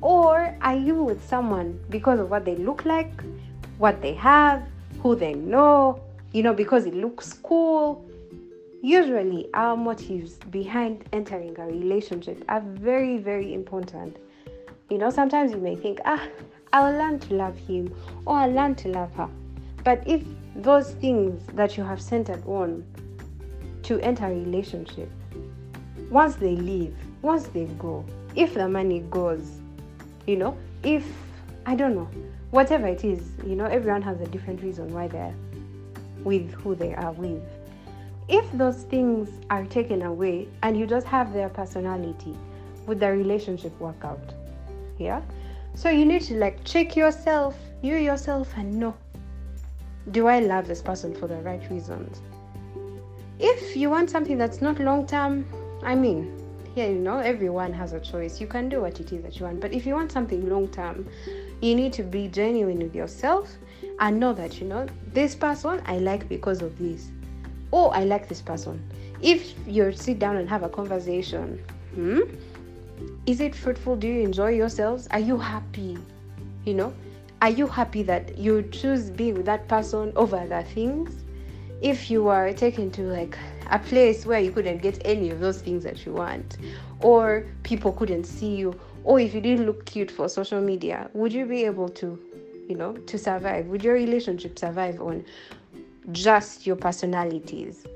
Or 0.00 0.56
are 0.60 0.76
you 0.76 1.02
with 1.02 1.26
someone 1.26 1.78
because 1.90 2.18
of 2.18 2.30
what 2.30 2.44
they 2.44 2.56
look 2.56 2.84
like, 2.84 3.22
what 3.78 4.02
they 4.02 4.14
have, 4.14 4.62
who 5.00 5.14
they 5.14 5.34
know, 5.34 6.00
you 6.32 6.42
know, 6.42 6.52
because 6.52 6.86
it 6.86 6.94
looks 6.94 7.34
cool? 7.34 8.04
Usually, 8.82 9.48
our 9.54 9.76
motives 9.76 10.34
behind 10.50 11.04
entering 11.12 11.56
a 11.58 11.66
relationship 11.66 12.44
are 12.48 12.60
very, 12.60 13.16
very 13.16 13.54
important. 13.54 14.16
You 14.90 14.98
know, 14.98 15.10
sometimes 15.10 15.52
you 15.52 15.58
may 15.58 15.76
think, 15.76 16.00
ah, 16.04 16.26
I'll 16.72 16.92
learn 16.92 17.20
to 17.20 17.34
love 17.34 17.56
him 17.56 17.94
or 18.26 18.38
I'll 18.38 18.50
learn 18.50 18.74
to 18.76 18.88
love 18.88 19.14
her. 19.14 19.28
But 19.84 20.02
if 20.06 20.24
those 20.56 20.92
things 20.94 21.46
that 21.54 21.76
you 21.76 21.84
have 21.84 22.00
centered 22.00 22.44
on 22.46 22.84
to 23.84 24.00
enter 24.00 24.26
a 24.26 24.30
relationship, 24.30 25.10
once 26.12 26.36
they 26.36 26.54
leave, 26.54 26.94
once 27.22 27.44
they 27.48 27.64
go, 27.78 28.04
if 28.34 28.54
the 28.54 28.68
money 28.68 29.00
goes, 29.10 29.58
you 30.26 30.36
know, 30.36 30.56
if 30.82 31.04
I 31.64 31.74
don't 31.74 31.94
know, 31.94 32.08
whatever 32.50 32.86
it 32.86 33.04
is, 33.04 33.30
you 33.46 33.56
know, 33.56 33.64
everyone 33.64 34.02
has 34.02 34.20
a 34.20 34.26
different 34.26 34.62
reason 34.62 34.92
why 34.92 35.08
they're 35.08 35.34
with 36.22 36.52
who 36.52 36.74
they 36.74 36.94
are 36.94 37.12
with. 37.12 37.42
If 38.28 38.50
those 38.52 38.82
things 38.84 39.30
are 39.50 39.64
taken 39.64 40.02
away 40.02 40.48
and 40.62 40.78
you 40.78 40.86
just 40.86 41.06
have 41.06 41.32
their 41.32 41.48
personality, 41.48 42.36
would 42.86 43.00
the 43.00 43.10
relationship 43.10 43.78
work 43.80 44.04
out? 44.04 44.34
Yeah? 44.98 45.22
So 45.74 45.88
you 45.88 46.04
need 46.04 46.22
to 46.22 46.34
like 46.34 46.62
check 46.64 46.94
yourself, 46.94 47.56
you 47.80 47.96
yourself, 47.96 48.52
and 48.56 48.78
know 48.78 48.94
do 50.10 50.26
I 50.26 50.40
love 50.40 50.66
this 50.66 50.82
person 50.82 51.14
for 51.14 51.28
the 51.28 51.36
right 51.36 51.62
reasons? 51.70 52.20
If 53.38 53.76
you 53.76 53.88
want 53.88 54.10
something 54.10 54.36
that's 54.36 54.60
not 54.60 54.80
long 54.80 55.06
term, 55.06 55.46
I 55.82 55.94
mean, 55.94 56.38
yeah, 56.74 56.86
you 56.86 56.98
know, 56.98 57.18
everyone 57.18 57.72
has 57.72 57.92
a 57.92 58.00
choice. 58.00 58.40
You 58.40 58.46
can 58.46 58.68
do 58.68 58.80
what 58.80 58.98
it 59.00 59.12
is 59.12 59.22
that 59.22 59.38
you 59.38 59.46
want. 59.46 59.60
But 59.60 59.72
if 59.72 59.84
you 59.84 59.94
want 59.94 60.10
something 60.12 60.48
long 60.48 60.68
term, 60.68 61.08
you 61.60 61.74
need 61.74 61.92
to 61.94 62.02
be 62.02 62.28
genuine 62.28 62.78
with 62.78 62.94
yourself 62.94 63.50
and 64.00 64.18
know 64.18 64.32
that, 64.32 64.60
you 64.60 64.66
know, 64.66 64.86
this 65.12 65.34
person 65.34 65.82
I 65.86 65.98
like 65.98 66.28
because 66.28 66.62
of 66.62 66.78
this. 66.78 67.10
Oh, 67.72 67.88
I 67.88 68.04
like 68.04 68.28
this 68.28 68.40
person. 68.40 68.82
If 69.20 69.54
you 69.66 69.92
sit 69.92 70.18
down 70.18 70.36
and 70.36 70.48
have 70.48 70.62
a 70.62 70.68
conversation, 70.68 71.62
hmm, 71.94 72.20
is 73.26 73.40
it 73.40 73.54
fruitful? 73.54 73.96
Do 73.96 74.08
you 74.08 74.22
enjoy 74.22 74.50
yourselves? 74.50 75.08
Are 75.10 75.20
you 75.20 75.36
happy? 75.38 75.98
You 76.64 76.74
know, 76.74 76.94
are 77.40 77.50
you 77.50 77.66
happy 77.66 78.02
that 78.04 78.38
you 78.38 78.62
choose 78.70 79.10
being 79.10 79.34
with 79.34 79.46
that 79.46 79.68
person 79.68 80.12
over 80.16 80.36
other 80.36 80.62
things? 80.62 81.24
If 81.80 82.10
you 82.10 82.28
are 82.28 82.52
taken 82.52 82.90
to 82.92 83.02
like 83.02 83.36
a 83.70 83.78
place 83.78 84.26
where 84.26 84.40
you 84.40 84.52
couldn't 84.52 84.78
get 84.78 85.00
any 85.04 85.30
of 85.30 85.40
those 85.40 85.60
things 85.60 85.84
that 85.84 86.04
you 86.04 86.12
want, 86.12 86.58
or 87.00 87.46
people 87.62 87.92
couldn't 87.92 88.24
see 88.24 88.54
you, 88.54 88.78
or 89.04 89.20
if 89.20 89.34
you 89.34 89.40
didn't 89.40 89.66
look 89.66 89.84
cute 89.84 90.10
for 90.10 90.28
social 90.28 90.60
media, 90.60 91.10
would 91.14 91.32
you 91.32 91.46
be 91.46 91.64
able 91.64 91.88
to, 91.88 92.18
you 92.68 92.76
know, 92.76 92.92
to 92.92 93.18
survive? 93.18 93.66
Would 93.66 93.82
your 93.82 93.94
relationship 93.94 94.58
survive 94.58 95.00
on 95.00 95.24
just 96.12 96.66
your 96.66 96.76
personalities? 96.76 97.86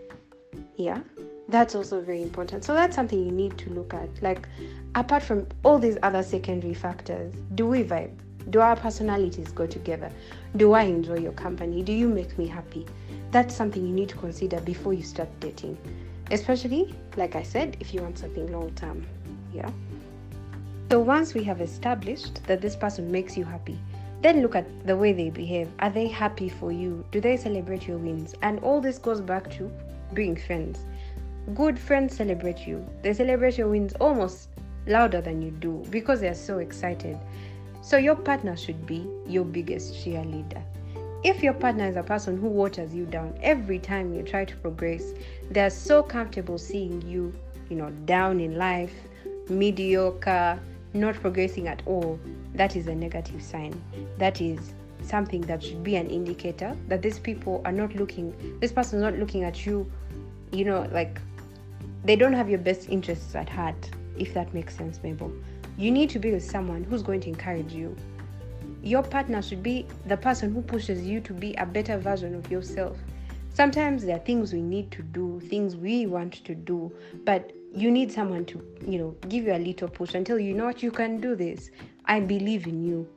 Yeah, 0.77 1.01
that's 1.49 1.75
also 1.75 2.01
very 2.01 2.23
important. 2.23 2.65
So 2.65 2.75
that's 2.75 2.95
something 2.95 3.25
you 3.25 3.33
need 3.33 3.57
to 3.59 3.71
look 3.71 3.95
at. 3.95 4.09
Like, 4.23 4.49
apart 4.95 5.23
from 5.23 5.47
all 5.65 5.79
these 5.79 5.97
other 6.03 6.23
secondary 6.23 6.75
factors, 6.75 7.33
do 7.55 7.67
we 7.67 7.85
vibe? 7.85 8.17
Do 8.51 8.61
our 8.61 8.77
personalities 8.77 9.51
go 9.53 9.67
together? 9.67 10.11
Do 10.57 10.73
I 10.73 10.83
enjoy 10.83 11.19
your 11.19 11.33
company? 11.33 11.83
Do 11.83 11.93
you 11.93 12.09
make 12.09 12.39
me 12.39 12.47
happy? 12.47 12.87
That's 13.33 13.55
something 13.55 13.85
you 13.85 13.93
need 13.93 14.09
to 14.11 14.17
consider 14.17 14.61
before 14.61 14.95
you 14.95 15.03
start 15.03 15.29
dating. 15.41 15.77
Especially, 16.31 16.95
like 17.17 17.35
I 17.35 17.43
said, 17.43 17.77
if 17.81 17.93
you 17.93 18.03
want 18.03 18.19
something 18.19 18.51
long 18.53 18.71
term. 18.75 19.07
Yeah. 19.53 19.71
So 20.91 21.01
once 21.01 21.35
we 21.35 21.43
have 21.45 21.61
established 21.61 22.45
that 22.45 22.61
this 22.61 22.77
person 22.77 23.11
makes 23.11 23.37
you 23.37 23.45
happy, 23.45 23.79
then 24.23 24.43
look 24.43 24.55
at 24.55 24.87
the 24.87 24.97
way 24.97 25.13
they 25.13 25.31
behave. 25.31 25.69
Are 25.81 25.91
they 25.91 26.07
happy 26.07 26.49
for 26.49 26.71
you? 26.71 27.05
Do 27.11 27.21
they 27.21 27.37
celebrate 27.37 27.87
your 27.87 27.99
wins? 27.99 28.35
And 28.43 28.61
all 28.61 28.81
this 28.81 28.99
goes 28.99 29.21
back 29.21 29.51
to 29.57 29.71
being 30.15 30.37
friends. 30.37 30.79
Good 31.55 31.79
friends 31.79 32.17
celebrate 32.17 32.67
you. 32.67 32.87
They 33.03 33.13
celebrate 33.13 33.59
your 33.59 33.69
wins 33.69 33.95
almost 33.95 34.49
louder 34.87 35.21
than 35.21 35.43
you 35.43 35.51
do 35.51 35.85
because 35.91 36.21
they 36.21 36.29
are 36.29 36.35
so 36.35 36.59
excited. 36.59 37.19
So 37.87 37.99
your 37.99 38.17
partner 38.17 38.57
should 38.57 38.85
be 38.85 39.07
your 39.29 39.45
biggest 39.45 39.95
cheerleader. 39.95 40.61
If 41.23 41.41
your 41.41 41.53
partner 41.53 41.87
is 41.87 41.95
a 41.95 42.03
person 42.03 42.37
who 42.37 42.49
waters 42.49 42.93
you 42.93 43.07
down 43.07 43.39
every 43.41 43.79
time 43.79 44.13
you 44.13 44.25
try 44.25 44.45
to 44.45 44.57
progress, 44.57 45.13
they're 45.53 45.71
so 45.71 46.03
comfortable 46.03 46.59
seeing 46.59 47.01
you, 47.03 47.33
you 47.71 47.77
know, 47.77 47.91
down 48.05 48.41
in 48.41 48.59
life, 48.59 48.93
mediocre, 49.49 50.59
not 50.95 51.15
progressing 51.15 51.69
at 51.69 51.81
all, 51.87 52.19
that 52.57 52.75
is 52.75 52.89
a 52.89 52.95
negative 52.97 53.41
sign. 53.41 53.81
That 54.19 54.41
is 54.41 54.59
something 55.03 55.43
that 55.43 55.63
should 55.63 55.85
be 55.85 55.95
an 55.95 56.11
indicator 56.11 56.77
that 56.89 57.03
these 57.03 57.21
people 57.21 57.63
are 57.65 57.71
not 57.71 57.95
looking, 57.95 58.59
this 58.59 58.73
person 58.73 58.99
is 58.99 59.03
not 59.05 59.17
looking 59.17 59.45
at 59.45 59.65
you, 59.65 59.89
you 60.51 60.65
know, 60.65 60.89
like 60.91 61.21
they 62.03 62.17
don't 62.17 62.33
have 62.33 62.51
your 62.51 62.59
best 62.59 62.89
interests 62.89 63.37
at 63.37 63.49
heart, 63.49 63.91
if 64.19 64.35
that 64.35 64.53
makes 64.53 64.77
sense, 64.77 65.01
Mabel. 65.05 65.31
You 65.79 65.91
need 65.91 66.11
to 66.11 66.19
be 66.19 66.33
with 66.33 66.45
someone 66.45 66.85
who's 66.85 67.03
going 67.03 67.21
to 67.21 67.29
encourage 67.29 67.73
you. 67.73 67.97
Your 68.83 69.03
partner 69.03 69.43
should 69.43 69.63
be 69.63 69.87
the 70.07 70.17
person 70.17 70.53
who 70.53 70.63
pushes 70.63 71.07
you 71.07 71.21
to 71.21 71.33
be 71.33 71.55
a 71.55 71.67
better 71.67 71.99
version 71.99 72.35
of 72.35 72.51
yourself. 72.51 72.97
Sometimes 73.53 74.05
there 74.05 74.17
are 74.17 74.25
things 74.25 74.53
we 74.53 74.63
need 74.63 74.91
to 74.93 75.03
do, 75.03 75.41
things 75.49 75.77
we 75.77 76.07
want 76.07 76.45
to 76.45 76.55
do, 76.55 76.93
but 77.25 77.53
you 77.75 77.91
need 77.91 78.11
someone 78.11 78.45
to, 78.47 78.63
you 78.87 78.99
know, 78.99 79.15
give 79.29 79.45
you 79.45 79.55
a 79.55 79.59
little 79.59 79.89
push 79.89 80.15
until 80.15 80.39
you 80.39 80.55
know 80.55 80.65
what 80.65 80.83
you 80.83 80.91
can 80.91 81.21
do 81.21 81.35
this. 81.35 81.71
I 82.07 82.21
believe 82.21 82.67
in 82.67 82.83
you. 82.83 83.09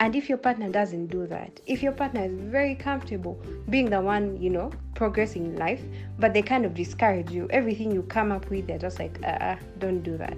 And 0.00 0.14
if 0.14 0.28
your 0.28 0.38
partner 0.38 0.68
doesn't 0.68 1.08
do 1.08 1.26
that, 1.26 1.60
if 1.66 1.82
your 1.82 1.92
partner 1.92 2.24
is 2.24 2.32
very 2.32 2.74
comfortable 2.74 3.40
being 3.68 3.90
the 3.90 4.00
one, 4.00 4.40
you 4.40 4.48
know, 4.50 4.70
progressing 4.94 5.44
in 5.44 5.56
life, 5.56 5.82
but 6.18 6.32
they 6.34 6.42
kind 6.42 6.64
of 6.64 6.74
discourage 6.74 7.30
you, 7.30 7.48
everything 7.50 7.90
you 7.90 8.02
come 8.02 8.30
up 8.30 8.48
with, 8.48 8.66
they're 8.66 8.78
just 8.78 8.98
like, 8.98 9.18
uh, 9.24 9.26
uh 9.26 9.56
don't 9.78 10.02
do 10.02 10.16
that, 10.16 10.36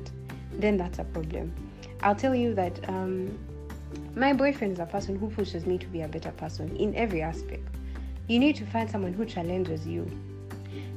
then 0.62 0.76
that's 0.76 0.98
a 0.98 1.04
problem. 1.04 1.52
I'll 2.02 2.14
tell 2.14 2.34
you 2.34 2.54
that 2.54 2.88
um, 2.88 3.38
my 4.14 4.32
boyfriend 4.32 4.72
is 4.72 4.78
a 4.78 4.86
person 4.86 5.18
who 5.18 5.30
pushes 5.30 5.66
me 5.66 5.78
to 5.78 5.86
be 5.86 6.02
a 6.02 6.08
better 6.08 6.30
person 6.32 6.74
in 6.76 6.94
every 6.94 7.22
aspect. 7.22 7.66
You 8.28 8.38
need 8.38 8.56
to 8.56 8.66
find 8.66 8.90
someone 8.90 9.12
who 9.12 9.24
challenges 9.24 9.86
you. 9.86 10.10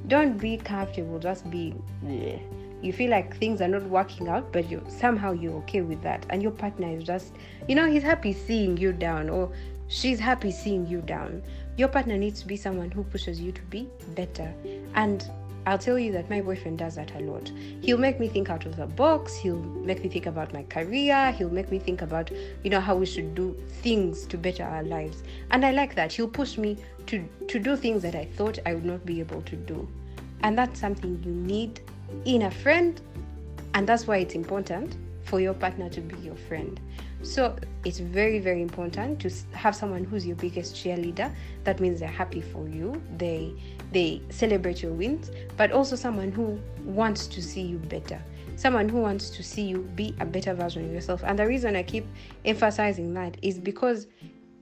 Don't 0.07 0.37
be 0.37 0.57
comfortable, 0.57 1.19
just 1.19 1.49
be. 1.49 1.73
Bleh 2.03 2.39
you 2.83 2.91
feel 2.91 3.09
like 3.09 3.35
things 3.37 3.61
are 3.61 3.67
not 3.67 3.81
working 3.83 4.27
out 4.27 4.51
but 4.51 4.69
you 4.69 4.83
somehow 4.87 5.31
you're 5.31 5.55
okay 5.55 5.81
with 5.81 6.01
that 6.03 6.25
and 6.29 6.43
your 6.43 6.51
partner 6.51 6.89
is 6.89 7.03
just 7.03 7.33
you 7.67 7.75
know 7.75 7.89
he's 7.89 8.03
happy 8.03 8.33
seeing 8.33 8.75
you 8.77 8.91
down 8.91 9.29
or 9.29 9.49
she's 9.87 10.19
happy 10.19 10.51
seeing 10.51 10.85
you 10.85 11.01
down 11.01 11.41
your 11.77 11.87
partner 11.87 12.17
needs 12.17 12.41
to 12.41 12.47
be 12.47 12.57
someone 12.57 12.91
who 12.91 13.03
pushes 13.05 13.39
you 13.39 13.51
to 13.51 13.61
be 13.63 13.87
better 14.09 14.53
and 14.95 15.29
I'll 15.65 15.77
tell 15.77 15.97
you 15.97 16.11
that 16.11 16.29
my 16.29 16.41
boyfriend 16.41 16.77
does 16.77 16.95
that 16.95 17.15
a 17.15 17.19
lot. 17.19 17.51
He'll 17.81 17.97
make 17.97 18.19
me 18.19 18.27
think 18.27 18.49
out 18.49 18.65
of 18.65 18.75
the 18.75 18.85
box. 18.85 19.35
He'll 19.35 19.55
make 19.55 20.03
me 20.03 20.09
think 20.09 20.25
about 20.25 20.51
my 20.53 20.63
career. 20.63 21.31
He'll 21.31 21.49
make 21.49 21.71
me 21.71 21.79
think 21.79 22.01
about, 22.01 22.31
you 22.63 22.69
know, 22.69 22.81
how 22.81 22.95
we 22.95 23.05
should 23.05 23.33
do 23.33 23.55
things 23.81 24.25
to 24.27 24.37
better 24.37 24.63
our 24.63 24.83
lives. 24.83 25.23
And 25.51 25.65
I 25.65 25.71
like 25.71 25.95
that. 25.95 26.11
He'll 26.11 26.27
push 26.27 26.57
me 26.57 26.77
to 27.07 27.27
to 27.47 27.59
do 27.59 27.75
things 27.75 28.01
that 28.03 28.15
I 28.15 28.25
thought 28.25 28.59
I 28.65 28.73
would 28.73 28.85
not 28.85 29.05
be 29.05 29.19
able 29.19 29.41
to 29.43 29.55
do. 29.55 29.87
And 30.41 30.57
that's 30.57 30.79
something 30.79 31.21
you 31.23 31.31
need 31.31 31.79
in 32.25 32.43
a 32.43 32.51
friend, 32.51 32.99
and 33.73 33.87
that's 33.87 34.07
why 34.07 34.17
it's 34.17 34.35
important 34.35 34.97
for 35.23 35.39
your 35.39 35.53
partner 35.53 35.89
to 35.89 36.01
be 36.01 36.17
your 36.17 36.35
friend. 36.35 36.79
So 37.21 37.55
it's 37.85 37.99
very, 37.99 38.39
very 38.39 38.61
important 38.61 39.21
to 39.21 39.31
have 39.55 39.75
someone 39.75 40.03
who's 40.03 40.25
your 40.25 40.35
biggest 40.35 40.75
cheerleader. 40.75 41.33
That 41.63 41.79
means 41.79 42.01
they're 42.01 42.09
happy 42.09 42.41
for 42.41 42.67
you. 42.67 43.01
They 43.17 43.53
they 43.93 44.21
celebrate 44.29 44.81
your 44.81 44.91
wins, 44.91 45.31
but 45.55 45.71
also 45.71 45.95
someone 45.95 46.31
who 46.31 46.59
wants 46.83 47.27
to 47.27 47.41
see 47.41 47.61
you 47.61 47.77
better. 47.77 48.21
Someone 48.55 48.89
who 48.89 48.97
wants 48.97 49.29
to 49.31 49.43
see 49.43 49.63
you 49.63 49.79
be 49.95 50.15
a 50.19 50.25
better 50.25 50.53
version 50.53 50.85
of 50.85 50.91
yourself. 50.91 51.23
And 51.25 51.37
the 51.37 51.47
reason 51.47 51.75
I 51.75 51.83
keep 51.83 52.05
emphasizing 52.45 53.13
that 53.13 53.37
is 53.41 53.57
because 53.57 54.07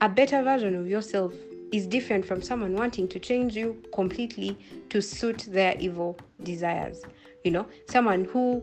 a 0.00 0.08
better 0.08 0.42
version 0.42 0.74
of 0.74 0.88
yourself 0.88 1.34
is 1.72 1.86
different 1.86 2.24
from 2.24 2.42
someone 2.42 2.74
wanting 2.74 3.08
to 3.08 3.18
change 3.18 3.56
you 3.56 3.82
completely 3.94 4.58
to 4.90 5.00
suit 5.00 5.46
their 5.48 5.74
evil 5.78 6.18
desires 6.42 7.02
you 7.44 7.50
know 7.50 7.66
someone 7.88 8.24
who 8.24 8.62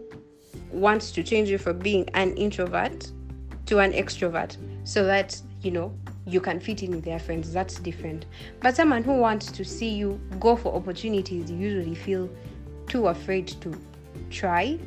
wants 0.71 1.11
to 1.11 1.23
change 1.23 1.49
you 1.49 1.57
from 1.57 1.79
being 1.79 2.07
an 2.13 2.35
introvert 2.35 3.11
to 3.65 3.79
an 3.79 3.91
extrovert 3.93 4.57
so 4.83 5.03
that 5.03 5.39
you 5.61 5.71
know 5.71 5.93
you 6.29 6.39
can 6.39 6.59
fit 6.59 6.83
in 6.83 6.91
with 6.91 7.03
their 7.03 7.19
friends. 7.19 7.51
That's 7.51 7.79
different. 7.79 8.25
But 8.61 8.75
someone 8.75 9.03
who 9.03 9.13
wants 9.13 9.51
to 9.51 9.65
see 9.65 9.89
you 9.89 10.19
go 10.39 10.55
for 10.55 10.73
opportunities 10.73 11.49
you 11.49 11.57
usually 11.57 11.95
feel 11.95 12.29
too 12.87 13.07
afraid 13.07 13.47
to 13.61 13.79
try. 14.29 14.77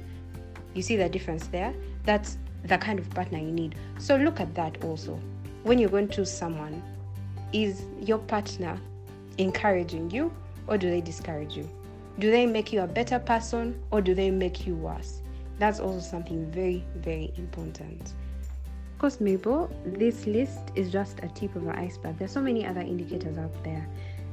You 0.75 0.83
see 0.83 0.97
the 0.97 1.09
difference 1.09 1.49
there? 1.49 1.75
That's 2.05 2.39
the 2.65 2.79
kind 2.79 2.99
of 2.99 3.11
partner 3.11 3.39
you 3.39 3.51
need. 3.51 3.75
So 3.99 4.17
look 4.17 4.41
at 4.41 4.55
that 4.55 4.83
also. 4.85 5.19
When 5.65 5.79
you're 5.79 5.91
going 5.91 6.09
to 6.09 6.25
someone 6.27 6.83
is 7.53 7.83
your 8.01 8.19
partner 8.19 8.79
encouraging 9.39 10.11
you 10.11 10.33
or 10.67 10.79
do 10.79 10.89
they 10.91 11.01
discourage 11.01 11.57
you? 11.57 11.69
Do 12.19 12.31
they 12.31 12.47
make 12.47 12.73
you 12.73 12.83
a 12.83 12.87
better 12.87 13.19
person 13.19 13.81
or 13.91 14.01
do 14.01 14.15
they 14.15 14.31
make 14.31 14.67
you 14.67 14.75
worse? 14.75 15.23
That's 15.59 15.81
also 15.81 16.01
something 16.01 16.51
very, 16.51 16.85
very 16.97 17.33
important. 17.37 18.13
Course, 19.03 19.21
Mabel, 19.21 19.69
this 19.85 20.27
list 20.29 20.61
is 20.77 20.93
just 20.93 21.19
a 21.25 21.29
tip 21.35 21.57
of 21.57 21.65
the 21.65 21.77
iceberg. 21.77 22.17
There's 22.19 22.31
so 22.31 22.41
many 22.41 22.65
other 22.65 22.83
indicators 22.83 23.37
out 23.37 23.53
there, 23.65 23.85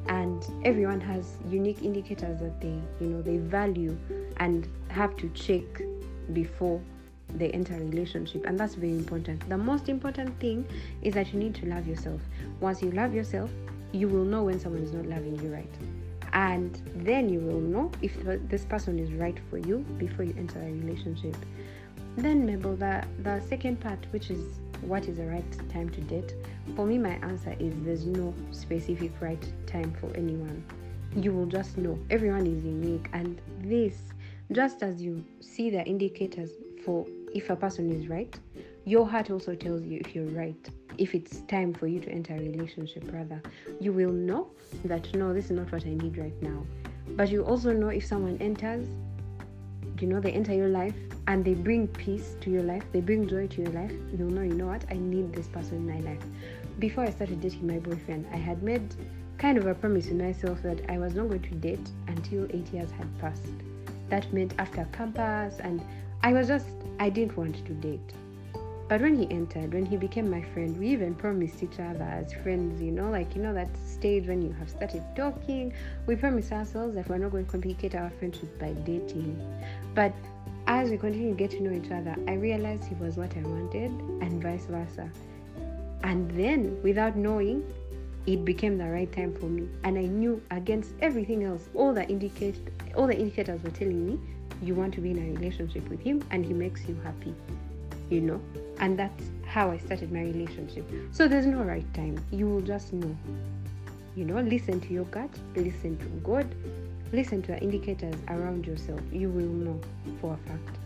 and 0.05 0.45
everyone 0.63 1.01
has 1.01 1.37
unique 1.49 1.81
indicators 1.81 2.39
that 2.39 2.61
they, 2.61 2.79
you 3.01 3.07
know, 3.07 3.23
they 3.23 3.37
value 3.37 3.97
and 4.37 4.67
have 4.89 5.17
to 5.17 5.29
check 5.29 5.63
before 6.33 6.79
they 7.33 7.49
enter 7.49 7.73
a 7.73 7.79
relationship. 7.79 8.45
And 8.45 8.59
that's 8.59 8.75
very 8.75 8.91
important. 8.91 9.49
The 9.49 9.57
most 9.57 9.89
important 9.89 10.39
thing 10.39 10.67
is 11.01 11.15
that 11.15 11.33
you 11.33 11.39
need 11.39 11.55
to 11.55 11.65
love 11.65 11.87
yourself. 11.87 12.21
Once 12.59 12.83
you 12.83 12.91
love 12.91 13.11
yourself 13.11 13.49
you 13.91 14.07
will 14.07 14.23
know 14.23 14.43
when 14.43 14.59
someone 14.59 14.83
is 14.83 14.93
not 14.93 15.05
loving 15.05 15.39
you 15.41 15.51
right. 15.51 15.73
And 16.33 16.79
then 16.95 17.27
you 17.27 17.39
will 17.39 17.59
know 17.59 17.91
if 18.01 18.15
this 18.47 18.65
person 18.65 18.99
is 18.99 19.11
right 19.13 19.37
for 19.49 19.57
you 19.57 19.79
before 19.97 20.25
you 20.25 20.35
enter 20.37 20.59
a 20.59 20.71
relationship 20.71 21.35
then 22.17 22.45
Mabel 22.45 22.75
the 22.75 23.03
the 23.23 23.41
second 23.41 23.79
part 23.79 24.05
which 24.11 24.29
is 24.29 24.59
what 24.81 25.07
is 25.07 25.17
the 25.17 25.25
right 25.25 25.69
time 25.69 25.89
to 25.89 26.01
date 26.01 26.33
for 26.75 26.85
me 26.85 26.97
my 26.97 27.15
answer 27.21 27.55
is 27.59 27.73
there's 27.83 28.05
no 28.05 28.33
specific 28.51 29.11
right 29.19 29.43
time 29.65 29.93
for 29.99 30.09
anyone. 30.15 30.63
You 31.15 31.33
will 31.33 31.47
just 31.47 31.77
know. 31.77 31.97
Everyone 32.09 32.45
is 32.45 32.63
unique. 32.63 33.09
And 33.13 33.41
this 33.61 33.95
just 34.51 34.83
as 34.83 35.01
you 35.01 35.23
see 35.39 35.69
the 35.69 35.83
indicators 35.83 36.51
for 36.83 37.05
if 37.33 37.49
a 37.49 37.55
person 37.55 37.91
is 37.91 38.07
right 38.07 38.35
your 38.85 39.07
heart 39.07 39.29
also 39.29 39.53
tells 39.53 39.83
you 39.83 39.99
if 40.03 40.15
you're 40.15 40.25
right 40.29 40.67
if 40.97 41.13
it's 41.13 41.41
time 41.41 41.73
for 41.73 41.85
you 41.85 41.99
to 41.99 42.09
enter 42.09 42.33
a 42.33 42.39
relationship 42.39 43.03
rather. 43.13 43.41
You 43.79 43.93
will 43.93 44.11
know 44.11 44.47
that 44.85 45.13
no 45.15 45.33
this 45.33 45.45
is 45.45 45.51
not 45.51 45.71
what 45.71 45.85
i 45.85 45.89
need 45.89 46.17
right 46.17 46.41
now. 46.41 46.65
But 47.09 47.29
you 47.29 47.43
also 47.43 47.71
know 47.71 47.89
if 47.89 48.05
someone 48.05 48.37
enters 48.41 48.87
you 50.01 50.07
know 50.07 50.19
they 50.19 50.31
enter 50.31 50.53
your 50.53 50.69
life 50.69 50.95
and 51.27 51.43
they 51.43 51.53
bring 51.53 51.87
peace 51.87 52.35
to 52.41 52.49
your 52.49 52.63
life 52.63 52.83
they 52.91 53.01
bring 53.01 53.27
joy 53.27 53.47
to 53.47 53.61
your 53.61 53.71
life 53.71 53.91
you'll 54.17 54.29
know 54.29 54.41
you 54.41 54.53
know 54.53 54.67
what? 54.67 54.83
I 54.89 54.95
need 54.95 55.33
this 55.33 55.47
person 55.47 55.77
in 55.77 55.87
my 55.87 55.99
life. 56.09 56.23
Before 56.79 57.03
i 57.03 57.09
started 57.09 57.41
dating 57.41 57.67
my 57.67 57.79
boyfriend 57.79 58.25
i 58.31 58.37
had 58.37 58.63
made 58.63 58.95
kind 59.37 59.57
of 59.57 59.67
a 59.67 59.73
promise 59.73 60.07
to 60.07 60.13
myself 60.13 60.61
that 60.63 60.81
i 60.89 60.97
was 60.97 61.13
not 61.13 61.27
going 61.27 61.41
to 61.41 61.55
date 61.55 61.89
until 62.07 62.45
eight 62.51 62.67
years 62.73 62.91
had 62.91 63.19
passed. 63.19 63.53
That 64.09 64.31
meant 64.33 64.53
after 64.57 64.87
campus 64.91 65.59
and 65.59 65.81
i 66.23 66.33
was 66.33 66.47
just 66.47 66.67
i 66.99 67.09
didn't 67.09 67.37
want 67.37 67.65
to 67.65 67.73
date 67.73 68.13
but 68.89 69.01
when 69.01 69.15
he 69.15 69.29
entered, 69.29 69.71
when 69.71 69.85
he 69.85 69.97
became 69.97 70.31
my 70.31 70.41
friend, 70.41 70.75
we 70.75 70.87
even 70.87 71.13
promised 71.13 71.61
each 71.61 71.79
other 71.79 72.03
as 72.03 72.33
friends, 72.33 72.81
you 72.81 72.89
know, 72.89 73.11
like, 73.11 73.35
you 73.35 73.41
know, 73.43 73.53
that 73.53 73.69
stage 73.85 74.25
when 74.25 74.41
you 74.41 74.51
have 74.53 74.67
started 74.67 75.03
talking, 75.15 75.71
we 76.07 76.15
promised 76.15 76.51
ourselves 76.51 76.95
that 76.95 77.07
we're 77.07 77.19
not 77.19 77.29
going 77.29 77.45
to 77.45 77.51
complicate 77.51 77.93
our 77.93 78.09
friendship 78.17 78.59
by 78.59 78.73
dating. 78.87 79.39
But 79.93 80.11
as 80.65 80.89
we 80.89 80.97
continued 80.97 81.37
to 81.37 81.47
get 81.47 81.51
to 81.51 81.61
know 81.61 81.71
each 81.71 81.91
other, 81.91 82.15
I 82.27 82.33
realized 82.33 82.83
he 82.85 82.95
was 82.95 83.15
what 83.15 83.31
I 83.37 83.41
wanted 83.41 83.91
and 84.23 84.41
vice 84.41 84.65
versa. 84.65 85.07
And 86.01 86.31
then, 86.31 86.81
without 86.81 87.15
knowing, 87.15 87.71
it 88.25 88.43
became 88.43 88.79
the 88.79 88.89
right 88.89 89.11
time 89.11 89.35
for 89.35 89.45
me. 89.45 89.69
And 89.83 89.99
I 89.99 90.05
knew 90.05 90.41
against 90.49 90.93
everything 90.99 91.43
else, 91.43 91.69
all 91.75 91.93
the 91.93 92.09
indicate 92.09 92.55
all 92.95 93.05
the 93.05 93.15
indicators 93.15 93.61
were 93.61 93.69
telling 93.69 94.03
me 94.03 94.19
you 94.63 94.73
want 94.73 94.95
to 94.95 94.99
be 94.99 95.11
in 95.11 95.19
a 95.19 95.39
relationship 95.39 95.87
with 95.89 96.01
him 96.01 96.23
and 96.31 96.43
he 96.43 96.53
makes 96.53 96.85
you 96.87 96.99
happy 97.03 97.35
you 98.09 98.21
know 98.21 98.41
and 98.79 98.97
that's 98.97 99.23
how 99.45 99.71
i 99.71 99.77
started 99.77 100.11
my 100.11 100.21
relationship. 100.21 100.89
So 101.11 101.27
there's 101.27 101.45
no 101.45 101.63
right 101.63 101.91
time. 101.93 102.23
You 102.31 102.47
will 102.47 102.61
just 102.61 102.93
know. 102.93 103.15
You 104.15 104.25
know 104.25 104.41
listen 104.41 104.79
to 104.81 104.93
your 104.93 105.05
gut 105.05 105.29
listen 105.55 105.97
to 105.97 106.05
god 106.23 106.47
listen 107.11 107.41
to 107.43 107.53
the 107.53 107.59
indicators 107.59 108.15
around 108.27 108.65
yourself. 108.65 109.01
You 109.11 109.29
will 109.29 109.53
know 109.65 109.81
for 110.21 110.33
a 110.33 110.49
fact. 110.49 110.77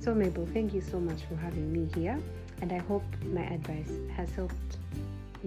So 0.00 0.14
mabel 0.14 0.46
thank 0.52 0.74
you 0.74 0.80
so 0.80 1.00
much 1.00 1.22
for 1.28 1.36
having 1.36 1.72
me 1.72 1.88
here 1.94 2.18
and 2.62 2.72
i 2.72 2.78
hope 2.78 3.04
my 3.32 3.42
advice 3.42 3.92
has 4.16 4.30
helped 4.34 4.76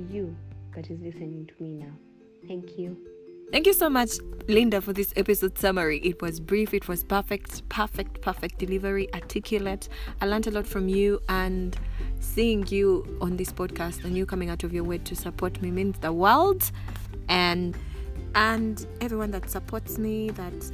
you 0.10 0.36
that 0.76 0.90
is 0.90 1.00
listening 1.02 1.48
to 1.56 1.64
me 1.64 1.74
now. 1.74 1.94
Thank 2.48 2.78
you 2.78 3.13
Thank 3.54 3.68
you 3.68 3.74
so 3.74 3.88
much, 3.88 4.14
Linda, 4.48 4.82
for 4.82 4.94
this 4.94 5.14
episode 5.16 5.60
summary. 5.60 6.00
It 6.00 6.24
was 6.24 6.40
brief, 6.40 6.74
it 6.74 6.88
was 6.88 7.04
perfect, 7.04 7.70
perfect, 7.70 8.20
perfect 8.20 8.58
delivery, 8.58 9.14
articulate. 9.14 9.90
I 10.22 10.26
learned 10.26 10.48
a 10.48 10.50
lot 10.50 10.66
from 10.66 10.90
you, 10.90 11.20
and 11.30 11.78
seeing 12.20 12.66
you 12.70 13.06
on 13.22 13.38
this 13.38 13.54
podcast 13.54 14.06
and 14.06 14.18
you 14.18 14.26
coming 14.26 14.50
out 14.50 14.64
of 14.64 14.74
your 14.74 14.84
way 14.84 14.98
to 14.98 15.16
support 15.16 15.62
me 15.62 15.70
means 15.70 16.00
the 16.00 16.12
world. 16.12 16.72
And 17.30 17.78
and 18.34 18.88
everyone 19.02 19.30
that 19.30 19.52
supports 19.52 20.00
me, 20.00 20.32
that 20.32 20.72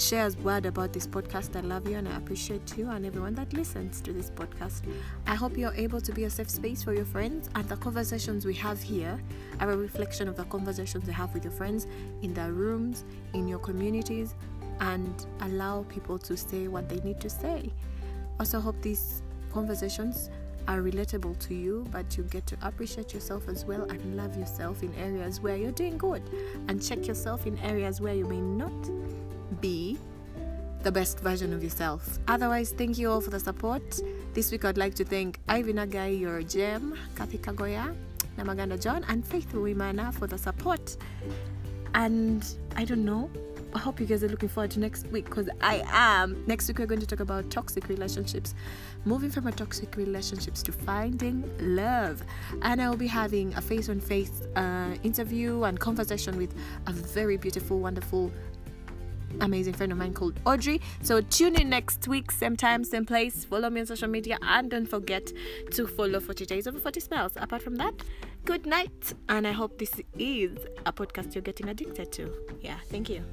share 0.00 0.26
a 0.26 0.30
word 0.42 0.64
about 0.64 0.92
this 0.94 1.06
podcast. 1.06 1.56
I 1.56 1.60
love 1.60 1.86
you 1.86 1.96
and 1.96 2.08
I 2.08 2.16
appreciate 2.16 2.76
you 2.78 2.88
and 2.88 3.04
everyone 3.04 3.34
that 3.34 3.52
listens 3.52 4.00
to 4.00 4.12
this 4.12 4.30
podcast. 4.30 4.82
I 5.26 5.34
hope 5.34 5.58
you're 5.58 5.74
able 5.74 6.00
to 6.00 6.12
be 6.12 6.24
a 6.24 6.30
safe 6.30 6.48
space 6.48 6.82
for 6.82 6.94
your 6.94 7.04
friends 7.04 7.50
and 7.54 7.68
the 7.68 7.76
conversations 7.76 8.46
we 8.46 8.54
have 8.54 8.80
here 8.80 9.20
are 9.60 9.70
a 9.70 9.76
reflection 9.76 10.26
of 10.26 10.36
the 10.36 10.44
conversations 10.44 11.06
you 11.06 11.12
have 11.12 11.34
with 11.34 11.44
your 11.44 11.52
friends 11.52 11.86
in 12.22 12.32
their 12.32 12.52
rooms, 12.52 13.04
in 13.34 13.46
your 13.46 13.58
communities, 13.58 14.34
and 14.80 15.26
allow 15.42 15.82
people 15.90 16.18
to 16.18 16.36
say 16.36 16.66
what 16.66 16.88
they 16.88 17.00
need 17.00 17.20
to 17.20 17.28
say. 17.28 17.70
Also, 18.38 18.58
hope 18.58 18.80
these 18.80 19.22
conversations 19.52 20.30
are 20.66 20.78
relatable 20.78 21.38
to 21.40 21.54
you, 21.54 21.86
but 21.90 22.16
you 22.16 22.22
get 22.24 22.46
to 22.46 22.56
appreciate 22.62 23.12
yourself 23.12 23.48
as 23.48 23.64
well 23.64 23.82
and 23.90 24.16
love 24.16 24.36
yourself 24.36 24.82
in 24.82 24.94
areas 24.94 25.40
where 25.40 25.56
you're 25.56 25.72
doing 25.72 25.98
good 25.98 26.22
and 26.68 26.82
check 26.82 27.06
yourself 27.06 27.46
in 27.46 27.58
areas 27.58 28.00
where 28.00 28.14
you 28.14 28.24
may 28.26 28.40
not 28.40 28.72
be 29.60 29.98
the 30.82 30.92
best 30.92 31.20
version 31.20 31.52
of 31.52 31.62
yourself. 31.62 32.18
Otherwise, 32.28 32.72
thank 32.76 32.98
you 32.98 33.10
all 33.10 33.20
for 33.20 33.30
the 33.30 33.40
support. 33.40 34.00
This 34.32 34.50
week, 34.50 34.64
I'd 34.64 34.78
like 34.78 34.94
to 34.94 35.04
thank 35.04 35.38
Ivy 35.48 35.74
Nagai, 35.74 36.18
your 36.18 36.42
gem, 36.42 36.96
Kathy 37.16 37.38
Kagoya, 37.38 37.94
Namaganda 38.38 38.80
John, 38.80 39.04
and 39.08 39.26
Faith 39.26 39.52
Wimana 39.52 40.14
for 40.14 40.26
the 40.26 40.38
support. 40.38 40.96
And 41.94 42.46
I 42.76 42.84
don't 42.84 43.04
know, 43.04 43.28
I 43.74 43.78
hope 43.78 44.00
you 44.00 44.06
guys 44.06 44.24
are 44.24 44.28
looking 44.28 44.48
forward 44.48 44.70
to 44.72 44.80
next 44.80 45.06
week 45.08 45.26
because 45.26 45.48
I 45.60 45.82
am. 45.86 46.44
Next 46.46 46.66
week, 46.68 46.78
we're 46.78 46.86
going 46.86 47.00
to 47.00 47.06
talk 47.06 47.20
about 47.20 47.50
toxic 47.50 47.88
relationships, 47.88 48.54
moving 49.04 49.30
from 49.30 49.46
a 49.48 49.52
toxic 49.52 49.96
relationships 49.96 50.62
to 50.62 50.72
finding 50.72 51.48
love. 51.60 52.22
And 52.62 52.80
I'll 52.80 52.96
be 52.96 53.06
having 53.06 53.52
a 53.54 53.60
face 53.60 53.88
on 53.88 54.00
face 54.00 54.42
interview 55.02 55.64
and 55.64 55.78
conversation 55.78 56.36
with 56.36 56.54
a 56.86 56.92
very 56.92 57.36
beautiful, 57.36 57.80
wonderful, 57.80 58.32
amazing 59.40 59.74
friend 59.74 59.92
of 59.92 59.98
mine 59.98 60.14
called 60.14 60.38
Audrey. 60.44 60.80
So 61.02 61.20
tune 61.20 61.60
in 61.60 61.68
next 61.68 62.06
week, 62.08 62.30
same 62.30 62.56
time, 62.56 62.84
same 62.84 63.04
place. 63.04 63.44
Follow 63.44 63.70
me 63.70 63.80
on 63.80 63.86
social 63.86 64.08
media 64.08 64.38
and 64.42 64.70
don't 64.70 64.86
forget 64.86 65.32
to 65.72 65.86
follow 65.86 66.20
40 66.20 66.46
Days 66.46 66.66
Over 66.66 66.78
40 66.78 67.00
Smiles. 67.00 67.32
Apart 67.36 67.62
from 67.62 67.76
that, 67.76 67.94
good 68.44 68.66
night. 68.66 69.14
And 69.28 69.46
I 69.46 69.52
hope 69.52 69.78
this 69.78 70.00
is 70.18 70.58
a 70.86 70.92
podcast 70.92 71.34
you're 71.34 71.42
getting 71.42 71.68
addicted 71.68 72.12
to. 72.12 72.32
Yeah, 72.60 72.76
thank 72.90 73.08
you. 73.08 73.24